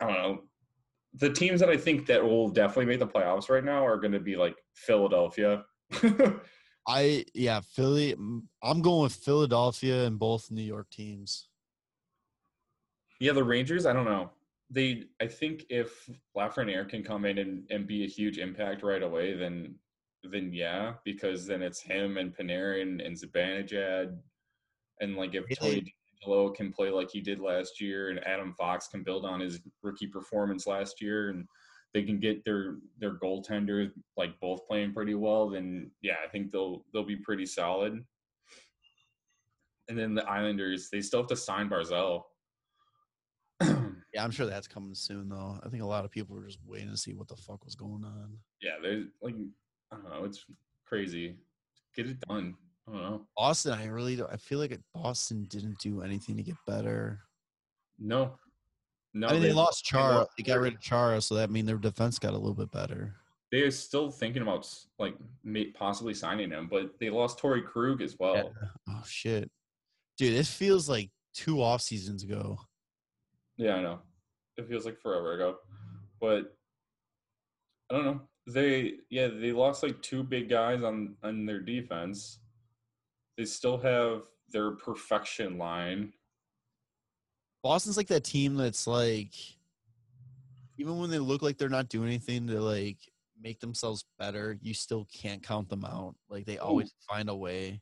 I 0.00 0.06
don't 0.06 0.16
know. 0.16 0.42
The 1.14 1.30
teams 1.30 1.60
that 1.60 1.68
I 1.68 1.76
think 1.76 2.06
that 2.06 2.22
will 2.22 2.48
definitely 2.48 2.86
make 2.86 2.98
the 2.98 3.06
playoffs 3.06 3.48
right 3.48 3.64
now 3.64 3.86
are 3.86 3.98
going 3.98 4.12
to 4.12 4.20
be 4.20 4.36
like 4.36 4.56
Philadelphia. 4.74 5.64
I 6.86 7.24
yeah, 7.34 7.60
Philly. 7.60 8.12
I'm 8.62 8.82
going 8.82 9.02
with 9.02 9.14
Philadelphia 9.14 10.04
and 10.04 10.18
both 10.18 10.50
New 10.50 10.62
York 10.62 10.90
teams. 10.90 11.48
Yeah, 13.20 13.32
the 13.32 13.44
Rangers. 13.44 13.86
I 13.86 13.92
don't 13.92 14.04
know. 14.04 14.30
They. 14.70 15.04
I 15.20 15.26
think 15.26 15.64
if 15.70 16.10
Lafreniere 16.36 16.88
can 16.88 17.02
come 17.02 17.24
in 17.24 17.38
and, 17.38 17.62
and 17.70 17.86
be 17.86 18.04
a 18.04 18.08
huge 18.08 18.38
impact 18.38 18.82
right 18.82 19.02
away, 19.02 19.34
then 19.34 19.76
then 20.30 20.52
yeah, 20.52 20.94
because 21.04 21.46
then 21.46 21.62
it's 21.62 21.80
him 21.80 22.16
and 22.16 22.36
Panarin 22.36 23.04
and 23.04 23.16
Zibanejad, 23.16 24.16
and 25.00 25.16
like 25.16 25.34
if 25.34 25.44
Tony 25.58 25.92
DeAngelo 26.26 26.54
can 26.54 26.72
play 26.72 26.90
like 26.90 27.10
he 27.10 27.20
did 27.20 27.40
last 27.40 27.80
year, 27.80 28.10
and 28.10 28.26
Adam 28.26 28.54
Fox 28.54 28.88
can 28.88 29.02
build 29.02 29.24
on 29.24 29.40
his 29.40 29.60
rookie 29.82 30.06
performance 30.06 30.66
last 30.66 31.00
year, 31.00 31.30
and 31.30 31.46
they 31.94 32.02
can 32.02 32.18
get 32.18 32.44
their 32.44 32.76
their 32.98 33.14
goaltenders 33.14 33.92
like 34.16 34.38
both 34.40 34.66
playing 34.66 34.92
pretty 34.92 35.14
well, 35.14 35.48
then 35.48 35.90
yeah, 36.02 36.16
I 36.24 36.28
think 36.28 36.50
they'll 36.50 36.84
they'll 36.92 37.04
be 37.04 37.16
pretty 37.16 37.46
solid. 37.46 38.04
And 39.88 39.98
then 39.98 40.14
the 40.14 40.28
Islanders, 40.28 40.88
they 40.90 41.02
still 41.02 41.20
have 41.20 41.28
to 41.28 41.36
sign 41.36 41.68
Barzal. 41.68 42.22
yeah, 43.60 44.24
I'm 44.24 44.30
sure 44.30 44.46
that's 44.46 44.66
coming 44.66 44.94
soon 44.94 45.28
though. 45.28 45.60
I 45.64 45.68
think 45.68 45.82
a 45.82 45.86
lot 45.86 46.04
of 46.04 46.10
people 46.10 46.34
were 46.34 46.46
just 46.46 46.58
waiting 46.66 46.90
to 46.90 46.96
see 46.96 47.14
what 47.14 47.28
the 47.28 47.36
fuck 47.36 47.64
was 47.64 47.74
going 47.76 48.04
on. 48.04 48.38
Yeah, 48.60 48.76
there's 48.82 49.06
like 49.22 49.36
I 49.94 50.08
don't 50.08 50.20
know, 50.20 50.24
it's 50.24 50.44
crazy. 50.86 51.36
Get 51.94 52.08
it 52.08 52.20
done. 52.20 52.54
I 52.88 52.92
don't 52.92 53.02
know. 53.02 53.26
Boston, 53.36 53.72
I 53.72 53.86
really 53.86 54.16
don't. 54.16 54.30
I 54.32 54.36
feel 54.36 54.58
like 54.58 54.78
Boston 54.94 55.46
didn't 55.48 55.78
do 55.78 56.02
anything 56.02 56.36
to 56.36 56.42
get 56.42 56.56
better. 56.66 57.20
No, 57.98 58.34
no, 59.14 59.28
I 59.28 59.32
mean 59.32 59.42
they, 59.42 59.48
they 59.48 59.54
lost 59.54 59.84
Chara. 59.84 60.26
They 60.36 60.42
got 60.42 60.58
rid 60.58 60.74
of 60.74 60.80
Chara, 60.80 61.20
so 61.20 61.36
that 61.36 61.50
mean 61.50 61.66
their 61.66 61.76
defense 61.76 62.18
got 62.18 62.34
a 62.34 62.36
little 62.38 62.54
bit 62.54 62.70
better. 62.72 63.14
They're 63.52 63.70
still 63.70 64.10
thinking 64.10 64.42
about 64.42 64.68
like 64.98 65.14
possibly 65.74 66.14
signing 66.14 66.50
him, 66.50 66.66
but 66.68 66.98
they 66.98 67.10
lost 67.10 67.38
Torey 67.38 67.64
Krug 67.64 68.02
as 68.02 68.18
well. 68.18 68.34
Yeah. 68.34 68.68
Oh 68.90 69.02
shit, 69.06 69.50
dude! 70.18 70.36
This 70.36 70.52
feels 70.52 70.88
like 70.88 71.10
two 71.32 71.62
off 71.62 71.80
seasons 71.80 72.24
ago. 72.24 72.58
Yeah, 73.56 73.76
I 73.76 73.82
know. 73.82 74.00
It 74.56 74.68
feels 74.68 74.84
like 74.84 74.98
forever 75.00 75.34
ago, 75.34 75.58
but 76.20 76.56
I 77.90 77.94
don't 77.94 78.04
know. 78.04 78.20
They 78.46 78.94
yeah 79.10 79.28
they 79.28 79.52
lost 79.52 79.82
like 79.82 80.00
two 80.02 80.22
big 80.22 80.48
guys 80.48 80.82
on 80.82 81.16
on 81.22 81.46
their 81.46 81.60
defense. 81.60 82.40
They 83.36 83.44
still 83.44 83.78
have 83.78 84.22
their 84.52 84.72
perfection 84.72 85.58
line 85.58 86.12
Boston's 87.64 87.96
like 87.96 88.08
that 88.08 88.24
team 88.24 88.56
that's 88.56 88.86
like, 88.86 89.32
even 90.76 90.98
when 90.98 91.08
they 91.08 91.18
look 91.18 91.40
like 91.40 91.56
they're 91.56 91.70
not 91.70 91.88
doing 91.88 92.08
anything 92.08 92.46
to 92.46 92.60
like 92.60 92.98
make 93.42 93.58
themselves 93.58 94.04
better, 94.18 94.58
you 94.60 94.74
still 94.74 95.08
can't 95.10 95.42
count 95.42 95.70
them 95.70 95.82
out. 95.82 96.14
Like 96.28 96.44
they 96.44 96.58
always 96.58 96.88
Ooh. 96.88 97.08
find 97.08 97.30
a 97.30 97.34
way. 97.34 97.80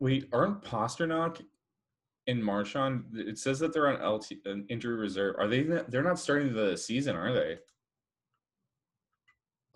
Wait, 0.00 0.28
aren't 0.32 0.60
Pastrnak 0.62 1.40
and 2.26 2.44
Marchand? 2.44 3.04
It 3.14 3.38
says 3.38 3.60
that 3.60 3.72
they're 3.72 3.88
on 3.88 4.04
LT 4.04 4.32
an 4.44 4.66
injury 4.68 4.96
reserve. 4.96 5.36
Are 5.38 5.46
they? 5.46 5.62
They're 5.62 6.02
not 6.02 6.18
starting 6.18 6.52
the 6.52 6.76
season, 6.76 7.14
are 7.14 7.32
they? 7.32 7.58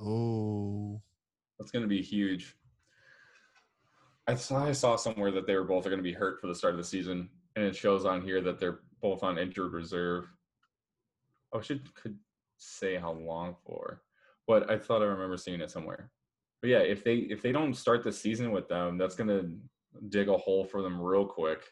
Oh, 0.02 1.00
that's 1.58 1.70
going 1.70 1.82
to 1.82 1.88
be 1.88 2.02
huge. 2.02 2.56
I 4.26 4.34
saw 4.34 4.66
I 4.66 4.72
saw 4.72 4.96
somewhere 4.96 5.30
that 5.32 5.46
they 5.46 5.56
were 5.56 5.64
both 5.64 5.86
are 5.86 5.90
going 5.90 5.98
to 5.98 6.04
be 6.04 6.12
hurt 6.12 6.40
for 6.40 6.46
the 6.46 6.54
start 6.54 6.74
of 6.74 6.78
the 6.78 6.84
season, 6.84 7.28
and 7.56 7.64
it 7.64 7.76
shows 7.76 8.04
on 8.04 8.22
here 8.22 8.40
that 8.40 8.58
they're 8.58 8.80
both 9.02 9.22
on 9.22 9.38
injured 9.38 9.72
reserve. 9.72 10.30
Oh, 11.52 11.58
I 11.58 11.62
should 11.62 11.94
could 11.94 12.16
say 12.56 12.96
how 12.96 13.12
long 13.12 13.56
for, 13.66 14.02
but 14.46 14.70
I 14.70 14.78
thought 14.78 15.02
I 15.02 15.06
remember 15.06 15.36
seeing 15.36 15.60
it 15.60 15.70
somewhere. 15.70 16.10
But 16.62 16.70
yeah, 16.70 16.78
if 16.78 17.02
they 17.02 17.16
if 17.16 17.42
they 17.42 17.52
don't 17.52 17.74
start 17.74 18.04
the 18.04 18.12
season 18.12 18.52
with 18.52 18.68
them, 18.68 18.98
that's 18.98 19.16
gonna 19.16 19.50
dig 20.08 20.28
a 20.28 20.36
hole 20.36 20.64
for 20.64 20.82
them 20.82 21.00
real 21.00 21.26
quick. 21.26 21.62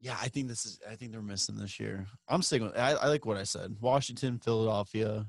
Yeah, 0.00 0.16
I 0.20 0.28
think 0.28 0.48
this 0.48 0.66
is. 0.66 0.80
I 0.90 0.96
think 0.96 1.12
they're 1.12 1.22
missing 1.22 1.56
this 1.56 1.80
year. 1.80 2.06
I'm 2.28 2.42
sticking. 2.42 2.66
With, 2.66 2.78
I, 2.78 2.92
I 2.92 3.08
like 3.08 3.24
what 3.26 3.36
I 3.36 3.44
said. 3.44 3.76
Washington, 3.80 4.38
Philadelphia, 4.38 5.26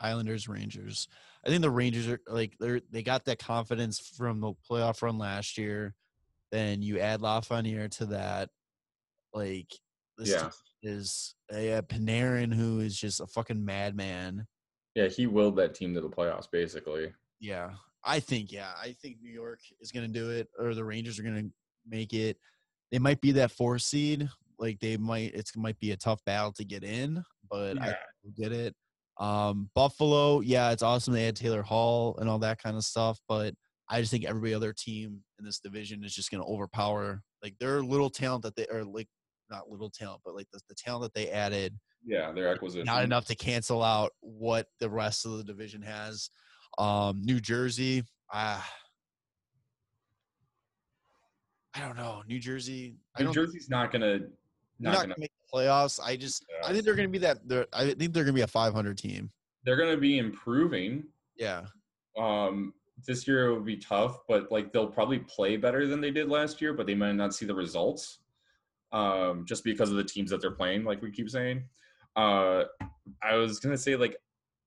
Islanders, 0.00 0.48
Rangers. 0.48 1.08
I 1.44 1.48
think 1.48 1.62
the 1.62 1.70
Rangers 1.70 2.08
are 2.08 2.20
like 2.28 2.54
they're 2.58 2.80
they 2.90 3.02
got 3.02 3.24
that 3.26 3.38
confidence 3.38 3.98
from 3.98 4.40
the 4.40 4.52
playoff 4.68 5.02
run 5.02 5.18
last 5.18 5.58
year. 5.58 5.94
Then 6.52 6.82
you 6.82 6.98
add 6.98 7.20
Lafreniere 7.20 7.90
to 7.98 8.06
that. 8.06 8.50
Like 9.32 9.72
this 10.18 10.30
yeah. 10.30 10.50
is 10.82 11.34
a, 11.52 11.72
a 11.72 11.82
Panarin 11.82 12.52
who 12.52 12.80
is 12.80 12.98
just 12.98 13.20
a 13.20 13.26
fucking 13.26 13.64
madman. 13.64 14.46
Yeah, 14.94 15.08
he 15.08 15.26
willed 15.26 15.56
that 15.56 15.74
team 15.74 15.94
to 15.94 16.00
the 16.00 16.08
playoffs 16.08 16.50
basically. 16.50 17.12
Yeah. 17.40 17.70
I 18.04 18.20
think 18.20 18.52
yeah, 18.52 18.70
I 18.80 18.94
think 19.02 19.16
New 19.20 19.32
York 19.32 19.60
is 19.80 19.92
going 19.92 20.06
to 20.06 20.12
do 20.12 20.30
it 20.30 20.48
or 20.58 20.74
the 20.74 20.84
Rangers 20.84 21.18
are 21.18 21.22
going 21.24 21.48
to 21.48 21.50
make 21.88 22.12
it. 22.12 22.38
They 22.90 22.98
might 22.98 23.20
be 23.20 23.32
that 23.32 23.50
four 23.50 23.78
seed. 23.78 24.28
Like 24.58 24.80
they 24.80 24.96
might 24.96 25.34
it 25.34 25.50
might 25.56 25.78
be 25.80 25.90
a 25.90 25.96
tough 25.96 26.24
battle 26.24 26.52
to 26.52 26.64
get 26.64 26.82
in, 26.82 27.22
but 27.50 27.76
yeah. 27.76 27.84
I 27.84 27.94
get 28.36 28.52
it. 28.52 28.74
Um, 29.18 29.70
Buffalo, 29.74 30.40
yeah, 30.40 30.72
it's 30.72 30.82
awesome 30.82 31.14
they 31.14 31.24
had 31.24 31.36
Taylor 31.36 31.62
Hall 31.62 32.16
and 32.18 32.28
all 32.28 32.38
that 32.40 32.62
kind 32.62 32.76
of 32.76 32.84
stuff, 32.84 33.18
but 33.28 33.54
I 33.88 34.00
just 34.00 34.10
think 34.10 34.24
every 34.24 34.52
other 34.52 34.72
team 34.72 35.20
in 35.38 35.44
this 35.44 35.60
division 35.60 36.04
is 36.04 36.14
just 36.14 36.30
going 36.30 36.42
to 36.42 36.48
overpower 36.48 37.22
like 37.42 37.54
their 37.58 37.82
little 37.82 38.10
talent 38.10 38.42
that 38.42 38.56
they 38.56 38.66
are 38.66 38.84
like 38.84 39.08
not 39.50 39.70
little 39.70 39.90
talent, 39.90 40.20
but 40.24 40.34
like 40.34 40.48
the, 40.52 40.60
the 40.68 40.74
talent 40.74 41.02
that 41.02 41.14
they 41.14 41.30
added. 41.30 41.78
Yeah, 42.04 42.32
their 42.32 42.48
acquisition. 42.48 42.84
Not 42.84 43.04
enough 43.04 43.26
to 43.26 43.34
cancel 43.34 43.82
out 43.82 44.12
what 44.20 44.66
the 44.80 44.90
rest 44.90 45.24
of 45.24 45.38
the 45.38 45.44
division 45.44 45.82
has. 45.82 46.30
Um, 46.78 47.22
New 47.24 47.40
Jersey, 47.40 48.02
ah, 48.32 48.68
I 51.74 51.80
don't 51.80 51.96
know. 51.96 52.22
New 52.26 52.38
Jersey. 52.38 52.96
New 53.18 53.32
Jersey's 53.32 53.68
not 53.68 53.92
gonna 53.92 54.18
not, 54.78 54.92
not 54.92 55.00
gonna, 55.02 55.14
make 55.18 55.30
the 55.30 55.35
playoffs. 55.56 56.00
I 56.02 56.16
just 56.16 56.44
yeah. 56.50 56.68
I 56.68 56.72
think 56.72 56.84
they're 56.84 56.94
gonna 56.94 57.08
be 57.08 57.18
that. 57.18 57.38
I 57.72 57.92
think 57.94 58.12
they're 58.12 58.24
gonna 58.24 58.34
be 58.34 58.42
a 58.42 58.46
500 58.46 58.98
team. 58.98 59.30
They're 59.64 59.76
gonna 59.76 59.96
be 59.96 60.18
improving. 60.18 61.04
Yeah. 61.36 61.66
Um, 62.18 62.72
this 63.06 63.28
year 63.28 63.46
it 63.46 63.52
will 63.52 63.60
be 63.60 63.76
tough, 63.76 64.20
but 64.28 64.50
like 64.50 64.72
they'll 64.72 64.86
probably 64.86 65.18
play 65.20 65.56
better 65.56 65.86
than 65.86 66.00
they 66.00 66.10
did 66.10 66.28
last 66.28 66.60
year, 66.60 66.72
but 66.72 66.86
they 66.86 66.94
might 66.94 67.12
not 67.12 67.34
see 67.34 67.46
the 67.46 67.54
results 67.54 68.18
um, 68.92 69.44
just 69.46 69.64
because 69.64 69.90
of 69.90 69.96
the 69.96 70.04
teams 70.04 70.30
that 70.30 70.40
they're 70.40 70.50
playing, 70.50 70.84
like 70.84 71.02
we 71.02 71.10
keep 71.10 71.28
saying. 71.28 71.64
Uh, 72.14 72.64
I 73.22 73.34
was 73.34 73.60
gonna 73.60 73.76
say 73.76 73.96
like 73.96 74.16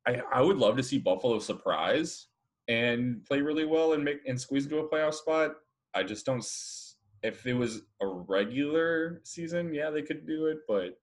I, 0.07 0.21
I 0.31 0.41
would 0.41 0.57
love 0.57 0.77
to 0.77 0.83
see 0.83 0.97
Buffalo 0.97 1.39
surprise 1.39 2.27
and 2.67 3.25
play 3.25 3.41
really 3.41 3.65
well 3.65 3.93
and 3.93 4.03
make 4.03 4.19
and 4.27 4.39
squeeze 4.39 4.65
into 4.65 4.77
a 4.77 4.87
playoff 4.87 5.15
spot. 5.15 5.53
I 5.93 6.03
just 6.03 6.25
don't. 6.25 6.45
If 7.23 7.45
it 7.45 7.53
was 7.53 7.81
a 8.01 8.07
regular 8.07 9.21
season, 9.23 9.73
yeah, 9.73 9.89
they 9.89 10.01
could 10.01 10.25
do 10.25 10.47
it. 10.47 10.59
But 10.67 10.97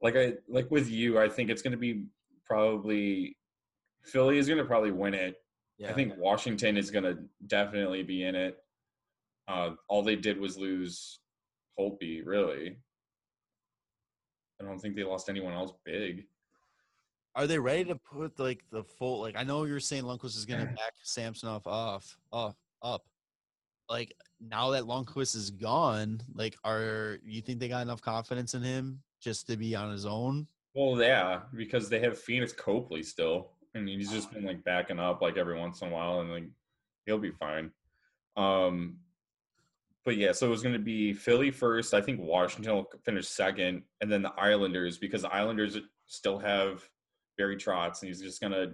like 0.00 0.16
I 0.16 0.34
like 0.48 0.70
with 0.70 0.90
you, 0.90 1.18
I 1.18 1.28
think 1.28 1.50
it's 1.50 1.62
gonna 1.62 1.76
be 1.76 2.06
probably 2.44 3.36
Philly 4.02 4.38
is 4.38 4.48
gonna 4.48 4.64
probably 4.64 4.90
win 4.90 5.14
it. 5.14 5.36
Yeah. 5.78 5.90
I 5.90 5.92
think 5.94 6.14
Washington 6.16 6.76
is 6.76 6.90
gonna 6.90 7.18
definitely 7.46 8.02
be 8.02 8.24
in 8.24 8.34
it. 8.34 8.58
Uh, 9.48 9.70
all 9.88 10.02
they 10.02 10.16
did 10.16 10.38
was 10.38 10.56
lose 10.56 11.20
Holtby, 11.78 12.22
really. 12.24 12.76
I 14.60 14.64
don't 14.64 14.78
think 14.78 14.94
they 14.94 15.04
lost 15.04 15.28
anyone 15.28 15.52
else 15.52 15.72
big. 15.84 16.26
Are 17.34 17.46
they 17.46 17.58
ready 17.58 17.84
to 17.86 17.96
put 17.96 18.38
like 18.38 18.64
the 18.70 18.84
full 18.84 19.20
like 19.20 19.36
I 19.36 19.44
know 19.44 19.64
you're 19.64 19.80
saying 19.80 20.04
Lundqvist 20.04 20.36
is 20.36 20.44
gonna 20.44 20.66
back 20.76 20.92
Samsonov 21.02 21.66
off 21.66 22.18
off 22.32 22.56
up. 22.82 23.04
Like 23.88 24.14
now 24.48 24.70
that 24.70 24.84
Lundqvist 24.84 25.36
is 25.36 25.50
gone, 25.50 26.20
like 26.34 26.56
are 26.64 27.18
you 27.24 27.40
think 27.40 27.60
they 27.60 27.68
got 27.68 27.82
enough 27.82 28.02
confidence 28.02 28.54
in 28.54 28.62
him 28.62 29.00
just 29.20 29.46
to 29.48 29.56
be 29.56 29.74
on 29.74 29.90
his 29.92 30.06
own? 30.06 30.46
Well, 30.74 31.00
yeah, 31.00 31.40
because 31.54 31.88
they 31.88 32.00
have 32.00 32.22
Pheonix 32.22 32.56
Copley 32.56 33.02
still. 33.02 33.50
and 33.74 33.88
he's 33.88 34.10
just 34.10 34.32
been 34.32 34.44
like 34.44 34.64
backing 34.64 34.98
up 34.98 35.22
like 35.22 35.36
every 35.36 35.58
once 35.58 35.80
in 35.80 35.88
a 35.88 35.90
while 35.90 36.20
and 36.20 36.30
like 36.30 36.44
he'll 37.06 37.18
be 37.18 37.30
fine. 37.30 37.70
Um 38.36 38.98
but 40.04 40.16
yeah, 40.16 40.32
so 40.32 40.46
it 40.46 40.50
was 40.50 40.62
going 40.62 40.72
to 40.72 40.80
be 40.80 41.12
Philly 41.12 41.52
first. 41.52 41.94
I 41.94 42.00
think 42.00 42.20
Washington 42.20 42.74
will 42.74 42.90
finish 43.04 43.28
second, 43.28 43.82
and 44.00 44.10
then 44.10 44.22
the 44.22 44.32
Islanders 44.36 44.98
because 44.98 45.22
the 45.22 45.32
Islanders 45.32 45.78
still 46.06 46.38
have 46.40 46.82
Barry 47.38 47.56
Trotz, 47.56 48.02
and 48.02 48.08
he's 48.08 48.20
just 48.20 48.40
going 48.40 48.52
to 48.52 48.72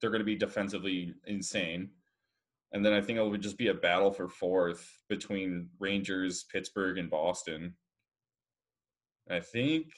they're 0.00 0.10
going 0.10 0.20
to 0.20 0.24
be 0.24 0.36
defensively 0.36 1.14
insane. 1.26 1.90
And 2.72 2.84
then 2.84 2.92
I 2.94 3.00
think 3.02 3.18
it 3.18 3.26
would 3.26 3.42
just 3.42 3.58
be 3.58 3.68
a 3.68 3.74
battle 3.74 4.10
for 4.10 4.28
fourth 4.28 4.90
between 5.08 5.68
Rangers, 5.78 6.44
Pittsburgh, 6.50 6.98
and 6.98 7.10
Boston. 7.10 7.74
I 9.30 9.40
think 9.40 9.88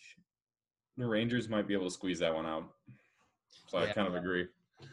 the 0.96 1.06
Rangers 1.06 1.48
might 1.48 1.68
be 1.68 1.74
able 1.74 1.86
to 1.86 1.90
squeeze 1.92 2.18
that 2.18 2.34
one 2.34 2.46
out. 2.46 2.68
So 3.68 3.78
I 3.78 3.86
kind 3.92 4.08
of 4.08 4.14
agree. 4.16 4.46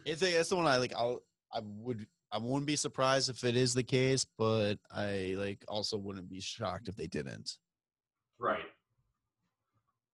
I 0.08 0.14
think 0.14 0.36
that's 0.36 0.50
the 0.50 0.56
one 0.56 0.68
I 0.68 0.78
like. 0.78 0.94
I'll 0.96 1.22
I 1.54 1.60
would 1.64 2.06
I 2.32 2.38
wouldn't 2.38 2.66
be 2.66 2.76
surprised 2.78 3.30
if 3.30 3.44
it 3.44 3.58
is 3.58 3.74
the 3.74 3.84
case, 3.84 4.26
but 4.38 4.76
I 4.92 5.34
like 5.38 5.66
also 5.68 5.98
wouldn't 5.98 6.30
be 6.30 6.40
shocked 6.40 6.88
if 6.88 6.96
they 6.96 7.08
didn't. 7.08 7.58
Right. 8.40 8.60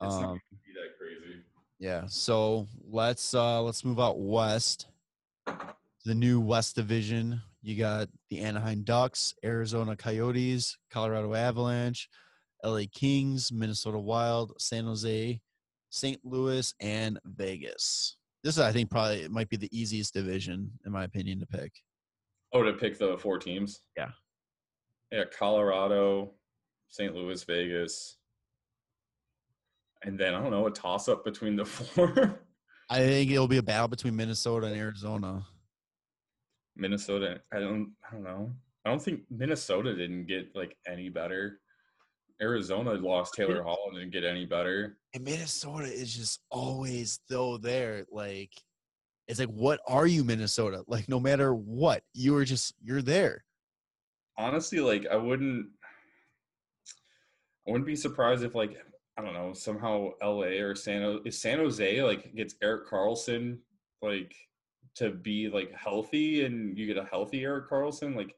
It's 0.02 0.16
not 0.16 0.24
Um, 0.24 0.24
going 0.24 0.40
to 0.40 0.56
be 0.66 0.74
that 0.74 0.98
crazy. 0.98 1.42
yeah. 1.80 2.06
So 2.08 2.66
let's 2.90 3.34
uh 3.34 3.62
let's 3.62 3.84
move 3.86 4.00
out 4.00 4.20
west. 4.20 4.88
The 6.06 6.16
new 6.16 6.40
West 6.40 6.76
Division. 6.76 7.42
You 7.62 7.78
got 7.78 8.08
the 8.30 8.40
Anaheim 8.40 8.84
Ducks, 8.84 9.34
Arizona 9.44 9.96
Coyotes, 9.96 10.78
Colorado 10.92 11.34
Avalanche, 11.34 12.08
LA 12.64 12.84
Kings, 12.92 13.52
Minnesota 13.52 14.00
Wild, 14.00 14.54
San 14.60 14.86
Jose, 14.86 15.40
St. 15.90 16.20
Louis, 16.24 16.74
and 16.80 17.20
Vegas. 17.26 18.18
This 18.44 18.56
is, 18.56 18.62
I 18.62 18.72
think, 18.72 18.90
probably 18.90 19.24
it 19.24 19.32
might 19.32 19.50
be 19.50 19.58
the 19.58 19.78
easiest 19.78 20.14
division, 20.14 20.72
in 20.86 20.92
my 20.92 21.04
opinion, 21.04 21.40
to 21.40 21.46
pick. 21.48 21.72
Oh, 22.54 22.64
to 22.64 22.74
pick 22.74 22.98
the 22.98 23.18
four 23.18 23.40
teams? 23.40 23.82
Yeah. 23.98 24.10
Yeah, 25.12 25.24
Colorado, 25.38 26.32
St. 26.90 27.14
Louis, 27.14 27.44
Vegas. 27.44 28.18
And 30.04 30.20
then 30.20 30.36
I 30.36 30.42
don't 30.42 30.52
know, 30.52 30.68
a 30.68 30.72
toss 30.72 31.10
up 31.10 31.26
between 31.26 31.56
the 31.56 31.66
four. 31.66 32.40
I 32.90 33.00
think 33.00 33.32
it'll 33.32 33.48
be 33.48 33.58
a 33.58 33.64
battle 33.64 33.88
between 33.88 34.16
Minnesota 34.16 34.68
and 34.68 34.78
Arizona. 34.78 35.46
Minnesota, 36.78 37.42
I 37.54 37.60
don't 37.60 37.94
I 38.08 38.14
don't 38.14 38.24
know. 38.24 38.52
I 38.86 38.90
don't 38.90 39.02
think 39.02 39.22
Minnesota 39.30 39.94
didn't 39.96 40.28
get 40.28 40.56
like 40.56 40.78
any 40.88 41.10
better. 41.10 41.60
Arizona 42.42 42.94
lost 42.94 43.34
Taylor 43.34 43.64
Hall 43.64 43.90
and 43.90 43.98
didn't 43.98 44.14
get 44.14 44.24
any 44.24 44.46
better. 44.46 44.98
And 45.14 45.24
Minnesota 45.24 45.92
is 45.92 46.16
just 46.16 46.40
always 46.52 47.20
though 47.30 47.58
there. 47.58 48.06
Like 48.12 48.52
it's 49.28 49.40
like, 49.40 49.50
what 49.50 49.82
are 49.88 50.08
you, 50.08 50.24
Minnesota? 50.24 50.84
Like 50.88 51.10
no 51.10 51.20
matter 51.20 51.54
what, 51.54 52.04
you 52.14 52.36
are 52.36 52.46
just 52.46 52.74
you're 52.82 53.02
there. 53.02 53.44
Honestly, 54.38 54.80
like 54.80 55.06
I 55.12 55.16
wouldn't 55.16 55.68
I 57.68 57.72
wouldn't 57.72 57.88
be 57.88 57.96
surprised 57.96 58.44
if 58.44 58.56
like 58.56 58.78
I 59.18 59.24
don't 59.24 59.34
know, 59.34 59.52
somehow 59.54 60.12
LA 60.22 60.62
or 60.62 60.76
San 60.76 61.20
is 61.26 61.42
San 61.42 61.58
Jose 61.58 62.04
like 62.04 62.34
gets 62.36 62.56
Erik 62.62 62.88
Karlsson 62.88 63.58
like 64.02 64.34
to 64.98 65.12
be 65.12 65.50
like 65.50 65.72
healthy 65.74 66.46
and 66.46 66.78
you 66.78 66.88
get 66.88 66.98
a 66.98 67.06
healthy 67.06 67.44
Erik 67.44 67.70
Karlsson, 67.70 68.16
like 68.16 68.36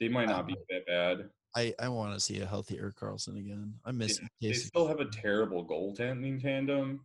they 0.00 0.08
might 0.08 0.28
not 0.28 0.46
be 0.46 0.56
that 0.70 0.86
bad. 0.86 1.28
I 1.54 1.74
I 1.80 1.88
want 1.88 2.14
to 2.14 2.20
see 2.20 2.40
a 2.40 2.46
healthy 2.46 2.78
Erik 2.78 2.96
Karlsson 2.96 3.38
again. 3.38 3.74
I 3.84 3.92
miss 3.92 4.20
Yeah, 4.40 4.50
They 4.50 4.54
still 4.54 4.86
have 4.86 5.00
a 5.00 5.06
terrible 5.06 5.64
goaltending 5.64 6.40
tandem. 6.40 7.00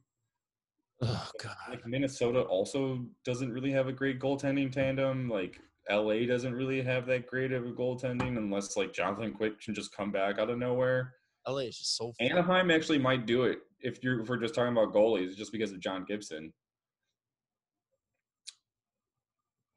Oh 1.01 1.29
god. 1.41 1.55
Like 1.69 1.85
Minnesota 1.87 2.41
also 2.41 3.03
doesn't 3.25 3.51
really 3.51 3.71
have 3.71 3.87
a 3.87 3.93
great 3.93 4.19
goaltending 4.19 4.71
tandem. 4.71 5.29
Like 5.29 5.59
LA 5.89 6.25
doesn't 6.27 6.53
really 6.53 6.81
have 6.81 7.07
that 7.07 7.25
great 7.27 7.51
of 7.51 7.65
a 7.65 7.71
goaltending 7.71 8.37
unless 8.37 8.77
like 8.77 8.93
Jonathan 8.93 9.33
Quick 9.33 9.59
can 9.61 9.73
just 9.73 9.95
come 9.95 10.11
back 10.11 10.37
out 10.37 10.49
of 10.49 10.59
nowhere. 10.59 11.15
LA 11.47 11.59
is 11.59 11.77
just 11.77 11.97
so 11.97 12.13
fun. 12.13 12.27
Anaheim 12.29 12.69
actually 12.69 12.99
might 12.99 13.25
do 13.25 13.43
it 13.43 13.59
if 13.79 14.03
you're 14.03 14.21
if 14.21 14.29
we're 14.29 14.37
just 14.37 14.53
talking 14.53 14.73
about 14.73 14.93
goalies, 14.93 15.35
just 15.35 15.51
because 15.51 15.71
of 15.71 15.79
John 15.79 16.05
Gibson. 16.05 16.53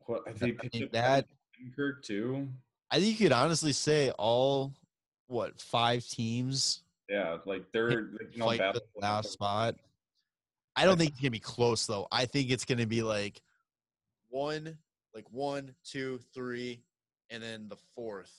What 0.07 0.23
I 0.27 0.33
think 0.33 0.59
I 0.65 0.69
picked 0.69 0.85
up 0.85 0.93
that- 0.93 1.27
Kirk 1.77 2.03
too. 2.05 2.49
I 2.91 2.99
think 3.01 3.19
you 3.19 3.27
could 3.27 3.33
honestly 3.33 3.73
say 3.73 4.11
all 4.13 4.73
what 5.29 5.59
five 5.61 6.07
teams 6.07 6.83
Yeah, 7.09 7.39
like 7.47 7.65
they're 7.73 7.91
you 8.31 8.39
know 8.39 8.51
the 8.51 8.83
last 8.97 9.31
spot. 9.33 9.77
I 10.77 10.85
don't 10.85 10.99
think 10.99 11.13
it's 11.13 11.21
gonna 11.21 11.31
be 11.31 11.39
close 11.39 11.87
though. 11.87 12.07
I 12.13 12.27
think 12.27 12.51
it's 12.51 12.65
gonna 12.65 12.87
be 12.87 13.03
like 13.03 13.41
one, 14.29 14.77
like 15.15 15.31
one, 15.31 15.75
two, 15.85 16.19
three, 16.35 16.83
and 17.31 17.43
then 17.43 17.69
the 17.69 17.77
fourth 17.95 18.33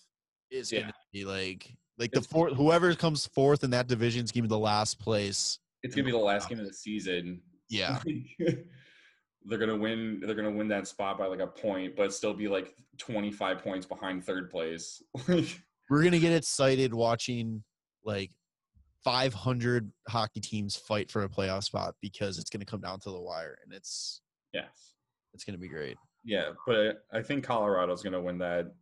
is 0.51 0.71
Yeah. 0.71 0.81
gonna 0.81 0.93
be 1.11 1.25
like 1.25 1.75
like 1.97 2.11
the 2.11 2.21
fourth. 2.21 2.53
Whoever 2.53 2.93
comes 2.95 3.25
fourth 3.25 3.63
in 3.63 3.69
that 3.71 3.87
division 3.87 4.23
is 4.25 4.31
gonna 4.31 4.43
be 4.43 4.49
the 4.49 4.59
last 4.59 4.99
place. 4.99 5.59
It's 5.83 5.95
gonna 5.95 6.05
be 6.05 6.11
the 6.11 6.17
last 6.17 6.49
game 6.49 6.59
of 6.59 6.65
the 6.67 6.73
season. 6.73 7.41
Yeah, 7.69 8.01
they're 9.45 9.59
gonna 9.59 9.77
win. 9.77 10.21
They're 10.25 10.35
gonna 10.35 10.51
win 10.51 10.67
that 10.69 10.87
spot 10.87 11.17
by 11.17 11.27
like 11.27 11.39
a 11.39 11.47
point, 11.47 11.95
but 11.95 12.13
still 12.13 12.33
be 12.33 12.47
like 12.47 12.73
25 12.97 13.59
points 13.59 13.85
behind 13.85 14.23
third 14.23 14.49
place. 14.49 15.01
we're 15.27 16.03
gonna 16.03 16.19
get 16.19 16.33
excited 16.33 16.93
watching 16.93 17.63
like 18.03 18.31
500 19.03 19.91
hockey 20.09 20.39
teams 20.39 20.75
fight 20.75 21.11
for 21.11 21.23
a 21.23 21.29
playoff 21.29 21.63
spot 21.63 21.95
because 22.01 22.39
it's 22.39 22.49
gonna 22.49 22.65
come 22.65 22.81
down 22.81 22.99
to 23.01 23.11
the 23.11 23.19
wire, 23.19 23.57
and 23.63 23.73
it's 23.73 24.21
yes. 24.53 24.93
it's 25.33 25.43
gonna 25.43 25.57
be 25.57 25.67
great. 25.69 25.97
Yeah, 26.25 26.49
but 26.65 27.05
I 27.13 27.21
think 27.21 27.43
Colorado's 27.43 28.01
going 28.01 28.13
to 28.13 28.21
win 28.21 28.39
that 28.39 28.73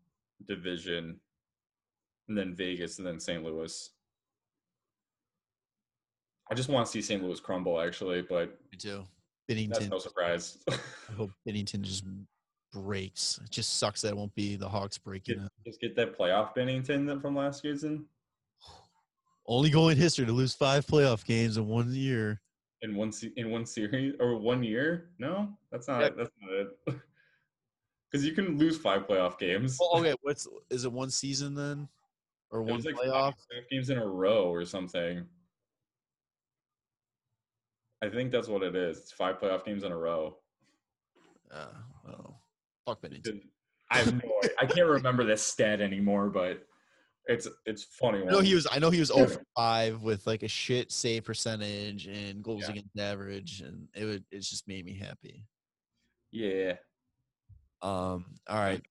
division, 0.47 1.19
and 2.29 2.37
then 2.37 2.55
Vegas, 2.55 2.97
and 2.97 3.05
then 3.05 3.19
St. 3.19 3.43
Louis. 3.43 3.89
I 6.49 6.55
just 6.55 6.69
want 6.69 6.85
to 6.85 6.91
see 6.91 7.01
St. 7.01 7.21
Louis 7.21 7.39
crumble, 7.41 7.81
actually, 7.81 8.21
but 8.21 8.57
Me 8.71 8.77
too. 8.77 9.03
That's 9.47 9.89
no 9.89 9.99
surprise. 9.99 10.57
I 10.71 11.13
hope 11.17 11.31
Binnington 11.47 11.81
just 11.81 12.03
breaks. 12.71 13.39
It 13.43 13.51
just 13.51 13.77
sucks 13.77 14.01
that 14.01 14.09
it 14.09 14.17
won't 14.17 14.33
be 14.35 14.55
the 14.55 14.67
Hawks 14.67 14.97
breaking 14.97 15.35
get, 15.37 15.45
it. 15.45 15.51
just 15.65 15.81
get 15.81 15.95
that 15.97 16.17
playoff 16.17 16.55
Binnington 16.55 17.21
from 17.21 17.35
last 17.35 17.61
season 17.61 18.05
Only 19.45 19.69
goal 19.69 19.89
in 19.89 19.97
history 19.97 20.25
to 20.25 20.31
lose 20.31 20.53
five 20.53 20.85
playoff 20.87 21.25
games 21.25 21.57
in 21.57 21.67
one 21.67 21.93
year. 21.93 22.41
in 22.81 22.95
one 22.95 23.11
se- 23.11 23.33
in 23.35 23.49
one 23.51 23.65
series 23.65 24.15
or 24.19 24.37
one 24.37 24.63
year. 24.63 25.09
No, 25.19 25.49
that's 25.71 25.87
not 25.87 26.01
Yeah. 26.01 26.07
it. 26.07 26.17
That's 26.17 26.31
not 26.41 26.51
it. 26.53 26.99
Because 28.11 28.27
you 28.27 28.33
can 28.33 28.59
lose 28.59 28.77
five 28.77 29.07
playoff 29.07 29.39
games. 29.39 29.75
Well, 29.79 29.99
okay, 29.99 30.13
what's 30.21 30.47
is 30.69 30.85
it 30.85 30.91
one 30.91 31.09
season 31.09 31.55
then, 31.55 31.87
or 32.51 32.59
It 32.59 32.65
one 32.65 32.81
like 32.81 32.93
playoff? 32.93 33.11
five 33.11 33.33
playoff 33.33 33.69
games 33.71 33.89
in 33.89 33.97
a 33.97 34.05
row 34.05 34.51
or 34.51 34.65
something. 34.65 35.25
I 38.03 38.09
think 38.09 38.31
that's 38.31 38.47
what 38.49 38.63
it 38.63 38.75
is. 38.75 38.97
It's 38.97 39.11
five 39.11 39.39
playoff 39.39 39.63
games 39.63 39.83
in 39.83 39.91
a 39.91 39.97
row. 39.97 40.37
Uh, 41.51 41.67
oh, 42.09 42.35
fuck 42.85 43.01
Binnington. 43.01 43.41
I 43.91 43.97
have 43.99 44.13
no. 44.13 44.29
I 44.59 44.65
can't 44.65 44.87
remember 44.87 45.23
this 45.23 45.41
stat 45.43 45.79
anymore, 45.79 46.29
but 46.29 46.65
it's 47.27 47.47
it's 47.65 47.83
funny. 47.83 48.19
I 48.19 48.25
know 48.25 48.35
one. 48.37 48.45
he 48.45 48.55
was. 48.55 48.67
I 48.71 48.79
know 48.79 48.89
he 48.89 48.99
was 48.99 49.09
0 49.09 49.27
for 49.27 49.41
five 49.55 50.01
with 50.01 50.25
like 50.27 50.43
a 50.43 50.47
shit 50.47 50.91
save 50.91 51.23
percentage 51.25 52.07
and 52.07 52.43
goals 52.43 52.63
Yeah. 52.63 52.71
against 52.71 52.97
average, 52.99 53.61
and 53.61 53.87
it 53.95 54.05
would. 54.05 54.23
It 54.31 54.39
just 54.39 54.67
made 54.67 54.83
me 54.85 54.97
happy. 54.97 55.45
yeah. 56.31 56.73
Um. 57.81 58.25
All 58.49 58.57
right. 58.59 58.81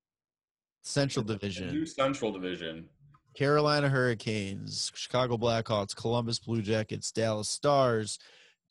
Central 0.82 1.24
Division. 1.24 1.68
new 1.70 1.86
Central 1.86 2.32
Division. 2.32 2.88
Carolina 3.34 3.88
Hurricanes, 3.88 4.92
Chicago 4.94 5.36
Blackhawks, 5.38 5.96
Columbus 5.96 6.38
Blue 6.38 6.60
Jackets, 6.60 7.10
Dallas 7.12 7.48
Stars, 7.48 8.18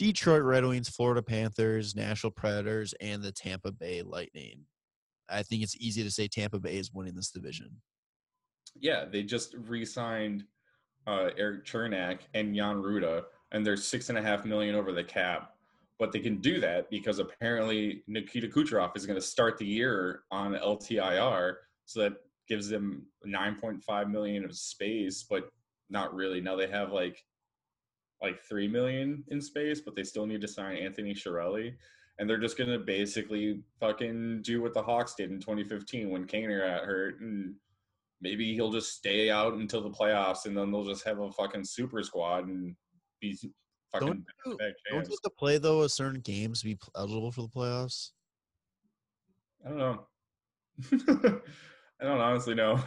Detroit 0.01 0.41
Red 0.41 0.65
Wings, 0.65 0.89
Florida 0.89 1.21
Panthers, 1.21 1.95
Nashville 1.95 2.31
Predators, 2.31 2.95
and 3.01 3.21
the 3.21 3.31
Tampa 3.31 3.71
Bay 3.71 4.01
Lightning. 4.01 4.65
I 5.29 5.43
think 5.43 5.61
it's 5.61 5.77
easy 5.77 6.01
to 6.01 6.09
say 6.09 6.27
Tampa 6.27 6.59
Bay 6.59 6.77
is 6.77 6.91
winning 6.91 7.13
this 7.13 7.29
division. 7.29 7.69
Yeah, 8.75 9.05
they 9.05 9.21
just 9.21 9.53
re-signed 9.53 10.45
uh, 11.05 11.29
Erik 11.37 11.67
Cernak 11.67 12.21
and 12.33 12.55
Jan 12.55 12.77
Rutta, 12.77 13.25
and 13.51 13.63
they're 13.63 13.77
six 13.77 14.09
and 14.09 14.17
a 14.17 14.23
half 14.23 14.43
million 14.43 14.73
over 14.73 14.91
the 14.91 15.03
cap. 15.03 15.53
But 15.99 16.11
they 16.11 16.19
can 16.19 16.41
do 16.41 16.59
that 16.61 16.89
because 16.89 17.19
apparently 17.19 18.01
Nikita 18.07 18.47
Kucherov 18.47 18.97
is 18.97 19.05
going 19.05 19.19
to 19.19 19.25
start 19.25 19.59
the 19.59 19.67
year 19.67 20.23
on 20.31 20.53
LTIR, 20.53 21.57
so 21.85 21.99
that 21.99 22.13
gives 22.47 22.67
them 22.67 23.05
9.5 23.27 24.09
million 24.09 24.45
of 24.45 24.55
space, 24.57 25.23
but 25.29 25.51
not 25.91 26.11
really. 26.15 26.41
Now 26.41 26.55
they 26.55 26.65
have 26.65 26.91
like 26.91 27.23
like 28.21 28.41
three 28.43 28.67
million 28.67 29.23
in 29.29 29.41
space, 29.41 29.81
but 29.81 29.95
they 29.95 30.03
still 30.03 30.25
need 30.25 30.41
to 30.41 30.47
sign 30.47 30.77
Anthony 30.77 31.13
Cirelli. 31.13 31.73
And 32.19 32.29
they're 32.29 32.37
just 32.37 32.57
gonna 32.57 32.79
basically 32.79 33.61
fucking 33.79 34.41
do 34.43 34.61
what 34.61 34.73
the 34.73 34.83
Hawks 34.83 35.15
did 35.15 35.31
in 35.31 35.39
2015 35.39 36.09
when 36.09 36.27
Kaner 36.27 36.67
got 36.67 36.85
hurt, 36.85 37.19
and 37.21 37.55
maybe 38.21 38.53
he'll 38.53 38.71
just 38.71 38.95
stay 38.95 39.29
out 39.29 39.53
until 39.53 39.81
the 39.81 39.89
playoffs, 39.89 40.45
and 40.45 40.55
then 40.55 40.71
they'll 40.71 40.85
just 40.85 41.05
have 41.05 41.19
a 41.19 41.31
fucking 41.31 41.65
super 41.65 42.03
squad 42.03 42.47
and 42.47 42.75
be 43.19 43.37
fucking 43.91 44.07
Don't 44.07 44.25
you, 44.45 44.57
back 44.57 44.73
don't 44.89 45.05
you 45.05 45.11
have 45.11 45.21
to 45.23 45.29
play 45.37 45.57
though 45.57 45.81
a 45.81 45.89
certain 45.89 46.21
games 46.21 46.61
to 46.61 46.65
be 46.65 46.77
eligible 46.95 47.31
for 47.31 47.41
the 47.41 47.47
playoffs? 47.47 48.11
I 49.65 49.69
don't 49.69 49.77
know. 49.77 50.05
I 52.01 52.05
don't 52.05 52.21
honestly 52.21 52.55
know. 52.55 52.79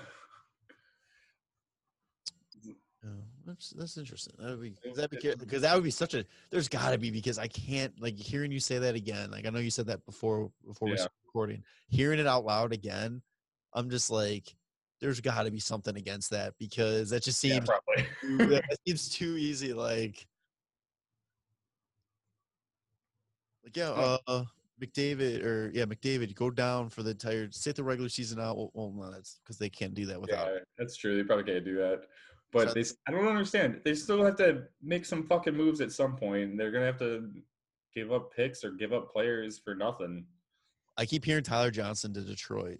Oh, 3.07 3.11
that's 3.47 3.70
that's 3.70 3.97
interesting. 3.97 4.34
That 4.38 4.51
would 4.51 4.62
be 4.62 4.70
because 4.70 4.97
that 4.97 5.11
because 5.11 5.62
that 5.62 5.74
would 5.74 5.84
be 5.84 5.90
such 5.90 6.14
a. 6.14 6.24
There's 6.51 6.68
got 6.68 6.90
to 6.90 6.99
be 6.99 7.11
because 7.11 7.38
I 7.38 7.47
can't 7.47 7.92
like 8.01 8.16
hearing 8.16 8.51
you 8.51 8.61
say 8.61 8.78
that 8.78 8.95
again. 8.95 9.30
Like 9.30 9.47
I 9.47 9.51
know 9.51 9.59
you 9.59 9.70
said 9.70 9.86
that 9.86 10.05
before 10.07 10.51
before 10.66 10.88
we 10.88 10.97
Yeah. 10.97 11.03
started 11.03 11.16
recording. 11.26 11.64
Hearing 11.88 12.18
it 12.18 12.26
out 12.26 12.45
loud 12.45 12.72
again, 12.72 13.22
I'm 13.72 13.90
just 13.90 14.11
like, 14.11 14.55
there's 15.01 15.20
got 15.20 15.45
to 15.45 15.51
be 15.51 15.61
something 15.61 15.97
against 15.97 16.30
that 16.30 16.55
because 16.59 17.11
that 17.11 17.22
just 17.22 17.42
Yeah, 17.45 17.55
seems 17.55 17.68
probably. 17.68 18.09
too, 18.20 18.47
that 18.68 18.78
seems 18.86 19.09
too 19.09 19.36
easy. 19.36 19.72
Like, 19.72 20.26
like 23.64 23.76
yeah, 23.76 24.16
uh, 24.26 24.45
McDavid 24.82 25.45
or 25.45 25.70
yeah, 25.74 25.84
McDavid, 25.84 26.34
go 26.34 26.51
down 26.51 26.88
for 26.88 27.03
the 27.03 27.11
entire 27.11 27.49
sit 27.51 27.76
the 27.76 27.84
regular 27.84 28.09
season 28.09 28.40
out. 28.40 28.57
Well, 28.57 28.70
well 28.74 28.92
no, 28.97 29.11
that's 29.11 29.40
because 29.42 29.59
they 29.59 29.68
can't 29.68 29.95
do 29.95 30.07
that 30.07 30.20
without. 30.20 30.49
Yeah, 30.49 30.59
that's 30.78 30.97
true. 30.97 31.16
They 31.16 31.22
probably 31.22 31.45
can't 31.45 31.64
do 31.64 31.76
that. 31.76 32.03
But 32.55 32.68
So- 32.68 32.74
they, 32.74 32.84
I 33.09 33.11
don't 33.11 33.26
understand. 33.26 33.80
They 33.84 33.94
still 33.94 34.24
have 34.24 34.36
to 34.36 34.62
make 34.80 35.05
some 35.05 35.26
fucking 35.26 35.55
moves 35.57 35.80
at 35.80 35.90
some 35.90 36.16
point. 36.16 36.57
They're 36.57 36.70
gonna 36.70 36.86
have 36.86 36.98
to 37.00 37.28
give 37.92 38.12
up 38.12 38.32
picks 38.32 38.64
or 38.64 38.70
give 38.70 38.92
up 38.92 39.12
players 39.12 39.59
for 39.59 39.74
nothing. 39.74 40.24
I 40.96 41.05
keep 41.05 41.24
hearing 41.24 41.42
Tyler 41.42 41.72
Johnson 41.72 42.14
to 42.14 42.20
Detroit. 42.20 42.78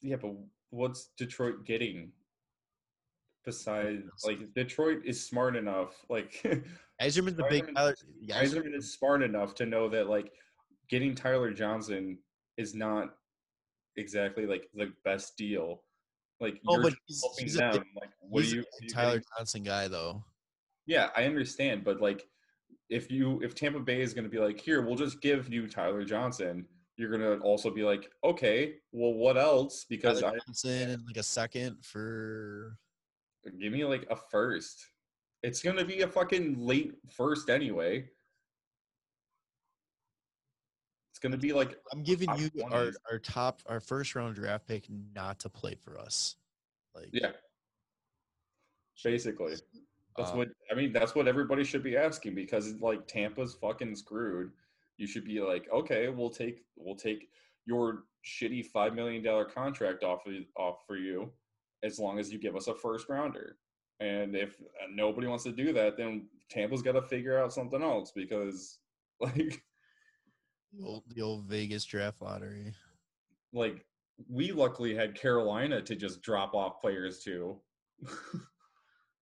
Yeah, 0.00 0.16
but 0.16 0.34
what's 0.70 1.10
Detroit 1.18 1.64
getting? 1.66 2.12
Besides, 3.44 4.04
like 4.24 4.54
Detroit 4.54 5.00
is 5.04 5.26
smart 5.26 5.56
enough. 5.56 6.04
Like 6.08 6.40
Yzerman's 7.02 7.34
the 7.36 7.46
big 7.50 7.74
Tyler. 7.74 7.96
Eiserman 8.28 8.76
is 8.76 8.92
smart 8.94 9.22
enough 9.24 9.54
to 9.56 9.66
know 9.66 9.88
that 9.88 10.08
like 10.08 10.30
getting 10.88 11.14
Tyler 11.16 11.52
Johnson 11.52 12.18
is 12.56 12.74
not 12.74 13.14
exactly 13.96 14.46
like 14.46 14.68
the 14.74 14.92
best 15.04 15.36
deal. 15.36 15.82
Like 16.40 16.60
Oh, 16.66 16.74
you're 16.74 16.82
but 16.82 16.94
he's- 17.06 17.20
helping 17.22 17.44
he's 17.44 17.54
a 17.56 17.58
them. 17.58 17.72
big- 17.72 17.82
like 18.00 18.10
what 18.20 18.42
he's 18.44 18.52
do 18.52 18.58
you, 18.58 18.64
you 18.82 18.88
Tyler 18.88 19.20
Johnson 19.36 19.62
guy 19.62 19.88
though. 19.88 20.22
Yeah, 20.86 21.10
I 21.16 21.24
understand, 21.24 21.84
but 21.84 22.00
like 22.00 22.26
if 22.88 23.10
you 23.10 23.40
if 23.42 23.54
Tampa 23.54 23.80
Bay 23.80 24.00
is 24.00 24.14
going 24.14 24.24
to 24.24 24.30
be 24.30 24.38
like, 24.38 24.58
here, 24.60 24.80
we'll 24.82 24.96
just 24.96 25.20
give 25.20 25.52
you 25.52 25.68
Tyler 25.68 26.04
Johnson, 26.04 26.66
you're 26.96 27.10
going 27.10 27.20
to 27.20 27.38
also 27.44 27.70
be 27.70 27.82
like, 27.82 28.10
okay, 28.24 28.76
well, 28.92 29.12
what 29.12 29.36
else? 29.36 29.84
Because 29.88 30.20
Tyler 30.20 30.34
I 30.36 30.38
Johnson 30.46 30.90
and 30.90 31.06
like 31.06 31.16
a 31.18 31.22
second 31.22 31.84
for 31.84 32.78
give 33.60 33.72
me 33.72 33.84
like 33.84 34.06
a 34.10 34.16
first. 34.16 34.78
It's 35.42 35.62
going 35.62 35.76
to 35.76 35.84
be 35.84 36.00
a 36.00 36.08
fucking 36.08 36.58
late 36.58 36.94
first 37.10 37.48
anyway. 37.50 38.08
It's 41.18 41.22
going 41.24 41.32
to 41.32 41.38
be 41.38 41.52
like 41.52 41.76
I'm 41.92 42.04
giving 42.04 42.28
you 42.36 42.48
our, 42.70 42.92
our 43.10 43.18
top 43.18 43.60
our 43.66 43.80
first 43.80 44.14
round 44.14 44.36
draft 44.36 44.68
pick 44.68 44.84
not 45.16 45.40
to 45.40 45.48
play 45.48 45.74
for 45.74 45.98
us. 45.98 46.36
Like 46.94 47.08
yeah. 47.12 47.32
Basically. 49.02 49.56
That's 50.16 50.30
uh, 50.30 50.34
what 50.34 50.48
I 50.70 50.76
mean. 50.76 50.92
That's 50.92 51.16
what 51.16 51.26
everybody 51.26 51.64
should 51.64 51.82
be 51.82 51.96
asking 51.96 52.36
because 52.36 52.68
it's 52.68 52.80
like 52.80 53.08
Tampa's 53.08 53.54
fucking 53.54 53.96
screwed. 53.96 54.52
You 54.96 55.08
should 55.08 55.24
be 55.24 55.40
like, 55.40 55.66
okay, 55.72 56.08
we'll 56.08 56.30
take 56.30 56.62
we'll 56.76 56.94
take 56.94 57.28
your 57.66 58.04
shitty 58.24 58.66
five 58.66 58.94
million 58.94 59.24
dollar 59.24 59.44
contract 59.44 60.04
off 60.04 60.24
of, 60.28 60.34
off 60.56 60.86
for 60.86 60.96
you, 60.96 61.32
as 61.82 61.98
long 61.98 62.20
as 62.20 62.32
you 62.32 62.38
give 62.38 62.54
us 62.54 62.68
a 62.68 62.74
first 62.76 63.08
rounder. 63.08 63.56
And 63.98 64.36
if 64.36 64.60
uh, 64.60 64.86
nobody 64.94 65.26
wants 65.26 65.42
to 65.44 65.52
do 65.52 65.72
that, 65.72 65.96
then 65.96 66.28
Tampa's 66.48 66.80
got 66.80 66.92
to 66.92 67.02
figure 67.02 67.42
out 67.42 67.52
something 67.52 67.82
else 67.82 68.12
because, 68.14 68.78
like, 69.20 69.60
the 70.72 70.84
old, 70.84 71.02
the 71.14 71.22
old 71.22 71.44
Vegas 71.44 71.84
draft 71.84 72.20
lottery. 72.20 72.72
like 73.52 73.84
we 74.28 74.50
luckily 74.52 74.94
had 74.94 75.14
Carolina 75.14 75.80
to 75.80 75.94
just 75.94 76.22
drop 76.22 76.54
off 76.54 76.80
players 76.80 77.20
to. 77.20 77.56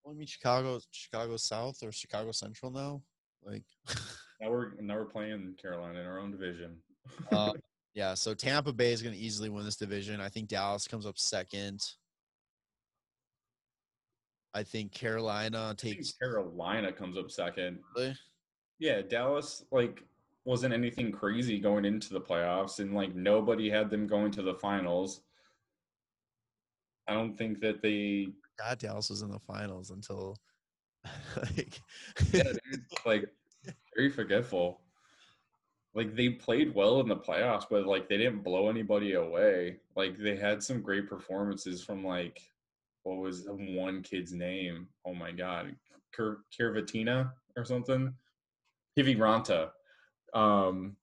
Well, 0.07 0.15
I 0.15 0.19
mean 0.19 0.29
Chicago 0.29 0.79
Chicago 0.93 1.37
South 1.37 1.83
or 1.83 1.91
Chicago 1.91 2.31
Central 2.31 2.71
now. 2.71 3.03
Like 3.45 3.65
now 4.41 4.51
we're 4.51 4.81
now 4.81 4.95
we're 4.95 5.05
playing 5.05 5.57
Carolina 5.61 5.99
in 5.99 6.07
our 6.07 6.21
own 6.21 6.31
division. 6.31 6.77
uh, 7.33 7.53
yeah, 7.93 8.15
so 8.15 8.33
Tampa 8.33 8.73
Bay 8.73 8.93
is 8.93 9.03
gonna 9.03 9.17
easily 9.17 9.49
win 9.49 9.65
this 9.65 9.75
division. 9.75 10.21
I 10.21 10.29
think 10.29 10.47
Dallas 10.47 10.87
comes 10.87 11.07
up 11.07 11.19
second. 11.19 11.83
I 14.55 14.63
think 14.63 14.93
Carolina 14.93 15.59
I 15.59 15.67
think 15.75 15.97
takes 15.97 16.13
Carolina 16.13 16.93
comes 16.93 17.19
up 17.19 17.29
second. 17.29 17.81
really? 17.97 18.15
Yeah, 18.79 19.03
Dallas 19.03 19.65
like 19.73 20.05
wasn't 20.47 20.73
anything 20.73 21.11
crazy 21.11 21.59
going 21.59 21.85
into 21.85 22.15
the 22.15 22.21
playoffs, 22.21 22.79
and 22.79 22.95
like 22.95 23.15
nobody 23.15 23.69
had 23.69 23.91
them 23.91 24.07
going 24.07 24.31
to 24.31 24.43
the 24.43 24.55
finals. 24.55 25.21
I 27.09 27.15
don't 27.15 27.37
think 27.37 27.61
that 27.61 27.83
they 27.83 28.29
God 28.59 28.79
Dallas 28.79 29.11
was 29.11 29.23
in 29.23 29.31
the 29.31 29.41
finals 29.41 29.91
until 29.91 30.37
like 31.37 31.81
yeah, 32.33 32.45
dude, 32.45 32.85
like 33.05 33.27
very 33.95 34.09
forgetful. 34.09 34.81
Like 35.95 36.15
they 36.15 36.31
played 36.31 36.75
well 36.75 37.01
in 37.01 37.09
the 37.09 37.17
playoffs, 37.17 37.65
but 37.69 37.87
like 37.87 38.09
they 38.09 38.19
didn't 38.19 38.45
blow 38.45 38.69
anybody 38.69 39.15
away. 39.15 39.79
Like 39.97 40.17
they 40.17 40.37
had 40.37 40.63
some 40.63 40.81
great 40.81 41.09
performances 41.09 41.83
from 41.83 42.05
like 42.05 42.41
what 43.03 43.17
was 43.17 43.47
one 43.49 44.03
kid's 44.03 44.33
name? 44.33 44.89
Oh 45.05 45.15
my 45.15 45.33
god, 45.33 45.75
Kirvatina 46.17 47.33
or 47.57 47.65
something. 47.65 48.13
Kiviranta. 48.97 49.71
Um, 50.37 50.97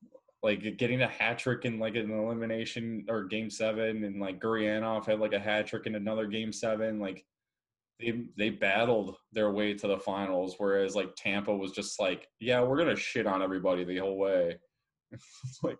like 0.43 0.77
getting 0.77 1.01
a 1.01 1.07
hat 1.07 1.39
trick 1.39 1.63
in 1.65 1.79
like 1.79 1.95
an 1.95 2.11
elimination 2.11 3.05
or 3.09 3.23
game 3.25 3.49
seven, 3.49 4.03
and 4.03 4.19
like 4.19 4.39
Gurianov 4.41 5.05
had 5.05 5.19
like 5.19 5.33
a 5.33 5.39
hat 5.39 5.67
trick 5.67 5.85
in 5.87 5.95
another 5.95 6.27
game 6.27 6.51
seven. 6.51 6.99
Like 6.99 7.25
they 7.99 8.25
they 8.37 8.49
battled 8.49 9.15
their 9.31 9.51
way 9.51 9.73
to 9.73 9.87
the 9.87 9.97
finals, 9.97 10.55
whereas 10.57 10.95
like 10.95 11.15
Tampa 11.15 11.55
was 11.55 11.71
just 11.71 11.99
like, 11.99 12.27
yeah, 12.39 12.61
we're 12.61 12.77
gonna 12.77 12.95
shit 12.95 13.25
on 13.25 13.41
everybody 13.41 13.83
the 13.83 13.97
whole 13.97 14.17
way. 14.17 14.57
Like, 15.63 15.77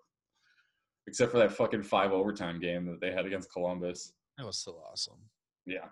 except 1.07 1.31
for 1.31 1.39
that 1.39 1.51
fucking 1.51 1.83
five 1.83 2.11
overtime 2.13 2.59
game 2.59 2.85
that 2.85 3.01
they 3.01 3.11
had 3.11 3.25
against 3.25 3.51
Columbus. 3.51 4.13
that 4.37 4.45
was 4.45 4.57
so 4.57 4.79
awesome. 4.89 5.17
Yeah, 5.65 5.87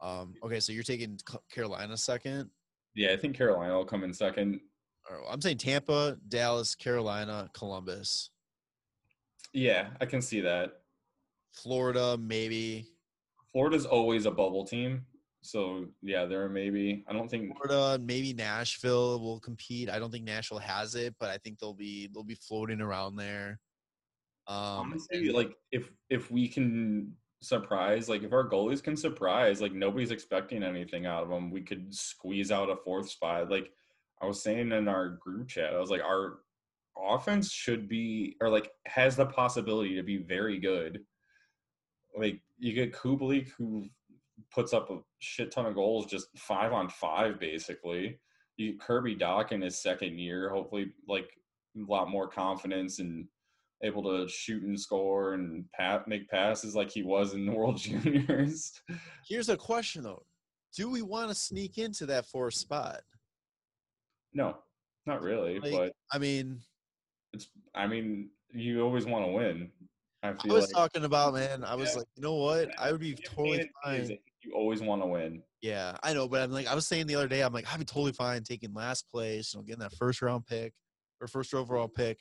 Um, 0.00 0.34
okay, 0.44 0.60
so 0.60 0.72
you're 0.72 0.82
taking 0.84 1.18
Carolina 1.52 1.96
second. 1.96 2.50
yeah, 2.94 3.12
I 3.12 3.16
think 3.16 3.36
Carolina 3.36 3.74
will 3.74 3.84
come 3.84 4.04
in 4.04 4.14
second. 4.14 4.60
I'm 5.30 5.40
saying 5.40 5.58
Tampa, 5.58 6.16
Dallas, 6.28 6.74
Carolina, 6.74 7.50
Columbus, 7.52 8.30
Yeah, 9.52 9.88
I 10.00 10.06
can 10.06 10.20
see 10.20 10.40
that. 10.40 10.80
Florida, 11.52 12.18
maybe. 12.18 12.86
Florida's 13.52 13.86
always 13.86 14.26
a 14.26 14.30
bubble 14.30 14.66
team, 14.66 15.06
so 15.40 15.86
yeah, 16.02 16.26
there 16.26 16.44
are 16.44 16.48
maybe. 16.48 17.04
I 17.08 17.12
don't 17.12 17.30
think 17.30 17.56
Florida, 17.56 18.02
maybe 18.02 18.32
Nashville 18.34 19.20
will 19.20 19.40
compete. 19.40 19.88
I 19.88 19.98
don't 19.98 20.10
think 20.10 20.24
Nashville 20.24 20.58
has 20.58 20.94
it, 20.94 21.14
but 21.18 21.30
I 21.30 21.38
think 21.38 21.58
they'll 21.58 21.72
be 21.72 22.08
they'll 22.12 22.24
be 22.24 22.34
floating 22.34 22.80
around 22.80 23.16
there. 23.16 23.58
Um, 24.48 24.92
honestly, 24.92 25.30
like 25.30 25.56
if 25.72 25.90
if 26.10 26.30
we 26.30 26.48
can 26.48 27.14
surprise, 27.40 28.08
like 28.08 28.22
if 28.22 28.32
our 28.32 28.48
goalies 28.48 28.82
can 28.82 28.96
surprise, 28.96 29.60
like 29.60 29.72
nobody's 29.72 30.10
expecting 30.10 30.62
anything 30.62 31.06
out 31.06 31.22
of 31.22 31.28
them, 31.30 31.50
we 31.50 31.62
could 31.62 31.94
squeeze 31.94 32.50
out 32.50 32.68
a 32.70 32.76
fourth 32.76 33.08
spot. 33.08 33.50
Like 33.50 33.70
I 34.22 34.26
was 34.26 34.42
saying 34.42 34.72
in 34.72 34.88
our 34.88 35.10
group 35.10 35.48
chat, 35.48 35.74
I 35.74 35.78
was 35.78 35.90
like, 35.90 36.02
our 36.02 36.38
offense 36.98 37.50
should 37.50 37.88
be 37.88 38.36
or 38.40 38.48
like 38.48 38.70
has 38.86 39.16
the 39.16 39.26
possibility 39.26 39.94
to 39.96 40.02
be 40.02 40.18
very 40.18 40.58
good. 40.58 41.00
Like 42.16 42.40
you 42.58 42.72
get 42.72 42.94
Kubalik 42.94 43.48
who 43.56 43.84
puts 44.52 44.72
up 44.72 44.90
a 44.90 44.98
shit 45.18 45.50
ton 45.50 45.66
of 45.66 45.74
goals, 45.74 46.06
just 46.06 46.28
five 46.36 46.72
on 46.72 46.88
five 46.88 47.38
basically. 47.38 48.18
You 48.56 48.78
Kirby 48.78 49.16
Dach 49.16 49.52
in 49.52 49.60
his 49.60 49.82
second 49.82 50.18
year, 50.18 50.48
hopefully 50.48 50.92
like 51.06 51.28
a 51.76 51.90
lot 51.90 52.08
more 52.08 52.28
confidence 52.28 52.98
and 53.00 53.26
able 53.82 54.02
to 54.02 54.26
shoot 54.28 54.62
and 54.62 54.80
score 54.80 55.34
and 55.34 55.66
pat 55.72 56.08
make 56.08 56.30
passes 56.30 56.74
like 56.74 56.90
he 56.90 57.02
was 57.02 57.34
in 57.34 57.44
the 57.44 57.52
World 57.52 57.76
Juniors. 57.78 58.72
here's 59.28 59.50
a 59.50 59.56
question 59.56 60.02
though: 60.02 60.24
Do 60.74 60.88
we 60.88 61.02
want 61.02 61.28
to 61.28 61.34
sneak 61.34 61.76
into 61.76 62.06
that 62.06 62.24
fourth 62.24 62.54
spot? 62.54 63.02
No, 64.36 64.58
not 65.06 65.22
really, 65.22 65.58
Like, 65.58 65.72
but 65.72 65.92
I 66.12 66.18
mean, 66.18 66.60
it's. 67.32 67.48
I 67.74 67.86
mean, 67.86 68.30
you 68.52 68.82
always 68.82 69.06
want 69.06 69.24
to 69.24 69.32
win. 69.32 69.70
I 70.22 70.28
I 70.28 70.52
was 70.52 70.66
like 70.66 70.72
talking 70.72 71.04
about 71.04 71.34
man. 71.34 71.64
I 71.64 71.74
was 71.74 71.92
Yeah. 71.92 71.98
like, 72.00 72.08
you 72.16 72.22
know 72.22 72.34
what? 72.34 72.70
I 72.78 72.92
would 72.92 73.00
be 73.00 73.14
the 73.14 73.22
totally 73.22 73.70
fine. 73.82 74.18
you 74.42 74.52
always 74.52 74.82
want 74.82 75.02
to 75.02 75.06
win. 75.06 75.42
Yeah, 75.62 75.96
I 76.02 76.12
know, 76.12 76.28
but 76.28 76.42
I'm 76.42 76.52
like, 76.52 76.66
I 76.66 76.74
was 76.74 76.86
saying 76.86 77.06
the 77.06 77.16
other 77.16 77.28
day, 77.28 77.40
I'm 77.40 77.52
like, 77.52 77.66
I'd 77.72 77.78
be 77.78 77.84
totally 77.86 78.12
fine 78.12 78.42
taking 78.42 78.74
last 78.74 79.10
place, 79.10 79.54
you 79.54 79.58
know, 79.60 79.64
getting 79.64 79.80
that 79.80 79.94
first 79.94 80.20
round 80.20 80.46
pick 80.46 80.74
or 81.20 81.26
first 81.26 81.54
overall 81.54 81.88
pick. 81.88 82.18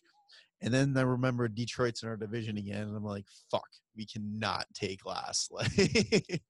And 0.62 0.74
then 0.74 0.96
I 0.98 1.02
remember 1.02 1.48
Detroit's 1.50 2.02
in 2.02 2.10
our 2.10 2.16
division 2.16 2.58
again, 2.58 2.84
and 2.84 2.96
I'm 2.96 3.04
like, 3.04 3.26
fuck, 3.52 3.68
we 3.96 4.06
cannot 4.06 4.66
take 4.74 5.06
last. 5.06 5.52
Like, 5.52 6.42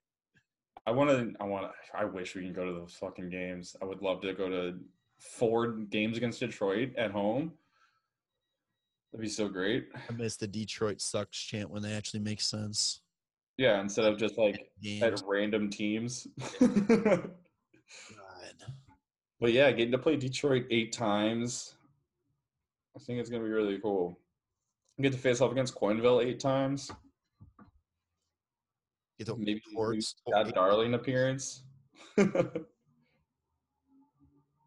I 0.88 0.92
want 0.92 1.10
to. 1.10 1.34
I 1.40 1.46
want. 1.46 1.72
I 1.98 2.06
wish 2.06 2.36
we 2.36 2.44
can 2.44 2.54
go 2.54 2.64
to 2.64 2.72
those 2.72 2.94
fucking 2.94 3.32
games. 3.32 3.76
I 3.82 3.86
would 3.86 4.04
love 4.04 4.22
to 4.22 4.34
go 4.34 4.48
to 4.50 4.78
four 5.20 5.68
games 5.72 6.18
against 6.18 6.40
Detroit 6.40 6.92
at 6.98 7.12
home. 7.12 7.52
That'd 9.12 9.24
be 9.24 9.30
so 9.30 9.48
great. 9.48 9.88
I 9.96 10.14
miss 10.14 10.36
the 10.36 10.48
Detroit 10.48 11.02
sucks 11.02 11.38
chant 11.38 11.70
when 11.70 11.82
they 11.82 11.94
actually 11.94 12.20
make 12.20 12.42
sense. 12.42 13.02
Yeah, 13.58 13.80
instead 13.80 14.06
of 14.06 14.18
just 14.18 14.38
like 14.38 14.70
games. 14.82 15.04
at 15.04 15.22
random 15.26 15.70
teams. 15.70 16.28
But 19.40 19.52
yeah, 19.52 19.72
getting 19.72 19.92
to 19.92 19.98
play 19.98 20.16
Detroit 20.16 20.66
eight 20.72 20.94
times, 20.94 21.76
I 22.96 23.00
think 23.00 23.20
it's 23.20 23.30
gonna 23.30 23.44
be 23.44 23.50
really 23.50 23.80
cool. 23.80 24.18
Get 25.02 25.12
to 25.12 25.18
face 25.18 25.42
off 25.42 25.52
against 25.52 25.76
Coinville 25.76 26.26
eight 26.26 26.40
times. 26.40 26.90
Get 29.20 29.28
the 29.28 29.36
Maybe. 29.36 29.62
Scott 30.02 30.54
Darling 30.54 30.94
appearance. 30.94 31.64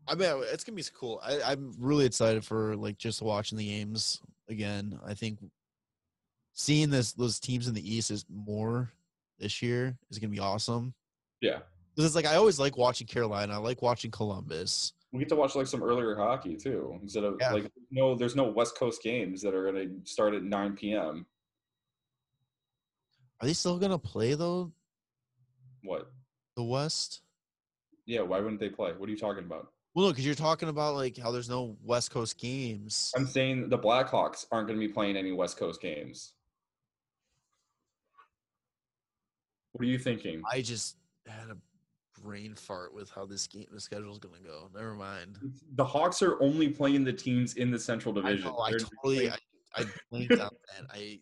I 0.09 0.15
mean, 0.15 0.43
it's 0.53 0.65
gonna 0.65 0.77
be 0.77 0.85
cool. 0.95 1.21
I, 1.23 1.41
I'm 1.43 1.75
really 1.79 2.07
excited 2.07 2.45
for 2.45 2.75
like 2.77 2.97
just 2.99 3.21
watching 3.23 3.59
the 3.59 3.67
games 3.69 4.21
again. 4.49 4.99
I 5.07 5.15
think 5.15 5.39
seeing 6.55 6.91
this 6.91 7.13
those 7.13 7.39
teams 7.39 7.69
in 7.69 7.75
the 7.75 7.95
East 7.97 8.11
is 8.11 8.25
more 8.29 8.91
this 9.39 9.63
year 9.63 9.97
is 10.11 10.19
gonna 10.19 10.31
be 10.33 10.39
awesome. 10.41 10.95
yeah, 11.41 11.59
Because 11.95 12.07
it's 12.07 12.15
like 12.17 12.27
I 12.27 12.37
always 12.37 12.59
like 12.59 12.77
watching 12.77 13.07
Carolina. 13.07 13.55
I 13.55 13.57
like 13.59 13.83
watching 13.83 14.11
Columbus. 14.11 14.95
we 15.13 15.21
get 15.21 15.29
to 15.29 15.37
watch 15.37 15.55
like 15.55 15.67
some 15.67 15.83
earlier 15.83 16.17
hockey 16.17 16.57
too. 16.57 16.99
Instead 17.03 17.25
of 17.25 17.37
Yeah. 17.41 17.53
like 17.53 17.71
no, 17.91 18.15
there's 18.17 18.35
no 18.37 18.45
West 18.51 18.77
Coast 18.79 19.03
games 19.03 19.43
that 19.43 19.55
are 19.55 19.65
gonna 19.71 19.87
start 20.05 20.35
at 20.35 20.43
nine 20.43 20.75
p.m. 20.75 21.27
Are 23.41 23.47
they 23.47 23.53
still 23.53 23.79
gonna 23.79 23.99
play 23.99 24.35
though? 24.35 24.73
What? 25.85 26.11
The 26.57 26.65
West? 26.65 27.21
Yeah, 28.07 28.23
why 28.23 28.41
wouldn't 28.41 28.59
they 28.59 28.71
play? 28.71 28.93
What 28.97 29.09
are 29.09 29.13
you 29.13 29.19
talking 29.19 29.45
about? 29.45 29.71
Well, 29.99 30.07
no, 30.07 30.13
because 30.13 30.25
you're 30.25 30.37
talking 30.37 30.69
about 30.69 30.95
like 30.95 31.19
how 31.19 31.33
there's 31.33 31.49
no 31.49 31.77
West 31.83 32.13
Coast 32.13 32.39
games. 32.39 33.13
I'm 33.17 33.27
saying 33.27 33.69
the 33.69 33.77
Blackhawks 33.77 34.47
aren't 34.53 34.69
going 34.69 34.79
to 34.79 34.87
be 34.87 34.93
playing 34.93 35.17
any 35.17 35.33
West 35.33 35.57
Coast 35.57 35.83
games. 35.83 36.35
What 39.73 39.83
are 39.83 39.89
you 39.89 39.99
thinking? 39.99 40.41
I 40.49 40.63
just 40.63 40.99
had 41.27 41.51
a 41.51 41.57
brain 42.23 42.55
fart 42.55 42.95
with 42.95 43.11
how 43.11 43.27
this 43.27 43.49
game 43.49 43.67
the 43.73 43.81
schedule's 43.81 44.21
gonna 44.21 44.37
go. 44.39 44.71
Never 44.73 44.95
mind. 44.95 45.37
The 45.75 45.85
Hawks 45.85 46.23
are 46.23 46.41
only 46.41 46.69
playing 46.69 47.03
the 47.03 47.13
teams 47.13 47.55
in 47.55 47.73
the 47.73 47.79
Central 47.81 48.17
I 48.21 48.23
Division. 48.23 48.53
know. 48.53 48.59
I 48.61 48.71
totally. 48.71 49.31
I, 49.31 49.37
I 49.75 49.85
blinked 50.13 50.37
that. 50.37 50.53
I 50.93 51.19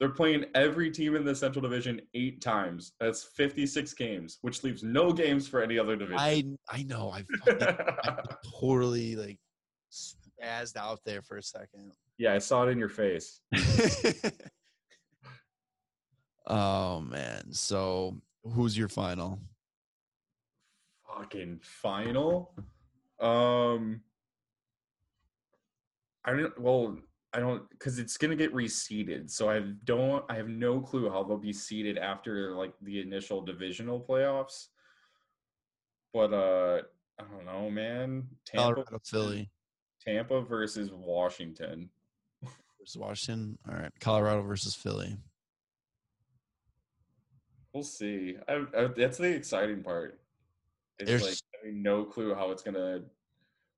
They're 0.00 0.08
playing 0.08 0.46
every 0.54 0.90
team 0.90 1.14
in 1.14 1.26
the 1.26 1.34
Central 1.34 1.60
Division 1.60 2.00
eight 2.14 2.40
times. 2.40 2.94
That's 2.98 3.22
56 3.22 3.92
games, 3.92 4.38
which 4.40 4.64
leaves 4.64 4.82
no 4.82 5.12
games 5.12 5.46
for 5.46 5.62
any 5.62 5.78
other 5.78 5.94
division. 5.94 6.18
I 6.18 6.42
I 6.70 6.84
know. 6.84 7.10
I, 7.10 7.22
fucking, 7.44 7.68
I 7.68 8.16
totally 8.60 9.14
like 9.14 9.38
spazzed 9.92 10.78
out 10.78 11.00
there 11.04 11.20
for 11.20 11.36
a 11.36 11.42
second. 11.42 11.92
yeah, 12.16 12.32
I 12.32 12.38
saw 12.38 12.66
it 12.66 12.70
in 12.70 12.78
your 12.78 12.88
face. 12.88 13.42
oh 16.46 17.00
man. 17.02 17.52
So 17.52 18.16
who's 18.42 18.78
your 18.78 18.88
final? 18.88 19.38
Fucking 21.14 21.60
final. 21.62 22.54
Um, 23.20 24.00
I 26.24 26.32
don't. 26.32 26.58
Well, 26.58 26.96
I 27.32 27.38
don't 27.38 27.68
because 27.70 27.98
it's 27.98 28.16
gonna 28.16 28.36
get 28.36 28.52
reseeded. 28.52 29.30
So 29.30 29.48
I 29.48 29.60
don't. 29.84 30.24
I 30.28 30.34
have 30.34 30.48
no 30.48 30.80
clue 30.80 31.08
how 31.10 31.22
they'll 31.22 31.36
be 31.36 31.52
seeded 31.52 31.96
after 31.96 32.56
like 32.56 32.72
the 32.82 33.00
initial 33.00 33.40
divisional 33.42 34.00
playoffs. 34.00 34.68
But 36.12 36.32
uh, 36.32 36.82
I 37.20 37.24
don't 37.32 37.46
know, 37.46 37.70
man. 37.70 38.26
Tampa, 38.44 38.74
Colorado, 38.74 38.98
Philly 39.04 39.50
Tampa 40.04 40.40
versus 40.40 40.90
Washington. 40.92 41.88
versus 42.80 42.96
Washington. 42.96 43.58
All 43.68 43.76
right. 43.76 43.92
Colorado 44.00 44.42
versus 44.42 44.74
Philly. 44.74 45.16
We'll 47.72 47.84
see. 47.84 48.36
I, 48.48 48.64
I, 48.76 48.88
that's 48.96 49.18
the 49.18 49.28
exciting 49.28 49.82
part. 49.84 50.20
It's 50.98 51.08
There's- 51.08 51.22
like 51.22 51.38
having 51.62 51.82
no 51.82 52.04
clue 52.04 52.34
how 52.34 52.50
it's 52.50 52.62
gonna. 52.62 53.02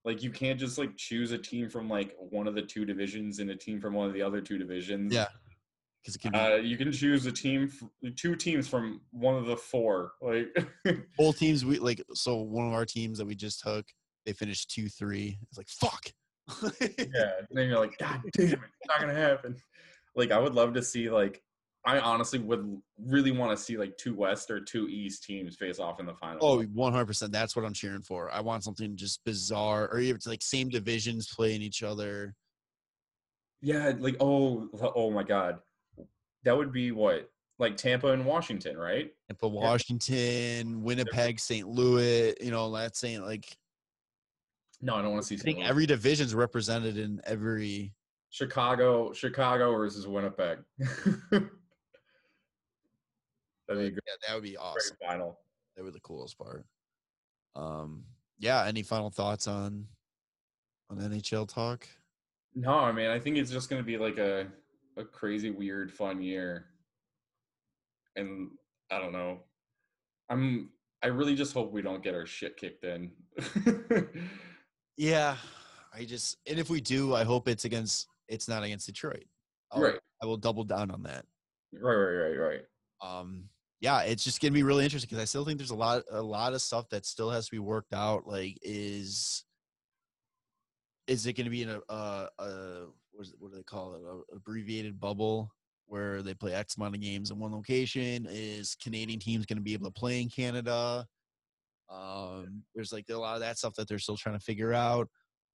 Like 0.04 0.22
you 0.22 0.30
can't 0.30 0.58
just 0.58 0.78
like 0.78 0.96
choose 0.96 1.32
a 1.32 1.38
team 1.38 1.68
from 1.68 1.88
like 1.88 2.14
one 2.18 2.48
of 2.48 2.54
the 2.54 2.62
two 2.62 2.84
divisions 2.84 3.38
and 3.38 3.50
a 3.50 3.56
team 3.56 3.80
from 3.80 3.94
one 3.94 4.08
of 4.08 4.14
the 4.14 4.22
other 4.22 4.40
two 4.40 4.58
divisions. 4.58 5.12
Yeah. 5.12 5.28
Because 6.02 6.16
be 6.16 6.36
Uh, 6.36 6.56
you 6.56 6.76
can 6.76 6.90
choose 6.90 7.24
a 7.26 7.32
team, 7.32 7.70
two 8.16 8.34
teams 8.34 8.66
from 8.66 9.02
one 9.12 9.36
of 9.36 9.46
the 9.46 9.56
four. 9.56 10.12
Like, 10.20 10.48
both 11.16 11.38
teams. 11.38 11.64
We 11.64 11.78
like 11.78 12.02
so 12.14 12.38
one 12.38 12.66
of 12.66 12.72
our 12.72 12.84
teams 12.84 13.18
that 13.18 13.26
we 13.26 13.36
just 13.36 13.60
took. 13.60 13.86
They 14.26 14.32
finished 14.32 14.70
two 14.70 14.88
three. 14.88 15.38
It's 15.48 15.58
like 15.58 15.68
fuck. 15.68 16.06
yeah. 16.62 17.30
And 17.38 17.48
then 17.52 17.68
you're 17.68 17.78
like, 17.78 17.96
God 17.98 18.20
damn 18.32 18.46
it, 18.46 18.52
it's 18.52 18.88
not 18.88 19.00
gonna 19.00 19.14
happen. 19.14 19.56
Like, 20.16 20.32
I 20.32 20.38
would 20.38 20.54
love 20.54 20.74
to 20.74 20.82
see 20.82 21.08
like, 21.08 21.40
I 21.84 21.98
honestly 21.98 22.38
would 22.38 22.80
really 23.04 23.32
want 23.32 23.56
to 23.56 23.62
see 23.62 23.76
like 23.76 23.96
two 23.96 24.14
West 24.14 24.50
or 24.50 24.60
two 24.60 24.88
East 24.88 25.24
teams 25.24 25.56
face 25.56 25.80
off 25.80 25.98
in 25.98 26.06
the 26.06 26.14
final. 26.14 26.38
Oh, 26.40 26.62
100%. 26.62 27.32
That's 27.32 27.56
what 27.56 27.64
I'm 27.64 27.72
cheering 27.72 28.02
for. 28.02 28.30
I 28.32 28.40
want 28.40 28.62
something 28.62 28.96
just 28.96 29.24
bizarre 29.24 29.88
or 29.88 29.98
even 29.98 30.20
like 30.26 30.42
same 30.42 30.68
divisions 30.68 31.28
playing 31.34 31.60
each 31.60 31.82
other. 31.82 32.34
Yeah, 33.60 33.92
like 33.98 34.16
oh 34.20 34.68
oh 34.94 35.10
my 35.10 35.22
god. 35.22 35.58
That 36.44 36.56
would 36.56 36.72
be 36.72 36.90
what? 36.92 37.30
Like 37.58 37.76
Tampa 37.76 38.08
and 38.08 38.24
Washington, 38.24 38.76
right? 38.76 39.12
Tampa, 39.28 39.48
Washington, 39.48 40.82
Winnipeg, 40.82 41.38
St. 41.38 41.68
Louis, 41.68 42.34
you 42.40 42.50
know, 42.50 42.72
that's 42.72 42.98
saying 42.98 43.22
like 43.22 43.56
No, 44.80 44.94
I 44.96 45.02
don't 45.02 45.12
want 45.12 45.22
to 45.22 45.28
see 45.28 45.34
I 45.36 45.38
think. 45.38 45.58
Louis. 45.58 45.68
every 45.68 45.86
division's 45.86 46.34
represented 46.34 46.96
in 46.96 47.20
every 47.24 47.92
Chicago, 48.30 49.12
Chicago 49.12 49.72
versus 49.76 50.06
Winnipeg. 50.06 50.58
That'd 53.76 53.90
be 53.90 53.94
great, 53.94 54.02
yeah, 54.06 54.28
that 54.28 54.34
would 54.34 54.42
be 54.42 54.50
great 54.50 54.58
awesome. 54.60 54.96
final. 55.06 55.38
That 55.76 55.82
would 55.84 55.92
be 55.92 55.98
the 55.98 56.00
coolest 56.00 56.38
part. 56.38 56.64
Um 57.54 58.04
yeah, 58.38 58.64
any 58.66 58.82
final 58.82 59.10
thoughts 59.10 59.46
on 59.46 59.86
on 60.90 60.98
NHL 60.98 61.48
talk? 61.48 61.86
No, 62.54 62.74
I 62.78 62.92
mean 62.92 63.08
I 63.10 63.18
think 63.18 63.36
it's 63.36 63.50
just 63.50 63.68
gonna 63.70 63.82
be 63.82 63.96
like 63.98 64.18
a 64.18 64.46
a 64.96 65.04
crazy, 65.04 65.50
weird, 65.50 65.90
fun 65.92 66.20
year. 66.22 66.66
And 68.16 68.50
I 68.90 68.98
don't 68.98 69.12
know. 69.12 69.40
I'm 70.28 70.70
I 71.02 71.06
really 71.08 71.34
just 71.34 71.54
hope 71.54 71.72
we 71.72 71.82
don't 71.82 72.02
get 72.02 72.14
our 72.14 72.26
shit 72.26 72.56
kicked 72.56 72.84
in. 72.84 73.10
Yeah. 74.98 75.36
I 75.94 76.04
just 76.04 76.36
and 76.46 76.58
if 76.58 76.70
we 76.70 76.80
do, 76.80 77.14
I 77.14 77.24
hope 77.24 77.48
it's 77.48 77.64
against 77.64 78.08
it's 78.28 78.48
not 78.48 78.62
against 78.62 78.86
Detroit. 78.86 79.24
I'll- 79.70 79.82
right. 79.82 79.98
I 80.22 80.26
will 80.26 80.36
double 80.36 80.64
down 80.64 80.90
on 80.90 81.02
that. 81.04 81.24
Right, 81.72 81.94
right, 81.94 82.36
right, 82.36 82.38
right. 82.38 82.60
um 83.02 83.48
yeah 83.82 84.00
it's 84.00 84.24
just 84.24 84.40
gonna 84.40 84.52
be 84.52 84.62
really 84.62 84.84
interesting 84.84 85.08
because 85.08 85.20
i 85.20 85.26
still 85.26 85.44
think 85.44 85.58
there's 85.58 85.70
a 85.70 85.74
lot 85.74 86.02
a 86.12 86.22
lot 86.22 86.54
of 86.54 86.62
stuff 86.62 86.88
that 86.88 87.04
still 87.04 87.28
has 87.28 87.44
to 87.44 87.50
be 87.50 87.58
worked 87.58 87.92
out 87.92 88.26
like 88.26 88.56
is 88.62 89.44
is 91.06 91.26
it 91.26 91.34
gonna 91.34 91.50
be 91.50 91.62
in 91.62 91.68
a 91.68 91.80
uh 91.90 92.26
a 92.38 92.86
what, 93.12 93.26
is 93.26 93.32
it, 93.32 93.36
what 93.38 93.50
do 93.50 93.56
they 93.58 93.62
call 93.62 93.94
it 93.94 94.00
a 94.02 94.36
abbreviated 94.36 94.98
bubble 94.98 95.50
where 95.86 96.22
they 96.22 96.32
play 96.32 96.54
x 96.54 96.76
amount 96.76 96.94
of 96.94 97.02
games 97.02 97.30
in 97.30 97.38
one 97.38 97.52
location? 97.52 98.26
Is 98.30 98.74
canadian 98.82 99.20
teams 99.20 99.44
gonna 99.44 99.60
be 99.60 99.74
able 99.74 99.86
to 99.86 99.92
play 99.92 100.22
in 100.22 100.30
canada? 100.30 101.06
Um 101.90 102.62
there's 102.74 102.92
like 102.92 103.04
a 103.10 103.16
lot 103.16 103.34
of 103.34 103.40
that 103.40 103.58
stuff 103.58 103.74
that 103.74 103.88
they're 103.88 103.98
still 103.98 104.16
trying 104.16 104.38
to 104.38 104.44
figure 104.44 104.72
out. 104.72 105.08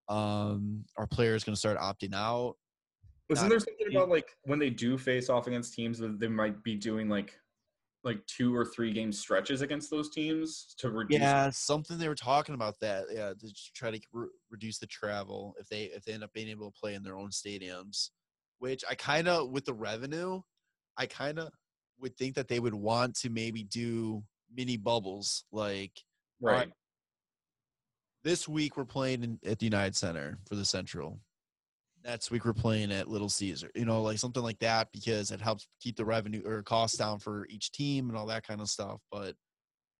Um 0.09 0.85
our 0.97 1.07
players 1.07 1.43
gonna 1.43 1.55
start 1.55 1.79
opting 1.79 2.13
out? 2.13 2.55
Wasn't 3.29 3.45
not 3.45 3.49
there 3.49 3.59
something 3.59 3.95
about 3.95 4.09
like 4.09 4.37
when 4.43 4.59
they 4.59 4.69
do 4.69 4.97
face 4.97 5.29
off 5.29 5.47
against 5.47 5.73
teams 5.73 5.97
that 5.99 6.19
they 6.19 6.27
might 6.27 6.63
be 6.63 6.75
doing 6.75 7.09
like 7.09 7.33
like 8.07 8.25
two 8.25 8.55
or 8.55 8.65
three 8.65 8.93
game 8.93 9.11
stretches 9.11 9.61
against 9.61 9.91
those 9.91 10.09
teams 10.09 10.73
to 10.77 10.89
reduce 10.89 11.19
Yeah, 11.19 11.49
something 11.49 11.97
they 11.97 12.07
were 12.07 12.15
talking 12.15 12.55
about 12.55 12.79
that. 12.79 13.03
Yeah, 13.13 13.33
to 13.37 13.53
try 13.75 13.91
to 13.91 13.99
re- 14.13 14.29
reduce 14.49 14.79
the 14.79 14.87
travel 14.87 15.53
if 15.59 15.67
they 15.67 15.83
if 15.83 16.05
they 16.05 16.13
end 16.13 16.23
up 16.23 16.31
being 16.33 16.47
able 16.47 16.71
to 16.71 16.79
play 16.79 16.95
in 16.95 17.03
their 17.03 17.17
own 17.17 17.29
stadiums, 17.29 18.09
which 18.59 18.83
I 18.89 18.95
kind 18.95 19.27
of 19.27 19.51
with 19.51 19.65
the 19.65 19.73
revenue, 19.73 20.41
I 20.97 21.05
kind 21.05 21.37
of 21.37 21.49
would 21.99 22.17
think 22.17 22.35
that 22.35 22.47
they 22.47 22.59
would 22.59 22.73
want 22.73 23.15
to 23.17 23.29
maybe 23.29 23.63
do 23.63 24.23
mini 24.55 24.77
bubbles 24.77 25.43
like 25.51 25.91
right. 26.41 26.71
this 28.23 28.47
week 28.47 28.77
we're 28.77 28.85
playing 28.85 29.23
in, 29.23 29.39
at 29.45 29.59
the 29.59 29.65
United 29.65 29.97
Center 29.97 30.39
for 30.47 30.55
the 30.55 30.65
Central. 30.65 31.19
Next 32.07 32.31
week 32.31 32.45
we're 32.45 32.53
playing 32.53 32.93
at 32.93 33.09
Little 33.09 33.27
Caesar. 33.27 33.69
You 33.75 33.83
know, 33.83 34.01
like 34.01 34.17
something 34.17 34.41
like 34.41 34.59
that 34.59 34.87
because 34.93 35.29
it 35.29 35.41
helps 35.41 35.67
keep 35.81 35.97
the 35.97 36.05
revenue 36.05 36.41
or 36.45 36.63
costs 36.63 36.97
down 36.97 37.19
for 37.19 37.45
each 37.49 37.73
team 37.73 38.07
and 38.07 38.17
all 38.17 38.27
that 38.27 38.47
kind 38.47 38.61
of 38.61 38.69
stuff. 38.69 39.01
But 39.11 39.35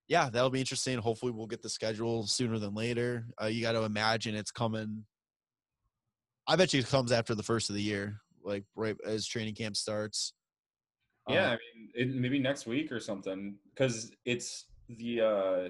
yeah, 0.07 0.29
that'll 0.29 0.49
be 0.49 0.61
interesting. 0.61 0.97
Hopefully 0.99 1.33
we'll 1.33 1.47
get 1.47 1.61
the 1.61 1.69
schedule 1.69 2.25
sooner 2.25 2.59
than 2.59 2.73
later. 2.73 3.27
Uh, 3.41 3.47
you 3.47 3.61
got 3.61 3.73
to 3.73 3.83
imagine 3.83 4.35
it's 4.35 4.51
coming. 4.51 5.03
I 6.47 6.55
bet 6.55 6.73
you 6.73 6.79
it 6.79 6.87
comes 6.87 7.11
after 7.11 7.35
the 7.35 7.43
first 7.43 7.69
of 7.69 7.75
the 7.75 7.81
year, 7.81 8.21
like 8.41 8.63
right 8.73 8.95
as 9.05 9.27
training 9.27 9.55
camp 9.55 9.75
starts. 9.75 10.33
Yeah, 11.27 11.49
Uh, 11.49 11.49
I 11.49 11.57
mean, 11.75 11.89
it, 11.93 12.15
maybe 12.15 12.39
next 12.39 12.67
week 12.67 12.89
or 12.89 13.01
something, 13.01 13.55
because 13.73 14.11
it's 14.23 14.67
the 14.87 15.19
uh, 15.19 15.69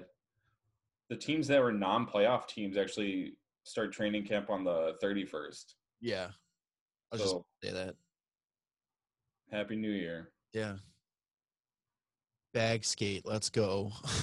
the 1.08 1.16
teams 1.16 1.48
that 1.48 1.60
were 1.60 1.72
non-playoff 1.72 2.46
teams 2.46 2.76
actually 2.76 3.32
start 3.64 3.92
training 3.92 4.24
camp 4.24 4.50
on 4.50 4.62
the 4.62 4.94
thirty 5.00 5.24
first. 5.24 5.74
Yeah. 6.00 6.28
I 7.12 7.16
was 7.16 7.22
So 7.22 7.44
just 7.62 7.74
say 7.74 7.84
that. 7.84 7.94
happy 9.50 9.76
New 9.76 9.90
Year. 9.90 10.30
Yeah. 10.52 10.74
Bag 12.54 12.84
skate. 12.84 13.22
Let's 13.26 13.50
go. 13.50 13.92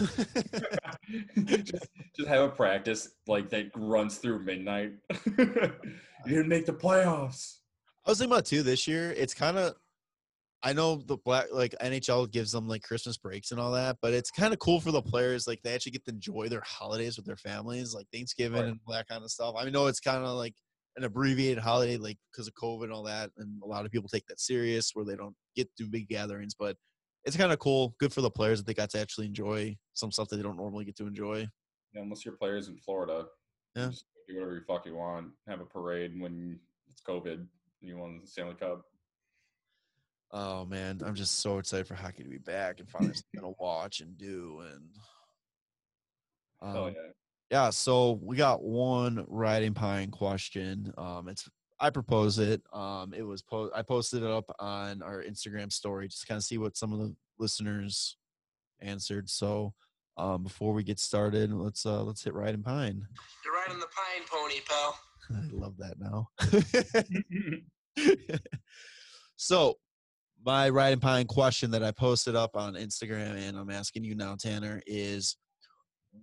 just, 1.45 1.87
just 2.15 2.27
have 2.27 2.41
a 2.43 2.49
practice 2.49 3.09
like 3.27 3.49
that 3.49 3.69
runs 3.75 4.17
through 4.17 4.39
midnight. 4.43 4.93
you 5.37 5.73
didn't 6.27 6.47
make 6.47 6.65
the 6.65 6.73
playoffs. 6.73 7.57
I 8.05 8.11
was 8.11 8.17
thinking 8.19 8.33
about 8.33 8.45
too 8.45 8.63
this 8.63 8.87
year. 8.87 9.11
It's 9.11 9.33
kind 9.33 9.57
of, 9.57 9.75
I 10.63 10.73
know 10.73 10.95
the 11.05 11.17
black 11.17 11.45
like 11.51 11.75
NHL 11.81 12.31
gives 12.31 12.51
them 12.51 12.67
like 12.67 12.81
Christmas 12.81 13.17
breaks 13.17 13.51
and 13.51 13.59
all 13.59 13.71
that, 13.73 13.97
but 14.01 14.13
it's 14.13 14.31
kind 14.31 14.53
of 14.53 14.59
cool 14.59 14.79
for 14.79 14.91
the 14.91 15.01
players. 15.01 15.47
Like 15.47 15.61
they 15.63 15.73
actually 15.75 15.91
get 15.93 16.05
to 16.05 16.11
enjoy 16.11 16.49
their 16.49 16.63
holidays 16.65 17.17
with 17.17 17.25
their 17.27 17.37
families, 17.37 17.93
like 17.93 18.07
Thanksgiving 18.11 18.61
Right. 18.61 18.69
and 18.71 18.79
that 18.89 19.07
kind 19.07 19.23
of 19.23 19.29
stuff. 19.31 19.55
I 19.57 19.69
know 19.69 19.85
it's 19.87 19.99
kind 19.99 20.23
of 20.25 20.35
like 20.35 20.55
an 20.97 21.03
abbreviated 21.03 21.63
holiday, 21.63 21.97
like 21.97 22.17
because 22.31 22.47
of 22.47 22.53
COVID 22.53 22.85
and 22.85 22.93
all 22.93 23.03
that, 23.03 23.31
and 23.37 23.61
a 23.63 23.65
lot 23.65 23.85
of 23.85 23.91
people 23.91 24.09
take 24.09 24.25
that 24.27 24.39
serious 24.39 24.91
where 24.93 25.05
they 25.05 25.15
don't 25.15 25.35
get 25.55 25.69
to 25.77 25.85
big 25.85 26.07
gatherings. 26.07 26.55
But 26.57 26.77
it's 27.25 27.37
kind 27.37 27.51
of 27.51 27.59
cool, 27.59 27.95
good 27.99 28.13
for 28.13 28.21
the 28.21 28.29
players 28.29 28.59
that 28.59 28.67
they 28.67 28.73
got 28.73 28.89
to 28.91 28.99
actually 28.99 29.25
enjoy 29.25 29.75
some 29.93 30.11
stuff 30.11 30.29
that 30.29 30.37
they 30.37 30.43
don't 30.43 30.57
normally 30.57 30.85
get 30.85 30.95
to 30.97 31.07
enjoy. 31.07 31.47
Yeah, 31.93 32.01
unless 32.01 32.25
your 32.25 32.35
players 32.35 32.67
in 32.67 32.77
Florida. 32.77 33.25
Yeah. 33.75 33.91
Do 34.27 34.35
whatever 34.35 34.55
you 34.55 34.61
fuck 34.67 34.85
you 34.85 34.95
want. 34.95 35.27
Have 35.47 35.61
a 35.61 35.65
parade 35.65 36.19
when 36.19 36.59
it's 36.87 37.01
COVID 37.07 37.33
and 37.33 37.47
you 37.81 37.97
won 37.97 38.19
the 38.21 38.27
Stanley 38.27 38.55
Cup. 38.55 38.83
Oh 40.31 40.65
man, 40.65 41.01
I'm 41.05 41.15
just 41.15 41.39
so 41.39 41.59
excited 41.59 41.87
for 41.87 41.95
hockey 41.95 42.23
to 42.23 42.29
be 42.29 42.39
back 42.39 42.79
and 42.79 42.89
finally 42.89 43.13
something 43.13 43.49
to 43.49 43.55
watch 43.63 43.99
and 43.99 44.17
do. 44.17 44.63
And 44.71 44.89
Oh 46.61 46.85
um, 46.85 46.93
yeah. 46.95 47.11
Yeah, 47.51 47.69
so 47.69 48.19
we 48.23 48.35
got 48.35 48.63
one 48.63 49.25
riding 49.27 49.73
pine 49.73 50.11
question. 50.11 50.93
Um, 50.97 51.27
it's 51.29 51.47
I 51.79 51.89
proposed 51.89 52.39
it. 52.39 52.61
Um, 52.73 53.13
it 53.13 53.23
was 53.23 53.41
po- 53.41 53.71
I 53.75 53.81
posted 53.81 54.23
it 54.23 54.29
up 54.29 54.49
on 54.59 55.01
our 55.01 55.23
Instagram 55.23 55.71
story 55.71 56.07
just 56.07 56.21
to 56.21 56.27
kind 56.27 56.37
of 56.37 56.43
see 56.43 56.57
what 56.57 56.77
some 56.77 56.93
of 56.93 56.99
the 56.99 57.15
listeners 57.37 58.17
answered. 58.81 59.29
So 59.29 59.73
um, 60.17 60.43
before 60.43 60.73
we 60.73 60.83
get 60.83 60.99
started, 60.99 61.51
let's 61.51 61.85
uh, 61.85 62.03
let's 62.03 62.23
hit 62.23 62.33
riding 62.33 62.63
pine. 62.63 63.05
You're 63.43 63.53
riding 63.53 63.79
the 63.79 63.87
pine 63.87 64.25
pony, 64.29 64.61
pal. 64.67 64.99
I 65.31 65.49
love 65.51 65.75
that 65.77 65.99
now. 65.99 66.29
so 69.35 69.75
my 70.45 70.69
riding 70.69 70.99
pine 70.99 71.25
question 71.25 71.71
that 71.71 71.83
I 71.83 71.91
posted 71.91 72.35
up 72.35 72.55
on 72.55 72.75
Instagram 72.75 73.35
and 73.35 73.57
I'm 73.57 73.71
asking 73.71 74.03
you 74.03 74.15
now, 74.15 74.35
Tanner, 74.35 74.81
is 74.85 75.37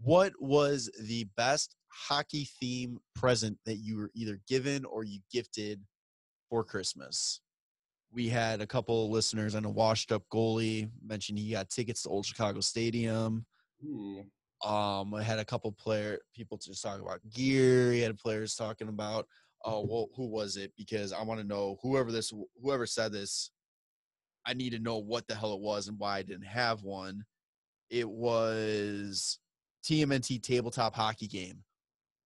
what 0.00 0.32
was 0.40 0.90
the 1.00 1.26
best 1.36 1.76
hockey 1.88 2.48
theme 2.60 2.98
present 3.14 3.58
that 3.66 3.76
you 3.76 3.96
were 3.96 4.10
either 4.14 4.40
given 4.48 4.84
or 4.84 5.04
you 5.04 5.20
gifted 5.32 5.80
for 6.48 6.64
Christmas? 6.64 7.40
We 8.12 8.28
had 8.28 8.60
a 8.60 8.66
couple 8.66 9.10
listeners 9.10 9.54
and 9.54 9.64
a 9.64 9.70
washed 9.70 10.12
up 10.12 10.22
goalie 10.32 10.90
mentioned 11.04 11.38
he 11.38 11.52
got 11.52 11.70
tickets 11.70 12.02
to 12.02 12.10
Old 12.10 12.26
Chicago 12.26 12.60
Stadium. 12.60 13.46
Ooh. 13.84 14.24
Um, 14.64 15.14
I 15.14 15.22
had 15.22 15.38
a 15.38 15.44
couple 15.44 15.72
player 15.72 16.18
people 16.34 16.58
just 16.58 16.82
talking 16.82 17.04
about 17.04 17.20
gear. 17.30 17.90
He 17.92 18.00
had 18.00 18.16
players 18.18 18.54
talking 18.54 18.88
about, 18.88 19.26
oh, 19.64 19.80
well, 19.88 20.08
who 20.14 20.26
was 20.26 20.56
it? 20.56 20.72
Because 20.76 21.12
I 21.12 21.22
want 21.22 21.40
to 21.40 21.46
know 21.46 21.78
whoever 21.82 22.12
this, 22.12 22.32
whoever 22.62 22.86
said 22.86 23.12
this. 23.12 23.50
I 24.44 24.54
need 24.54 24.70
to 24.70 24.80
know 24.80 24.98
what 24.98 25.28
the 25.28 25.36
hell 25.36 25.54
it 25.54 25.60
was 25.60 25.86
and 25.86 25.98
why 25.98 26.18
I 26.18 26.22
didn't 26.22 26.46
have 26.46 26.82
one. 26.82 27.24
It 27.90 28.08
was 28.08 29.38
TMNT 29.84 30.42
tabletop 30.42 30.94
hockey 30.94 31.26
game. 31.26 31.62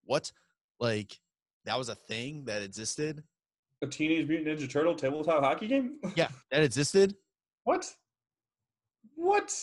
What? 0.03 0.31
Like 0.79 1.19
that 1.65 1.77
was 1.77 1.89
a 1.89 1.95
thing 1.95 2.45
that 2.45 2.61
existed? 2.61 3.23
A 3.81 3.87
Teenage 3.87 4.27
Mutant 4.27 4.59
Ninja 4.59 4.69
Turtle 4.69 4.95
tabletop 4.95 5.43
hockey 5.43 5.67
game? 5.67 5.99
Yeah, 6.15 6.29
that 6.51 6.63
existed. 6.63 7.15
What? 7.63 7.85
What? 9.15 9.53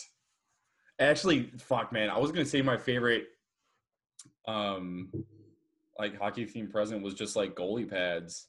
Actually, 0.99 1.51
fuck, 1.57 1.91
man. 1.91 2.09
I 2.09 2.19
was 2.19 2.31
gonna 2.31 2.45
say 2.45 2.61
my 2.61 2.77
favorite, 2.77 3.25
um, 4.47 5.11
like 5.99 6.17
hockey 6.17 6.45
themed 6.45 6.71
present 6.71 7.01
was 7.01 7.13
just 7.13 7.35
like 7.35 7.55
goalie 7.55 7.89
pads, 7.89 8.47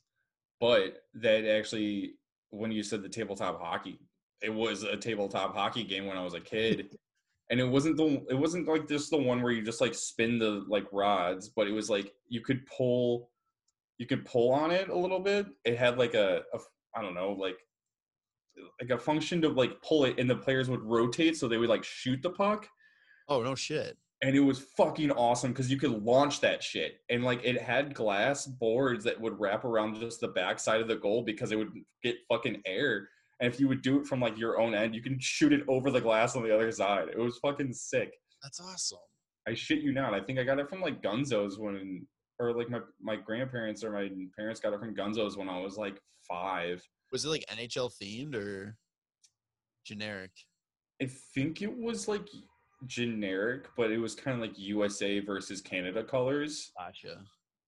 but 0.61 1.03
that 1.14 1.44
actually, 1.44 2.14
when 2.51 2.70
you 2.70 2.82
said 2.82 3.03
the 3.03 3.09
tabletop 3.09 3.61
hockey, 3.61 3.99
it 4.42 4.53
was 4.53 4.82
a 4.82 4.97
tabletop 4.97 5.55
hockey 5.55 5.84
game 5.84 6.07
when 6.07 6.16
I 6.16 6.22
was 6.22 6.34
a 6.34 6.40
kid, 6.40 6.97
and 7.51 7.61
it 7.61 7.68
wasn't 7.68 7.97
the 7.97 8.24
it 8.30 8.34
wasn't 8.38 8.66
like 8.68 8.88
just 8.88 9.11
the 9.11 9.16
one 9.16 9.42
where 9.42 9.53
you 9.53 9.62
just 9.62 9.80
like 9.80 9.94
spin 9.94 10.38
the 10.38 10.64
like 10.68 10.86
rods, 10.92 11.49
but 11.49 11.66
it 11.68 11.72
was 11.72 11.88
like 11.90 12.12
you 12.28 12.40
could 12.40 12.64
pull, 12.66 13.30
you 13.99 14.07
could 14.07 14.24
pull 14.24 14.53
on 14.53 14.70
it 14.70 14.88
a 14.88 14.97
little 14.99 15.20
bit. 15.20 15.47
It 15.64 15.76
had 15.78 15.99
like 15.99 16.14
a, 16.14 16.42
a 16.55 16.59
I 16.97 17.03
don't 17.03 17.14
know, 17.14 17.32
like 17.32 17.57
like 18.80 18.90
a 18.90 18.99
function 18.99 19.40
to 19.42 19.49
like 19.51 19.80
pull 19.82 20.05
it 20.07 20.18
and 20.18 20.28
the 20.30 20.36
players 20.36 20.70
would 20.70 20.82
rotate 20.82 21.36
so 21.36 21.47
they 21.47 21.59
would 21.59 21.68
like 21.68 21.84
shoot 21.84 22.22
the 22.22 22.30
puck 22.30 22.66
Oh 23.28 23.42
no 23.42 23.55
shit. 23.55 23.99
and 24.22 24.34
it 24.34 24.40
was 24.40 24.61
fucking 24.78 25.11
awesome 25.11 25.53
because 25.53 25.70
you 25.70 25.76
could 25.76 25.90
launch 26.03 26.40
that 26.40 26.62
shit 26.62 27.01
and 27.11 27.22
like 27.22 27.44
it 27.44 27.61
had 27.61 27.92
glass 27.92 28.47
boards 28.47 29.05
that 29.05 29.20
would 29.20 29.38
wrap 29.38 29.66
around 29.66 30.01
just 30.01 30.20
the 30.20 30.28
back 30.28 30.59
side 30.59 30.80
of 30.80 30.88
the 30.88 30.97
goal 30.97 31.22
because 31.22 31.53
it 31.53 31.57
would 31.57 31.68
get 32.03 32.16
fucking 32.30 32.62
air 32.64 33.09
and 33.41 33.53
if 33.53 33.61
you 33.61 33.68
would 33.68 33.82
do 33.82 34.01
it 34.01 34.07
from 34.07 34.20
like 34.20 34.37
your 34.39 34.59
own 34.61 34.74
end 34.74 34.95
you 34.95 35.03
can 35.03 35.18
shoot 35.20 35.53
it 35.53 35.62
over 35.68 35.91
the 35.91 36.01
glass 36.01 36.37
on 36.37 36.43
the 36.43 36.55
other 36.55 36.70
side 36.72 37.09
it 37.09 37.18
was 37.18 37.39
fucking 37.39 37.72
sick 37.72 38.12
That's 38.43 38.61
awesome. 38.61 38.99
i 39.49 39.55
shit 39.55 39.80
you 39.80 39.93
not 39.93 40.14
i 40.14 40.20
think 40.20 40.39
i 40.39 40.45
got 40.45 40.59
it 40.59 40.68
from 40.68 40.80
like 40.80 41.03
gunzo's 41.03 41.59
when 41.59 42.07
or 42.39 42.57
like 42.57 42.68
my 42.70 42.80
my 43.01 43.16
grandparents 43.16 43.82
or 43.84 43.93
my 43.93 44.09
parents 44.37 44.61
got 44.61 44.72
it 44.72 44.80
from 44.80 44.95
gunzo's 44.95 45.37
when 45.37 45.49
i 45.49 45.59
was 45.59 45.76
like 45.76 45.99
five 46.28 46.82
Was 47.12 47.24
it 47.24 47.28
like 47.28 47.45
NHL 47.53 47.93
themed 48.03 48.34
or 48.34 48.76
generic? 49.84 50.32
I 51.01 51.07
think 51.34 51.62
it 51.62 51.72
was 51.78 52.09
like 52.09 52.26
generic, 52.87 53.66
but 53.76 53.91
it 53.93 53.99
was 53.99 54.14
kind 54.14 54.34
of 54.34 54.41
like 54.41 54.59
USA 54.59 55.20
versus 55.20 55.61
Canada 55.61 56.03
colors. 56.03 56.72
Gotcha. 56.78 57.20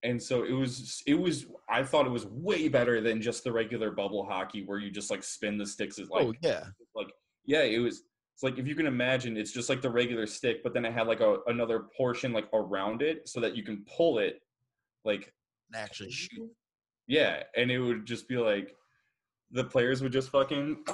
And 0.05 0.23
so 0.23 0.45
it 0.45 0.53
was 0.53 1.03
it 1.07 1.15
was 1.15 1.47
I 1.69 1.83
thought 1.83 2.07
it 2.07 2.11
was 2.11 2.27
way 2.27 2.69
better 2.69 3.01
than 3.01 3.21
just 3.21 3.43
the 3.45 3.53
regular 3.53 3.91
bubble 3.91 4.25
hockey 4.25 4.65
where 4.65 4.79
you 4.79 4.91
just 4.91 5.11
like 5.11 5.25
spin 5.25 5.59
the 5.59 5.67
sticks 5.67 5.99
as 5.99 6.09
like 6.09 6.27
oh 6.27 6.35
yeah. 6.41 6.65
like 6.95 7.11
yeah, 7.45 7.63
it 7.63 7.79
was 7.79 8.05
it's 8.35 8.45
like 8.45 8.59
if 8.59 8.69
you 8.69 8.77
can 8.77 8.87
imagine 8.87 9.37
it's 9.37 9.51
just 9.51 9.69
like 9.69 9.83
the 9.83 9.91
regular 9.91 10.27
stick, 10.27 10.63
but 10.63 10.73
then 10.73 10.85
it 10.85 10.93
had 10.93 11.09
like 11.09 11.21
a 11.21 11.39
another 11.49 11.87
portion 11.97 12.33
like 12.33 12.49
around 12.53 13.03
it 13.03 13.29
so 13.29 13.41
that 13.41 13.57
you 13.57 13.65
can 13.65 13.85
pull 13.97 14.21
it 14.21 14.41
like 15.05 15.33
And 15.73 15.83
actually 15.83 16.13
shoot. 16.13 16.49
yeah, 17.09 17.43
and 17.57 17.71
it 17.71 17.81
would 17.81 18.07
just 18.07 18.29
be 18.29 18.37
like 18.37 18.77
the 19.51 19.65
players 19.65 20.03
would 20.03 20.13
just 20.13 20.31
fucking 20.31 20.85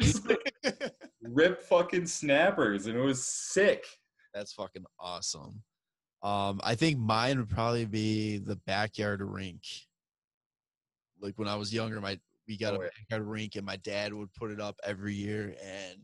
just, 0.00 0.28
like, 0.28 0.52
rip 1.22 1.62
fucking 1.62 2.06
snappers 2.06 2.86
and 2.86 2.96
it 2.96 3.02
was 3.02 3.24
sick. 3.24 3.86
That's 4.34 4.52
fucking 4.52 4.84
awesome. 4.98 5.62
Um, 6.22 6.60
I 6.64 6.74
think 6.74 6.98
mine 6.98 7.38
would 7.38 7.50
probably 7.50 7.84
be 7.84 8.38
the 8.38 8.56
backyard 8.56 9.20
rink. 9.22 9.62
Like 11.20 11.38
when 11.38 11.48
I 11.48 11.56
was 11.56 11.72
younger, 11.72 12.00
my 12.00 12.18
we 12.46 12.56
got 12.56 12.74
Oh, 12.74 12.76
a 12.82 12.88
backyard 13.10 13.26
rink, 13.26 13.56
and 13.56 13.66
my 13.66 13.76
dad 13.76 14.12
would 14.14 14.32
put 14.34 14.50
it 14.50 14.60
up 14.60 14.76
every 14.84 15.14
year. 15.14 15.54
And 15.62 16.00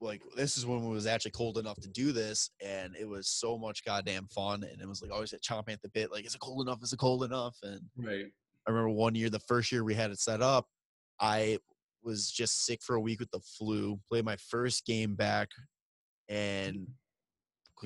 like 0.00 0.22
this 0.36 0.56
is 0.56 0.66
when 0.66 0.84
it 0.84 0.88
was 0.88 1.06
actually 1.06 1.32
cold 1.32 1.58
enough 1.58 1.80
to 1.80 1.88
do 1.88 2.12
this, 2.12 2.50
and 2.64 2.94
it 2.96 3.08
was 3.08 3.28
so 3.28 3.58
much 3.58 3.84
goddamn 3.84 4.28
fun. 4.28 4.62
And 4.64 4.80
it 4.80 4.88
was 4.88 5.02
like 5.02 5.10
always 5.10 5.32
at 5.32 5.42
chomping 5.42 5.72
at 5.72 5.82
the 5.82 5.88
bit, 5.88 6.12
like 6.12 6.26
is 6.26 6.34
it 6.34 6.40
cold 6.40 6.66
enough? 6.66 6.82
Is 6.82 6.92
it 6.92 6.98
cold 6.98 7.24
enough? 7.24 7.56
And 7.62 7.80
Right. 7.96 8.26
I 8.66 8.70
remember 8.70 8.90
one 8.90 9.14
year, 9.14 9.30
the 9.30 9.40
first 9.40 9.72
year 9.72 9.82
we 9.82 9.94
had 9.94 10.10
it 10.10 10.18
set 10.20 10.42
up, 10.42 10.66
I 11.18 11.58
was 12.02 12.30
just 12.30 12.64
sick 12.66 12.80
for 12.82 12.96
a 12.96 13.00
week 13.00 13.18
with 13.18 13.30
the 13.30 13.40
flu. 13.40 13.98
Played 14.08 14.24
my 14.26 14.36
first 14.36 14.84
game 14.86 15.14
back, 15.14 15.48
and 16.28 16.86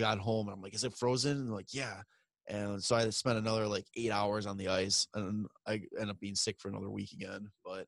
got 0.00 0.18
home. 0.18 0.48
And 0.48 0.54
I'm 0.54 0.62
like, 0.62 0.74
"Is 0.74 0.84
it 0.84 0.96
frozen?" 0.96 1.38
And 1.38 1.52
like, 1.52 1.72
"Yeah." 1.72 2.02
And 2.48 2.82
so 2.82 2.96
I 2.96 3.08
spent 3.10 3.38
another 3.38 3.66
like 3.66 3.86
eight 3.96 4.10
hours 4.10 4.46
on 4.46 4.56
the 4.56 4.68
ice, 4.68 5.06
and 5.14 5.46
I 5.66 5.82
end 6.00 6.10
up 6.10 6.18
being 6.20 6.34
sick 6.34 6.56
for 6.58 6.68
another 6.68 6.90
week 6.90 7.12
again. 7.12 7.48
But 7.64 7.86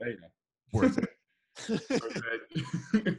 worth 0.73 0.99
it. 0.99 1.09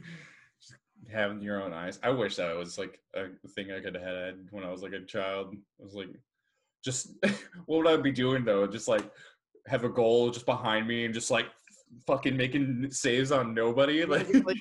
Having 1.12 1.42
your 1.42 1.62
own 1.62 1.72
eyes. 1.72 1.98
I 2.02 2.10
wish 2.10 2.36
that 2.36 2.56
was 2.56 2.78
like 2.78 2.98
a 3.14 3.26
thing 3.54 3.70
I 3.70 3.80
could 3.80 3.94
have 3.94 4.04
had 4.04 4.34
when 4.50 4.64
I 4.64 4.70
was 4.70 4.82
like 4.82 4.92
a 4.92 5.04
child. 5.04 5.54
I 5.80 5.84
was 5.84 5.94
like, 5.94 6.08
just 6.84 7.10
what 7.66 7.84
would 7.84 7.86
I 7.86 7.96
be 7.96 8.12
doing 8.12 8.44
though? 8.44 8.66
Just 8.66 8.88
like 8.88 9.08
have 9.66 9.84
a 9.84 9.88
goal 9.88 10.30
just 10.30 10.46
behind 10.46 10.86
me 10.86 11.04
and 11.04 11.14
just 11.14 11.30
like 11.30 11.46
fucking 12.06 12.36
making 12.36 12.88
saves 12.90 13.30
on 13.30 13.54
nobody. 13.54 14.04
Like, 14.04 14.32
like 14.44 14.58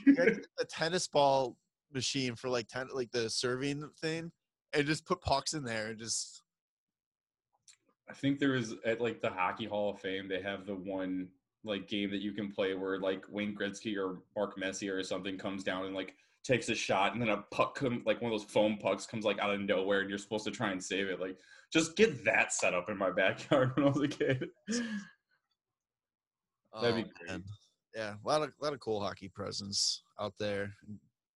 a 0.60 0.66
tennis 0.66 1.08
ball 1.08 1.56
machine 1.96 2.36
for 2.36 2.50
like 2.50 2.68
ten, 2.68 2.88
like 2.94 3.12
the 3.12 3.30
serving 3.30 3.90
thing, 4.00 4.32
and 4.74 4.86
just 4.86 5.06
put 5.06 5.22
pucks 5.22 5.54
in 5.54 5.64
there 5.64 5.88
and 5.88 6.00
just 6.00 6.44
I 8.10 8.14
think 8.14 8.40
there 8.40 8.56
is 8.56 8.76
at 8.86 9.02
like 9.02 9.22
the 9.22 9.30
Hockey 9.30 9.66
Hall 9.66 9.92
of 9.92 10.00
Fame, 10.00 10.28
they 10.28 10.42
have 10.42 10.66
the 10.66 10.76
one 10.76 11.28
like 11.64 11.88
game 11.88 12.12
that 12.12 12.22
you 12.22 12.32
can 12.32 12.52
play 12.52 12.76
where 12.76 13.00
like 13.00 13.26
Wayne 13.30 13.56
Gretzky 13.56 13.98
or 13.98 14.20
Mark 14.36 14.58
Messier 14.58 14.98
or 14.98 15.04
something 15.04 15.38
comes 15.38 15.64
down 15.64 15.86
and 15.86 15.96
like 15.96 16.14
takes 16.44 16.70
a 16.70 16.76
shot 16.76 17.14
and 17.14 17.22
then 17.22 17.30
a 17.30 17.38
puck 17.52 17.74
come 17.76 18.04
like 18.06 18.22
one 18.22 18.32
of 18.32 18.40
those 18.40 18.50
foam 18.50 18.78
pucks 18.78 19.08
comes 19.08 19.26
like 19.26 19.40
out 19.40 19.52
of 19.52 19.60
nowhere 19.62 20.02
and 20.02 20.10
you're 20.10 20.20
supposed 20.20 20.46
to 20.46 20.52
try 20.52 20.72
and 20.72 20.84
save 20.84 21.08
it. 21.08 21.20
Like 21.20 21.38
just 21.74 21.96
get 21.96 22.24
that 22.26 22.54
set 22.54 22.76
up 22.76 22.90
in 22.90 22.98
my 22.98 23.10
backyard 23.10 23.72
when 23.76 23.88
I 23.88 23.90
was 23.90 24.02
a 24.02 24.08
kid. 24.08 24.50
That'd 26.82 26.96
be 26.96 27.10
oh, 27.10 27.14
great. 27.18 27.28
man. 27.28 27.44
Yeah, 27.96 28.16
a 28.24 28.28
lot 28.28 28.42
of 28.42 28.52
lot 28.62 28.74
of 28.74 28.80
cool 28.82 29.00
hockey 29.00 29.30
presence 29.30 30.04
out 30.20 30.34
there. 30.38 30.74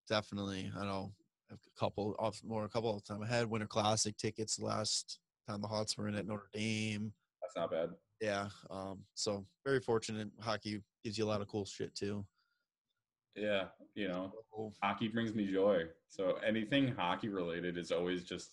Definitely. 0.10 0.72
I 0.78 0.84
know 0.84 1.14
a 1.51 1.55
couple 1.80 2.16
off 2.20 2.41
more 2.45 2.66
a 2.66 2.70
couple 2.70 2.95
of 2.95 3.03
time 3.03 3.22
ahead. 3.22 3.49
Winter 3.49 3.68
Classic 3.68 4.16
tickets 4.18 4.60
last 4.60 5.20
time 5.47 5.62
the 5.62 5.68
Hawks 5.68 5.97
were 5.97 6.07
in 6.07 6.16
at 6.16 6.28
Notre 6.28 6.49
Dame. 6.53 7.14
That's 7.41 7.55
not 7.55 7.72
bad. 7.72 7.89
Yeah. 8.22 8.49
Um. 8.70 8.99
So 9.14 9.45
very 9.66 9.80
fortunate. 9.80 10.30
Hockey 10.41 10.82
gives 11.03 11.18
you 11.18 11.26
a 11.26 11.28
lot 11.28 11.41
of 11.41 11.47
cool 11.47 11.66
shit 11.66 11.95
too. 11.95 12.26
Yeah, 13.36 13.66
you 13.95 14.07
know, 14.07 14.34
So, 14.51 14.74
hockey 14.84 15.07
brings 15.07 15.34
me 15.34 15.49
joy. 15.49 15.84
So 16.10 16.39
anything 16.45 16.93
hockey 16.93 17.30
related 17.30 17.78
is 17.78 17.91
always 17.91 18.24
just 18.24 18.49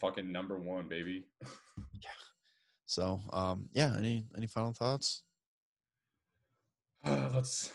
fucking 0.00 0.30
number 0.30 0.58
one, 0.58 0.88
baby. 0.88 1.24
Yeah. 2.02 2.10
So 2.86 3.20
um. 3.32 3.68
Yeah. 3.72 3.94
Any 3.98 4.26
any 4.36 4.46
final 4.46 4.72
thoughts? 4.72 5.22
Let's. 7.06 7.72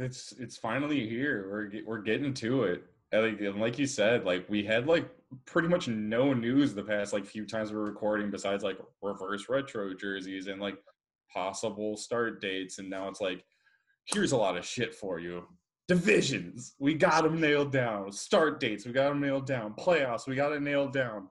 It's 0.00 0.32
it's 0.38 0.56
finally 0.56 1.06
here. 1.06 1.46
We're 1.50 1.82
we're 1.84 2.02
getting 2.02 2.32
to 2.34 2.64
it. 2.64 2.84
And 3.12 3.22
like 3.22 3.40
and 3.40 3.60
like 3.60 3.78
you 3.78 3.86
said, 3.86 4.24
like 4.24 4.48
we 4.48 4.64
had 4.64 4.86
like 4.86 5.08
pretty 5.44 5.68
much 5.68 5.88
no 5.88 6.32
news 6.32 6.74
the 6.74 6.82
past 6.82 7.12
like 7.12 7.26
few 7.26 7.44
times 7.44 7.70
we 7.70 7.76
we're 7.76 7.84
recording 7.84 8.30
besides 8.30 8.64
like 8.64 8.78
reverse 9.02 9.48
retro 9.48 9.94
jerseys 9.94 10.46
and 10.46 10.60
like 10.60 10.78
possible 11.32 11.96
start 11.96 12.40
dates. 12.40 12.78
And 12.78 12.88
now 12.88 13.08
it's 13.08 13.20
like, 13.20 13.44
here's 14.06 14.32
a 14.32 14.36
lot 14.36 14.56
of 14.56 14.64
shit 14.64 14.94
for 14.94 15.20
you. 15.20 15.44
Divisions, 15.86 16.74
we 16.78 16.94
got 16.94 17.24
them 17.24 17.40
nailed 17.40 17.72
down. 17.72 18.10
Start 18.12 18.58
dates, 18.58 18.86
we 18.86 18.92
got 18.92 19.08
them 19.10 19.20
nailed 19.20 19.46
down. 19.46 19.74
Playoffs, 19.78 20.26
we 20.26 20.34
got 20.34 20.52
it 20.52 20.62
nailed 20.62 20.92
down. 20.92 21.28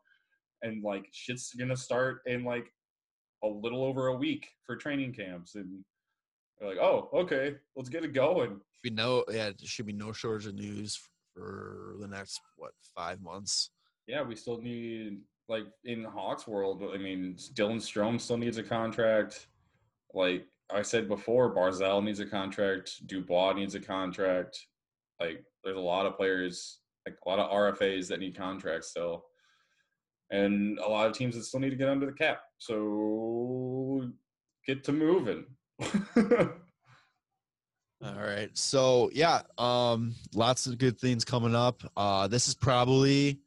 And 0.62 0.84
like 0.84 1.08
shit's 1.12 1.54
gonna 1.54 1.78
start 1.78 2.20
in 2.28 2.44
like 2.44 2.72
a 3.44 3.48
little 3.48 3.84
over 3.84 4.08
a 4.08 4.16
week 4.16 4.48
for 4.66 4.76
training 4.76 5.14
camps 5.14 5.56
and 5.56 5.84
they're 6.60 6.70
like, 6.70 6.80
oh, 6.80 7.10
okay, 7.14 7.56
let's 7.76 7.90
get 7.90 8.04
it 8.04 8.14
going. 8.14 8.60
We 8.84 8.90
know. 8.90 9.24
Yeah. 9.30 9.46
There 9.46 9.56
should 9.64 9.86
be 9.86 9.94
no 9.94 10.12
shortage 10.12 10.48
of 10.48 10.56
news 10.56 11.00
for 11.34 11.96
the 12.00 12.08
next 12.08 12.40
what 12.58 12.72
five 12.96 13.22
months. 13.22 13.72
Yeah, 14.08 14.24
we 14.24 14.36
still 14.36 14.60
need 14.60 15.20
like 15.48 15.66
in 15.86 16.04
Hawks 16.04 16.48
world. 16.48 16.84
I 16.94 16.98
mean, 16.98 17.36
Dylan 17.54 17.78
Strome 17.78 18.20
still 18.20 18.38
needs 18.38 18.58
a 18.58 18.64
contract. 18.64 19.48
Like 20.14 20.46
I 20.72 20.82
said 20.82 21.08
before, 21.08 21.54
Barzal 21.54 22.04
needs 22.04 22.20
a 22.20 22.26
contract. 22.26 23.08
Dubois 23.08 23.54
needs 23.54 23.76
a 23.76 23.80
contract. 23.80 24.60
Like 25.20 25.44
there's 25.64 25.78
a 25.78 25.82
lot 25.82 26.06
of 26.06 26.16
players, 26.16 26.80
like 27.06 27.18
a 27.26 27.30
lot 27.30 27.40
of 27.40 27.52
RFAs 27.52 28.08
that 28.08 28.20
need 28.20 28.38
contracts 28.38 28.90
still, 28.90 29.26
and 30.30 30.78
a 30.80 30.88
lot 30.88 31.08
of 31.08 31.14
teams 31.14 31.36
that 31.36 31.44
still 31.44 31.60
need 31.60 31.72
to 31.72 31.76
get 31.76 31.90
under 31.90 32.06
the 32.06 32.14
cap. 32.14 32.42
So 32.58 34.10
get 34.66 34.84
to 34.86 34.92
moving. 34.92 35.46
All 38.02 38.14
right. 38.16 38.50
So 38.54 39.10
yeah, 39.14 39.42
um, 39.58 40.16
lots 40.34 40.68
of 40.68 40.78
good 40.78 41.00
things 41.00 41.26
coming 41.26 41.56
up. 41.56 41.84
Uh, 41.98 42.28
this 42.28 42.48
is 42.48 42.56
probably, 42.56 43.42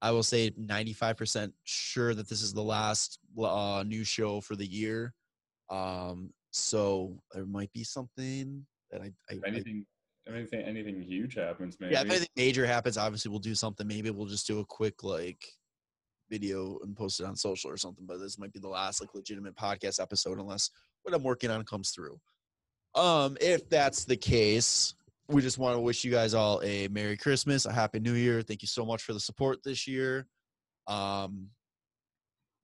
I 0.00 0.10
will 0.12 0.22
say, 0.22 0.52
ninety-five 0.56 1.16
percent 1.16 1.52
sure 1.64 2.14
that 2.14 2.28
this 2.28 2.40
is 2.42 2.54
the 2.54 2.62
last 2.62 3.18
uh, 3.38 3.84
new 3.86 4.04
show 4.04 4.40
for 4.40 4.56
the 4.56 4.66
year. 4.66 5.12
Um, 5.70 6.32
so 6.50 7.18
there 7.32 7.44
might 7.46 7.72
be 7.72 7.84
something 7.84 8.64
that 8.90 9.02
I, 9.02 9.12
I, 9.30 9.34
if 9.34 9.44
I 9.44 9.48
anything, 9.48 9.84
anything, 10.26 10.62
anything 10.62 11.02
huge 11.02 11.34
happens, 11.34 11.76
maybe. 11.80 11.92
yeah, 11.92 12.02
if 12.02 12.10
anything 12.10 12.28
major 12.36 12.64
happens, 12.66 12.96
obviously 12.96 13.30
we'll 13.30 13.38
do 13.38 13.54
something. 13.54 13.86
Maybe 13.86 14.10
we'll 14.10 14.26
just 14.26 14.46
do 14.46 14.60
a 14.60 14.64
quick 14.64 15.02
like 15.04 15.44
video 16.30 16.78
and 16.82 16.96
post 16.96 17.20
it 17.20 17.26
on 17.26 17.36
social 17.36 17.70
or 17.70 17.76
something. 17.76 18.06
But 18.06 18.18
this 18.18 18.38
might 18.38 18.52
be 18.52 18.60
the 18.60 18.68
last 18.68 19.00
like 19.00 19.14
legitimate 19.14 19.56
podcast 19.56 20.00
episode, 20.00 20.38
unless 20.38 20.70
what 21.04 21.14
I'm 21.14 21.22
working 21.22 21.50
on 21.50 21.64
comes 21.64 21.90
through. 21.90 22.18
Um, 22.94 23.36
if 23.40 23.68
that's 23.68 24.04
the 24.04 24.16
case, 24.16 24.94
we 25.28 25.42
just 25.42 25.58
want 25.58 25.76
to 25.76 25.80
wish 25.80 26.04
you 26.04 26.10
guys 26.10 26.34
all 26.34 26.60
a 26.62 26.88
Merry 26.88 27.16
Christmas, 27.16 27.66
a 27.66 27.72
Happy 27.72 28.00
New 28.00 28.14
Year. 28.14 28.42
Thank 28.42 28.62
you 28.62 28.68
so 28.68 28.84
much 28.84 29.02
for 29.02 29.12
the 29.12 29.20
support 29.20 29.58
this 29.64 29.86
year. 29.86 30.26
Um, 30.86 31.48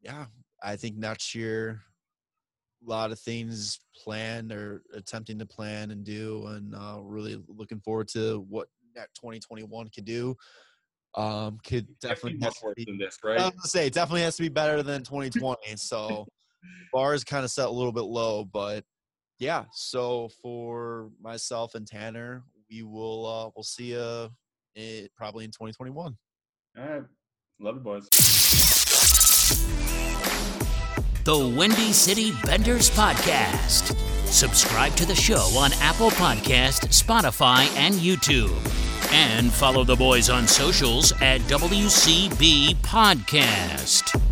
yeah, 0.02 0.26
I 0.62 0.76
think 0.76 0.96
next 0.96 1.34
year, 1.34 1.80
a 2.86 2.90
lot 2.90 3.12
of 3.12 3.18
things 3.18 3.80
planned 3.94 4.52
or 4.52 4.82
attempting 4.94 5.38
to 5.38 5.46
plan 5.46 5.90
and 5.90 6.04
do, 6.04 6.46
and 6.46 6.74
uh, 6.74 6.98
really 7.02 7.42
looking 7.48 7.80
forward 7.80 8.08
to 8.08 8.44
what 8.48 8.68
that 8.94 9.08
2021 9.14 9.88
can 9.88 10.04
do. 10.04 10.34
Um, 11.16 11.58
could 11.64 11.88
definitely 11.98 12.38
much 12.38 12.54
has 12.54 12.60
to 12.60 12.72
be- 12.76 12.84
than 12.84 12.98
this, 12.98 13.18
I 13.24 13.28
right? 13.28 13.36
was 13.40 13.50
gonna 13.50 13.66
say 13.66 13.86
it 13.88 13.92
definitely 13.92 14.22
has 14.22 14.36
to 14.36 14.42
be 14.42 14.48
better 14.48 14.82
than 14.82 15.02
2020. 15.02 15.76
so 15.76 16.26
bars 16.92 17.24
kind 17.24 17.44
of 17.44 17.50
set 17.50 17.66
a 17.68 17.70
little 17.70 17.92
bit 17.92 18.02
low, 18.04 18.44
but 18.44 18.84
yeah. 19.38 19.64
So 19.72 20.28
for 20.42 21.10
myself 21.20 21.74
and 21.74 21.86
Tanner, 21.86 22.44
we 22.70 22.82
will 22.82 23.26
uh 23.26 23.50
we'll 23.56 23.64
see 23.64 23.92
you 23.92 24.30
it, 24.74 25.12
probably 25.16 25.44
in 25.44 25.50
2021. 25.50 26.16
All 26.78 26.84
right, 26.84 27.02
love 27.60 27.76
it, 27.76 27.82
boys. 27.82 28.08
The 31.24 31.38
Windy 31.38 31.92
City 31.92 32.32
Benders 32.44 32.90
Podcast. 32.90 33.94
Subscribe 34.26 34.94
to 34.94 35.04
the 35.04 35.14
show 35.14 35.50
on 35.56 35.70
Apple 35.74 36.10
Podcast, 36.10 36.88
Spotify, 36.88 37.66
and 37.76 37.94
YouTube. 37.96 38.56
And 39.12 39.52
follow 39.52 39.84
the 39.84 39.96
boys 39.96 40.30
on 40.30 40.46
socials 40.46 41.12
at 41.20 41.40
WCB 41.42 42.76
Podcast. 42.76 44.29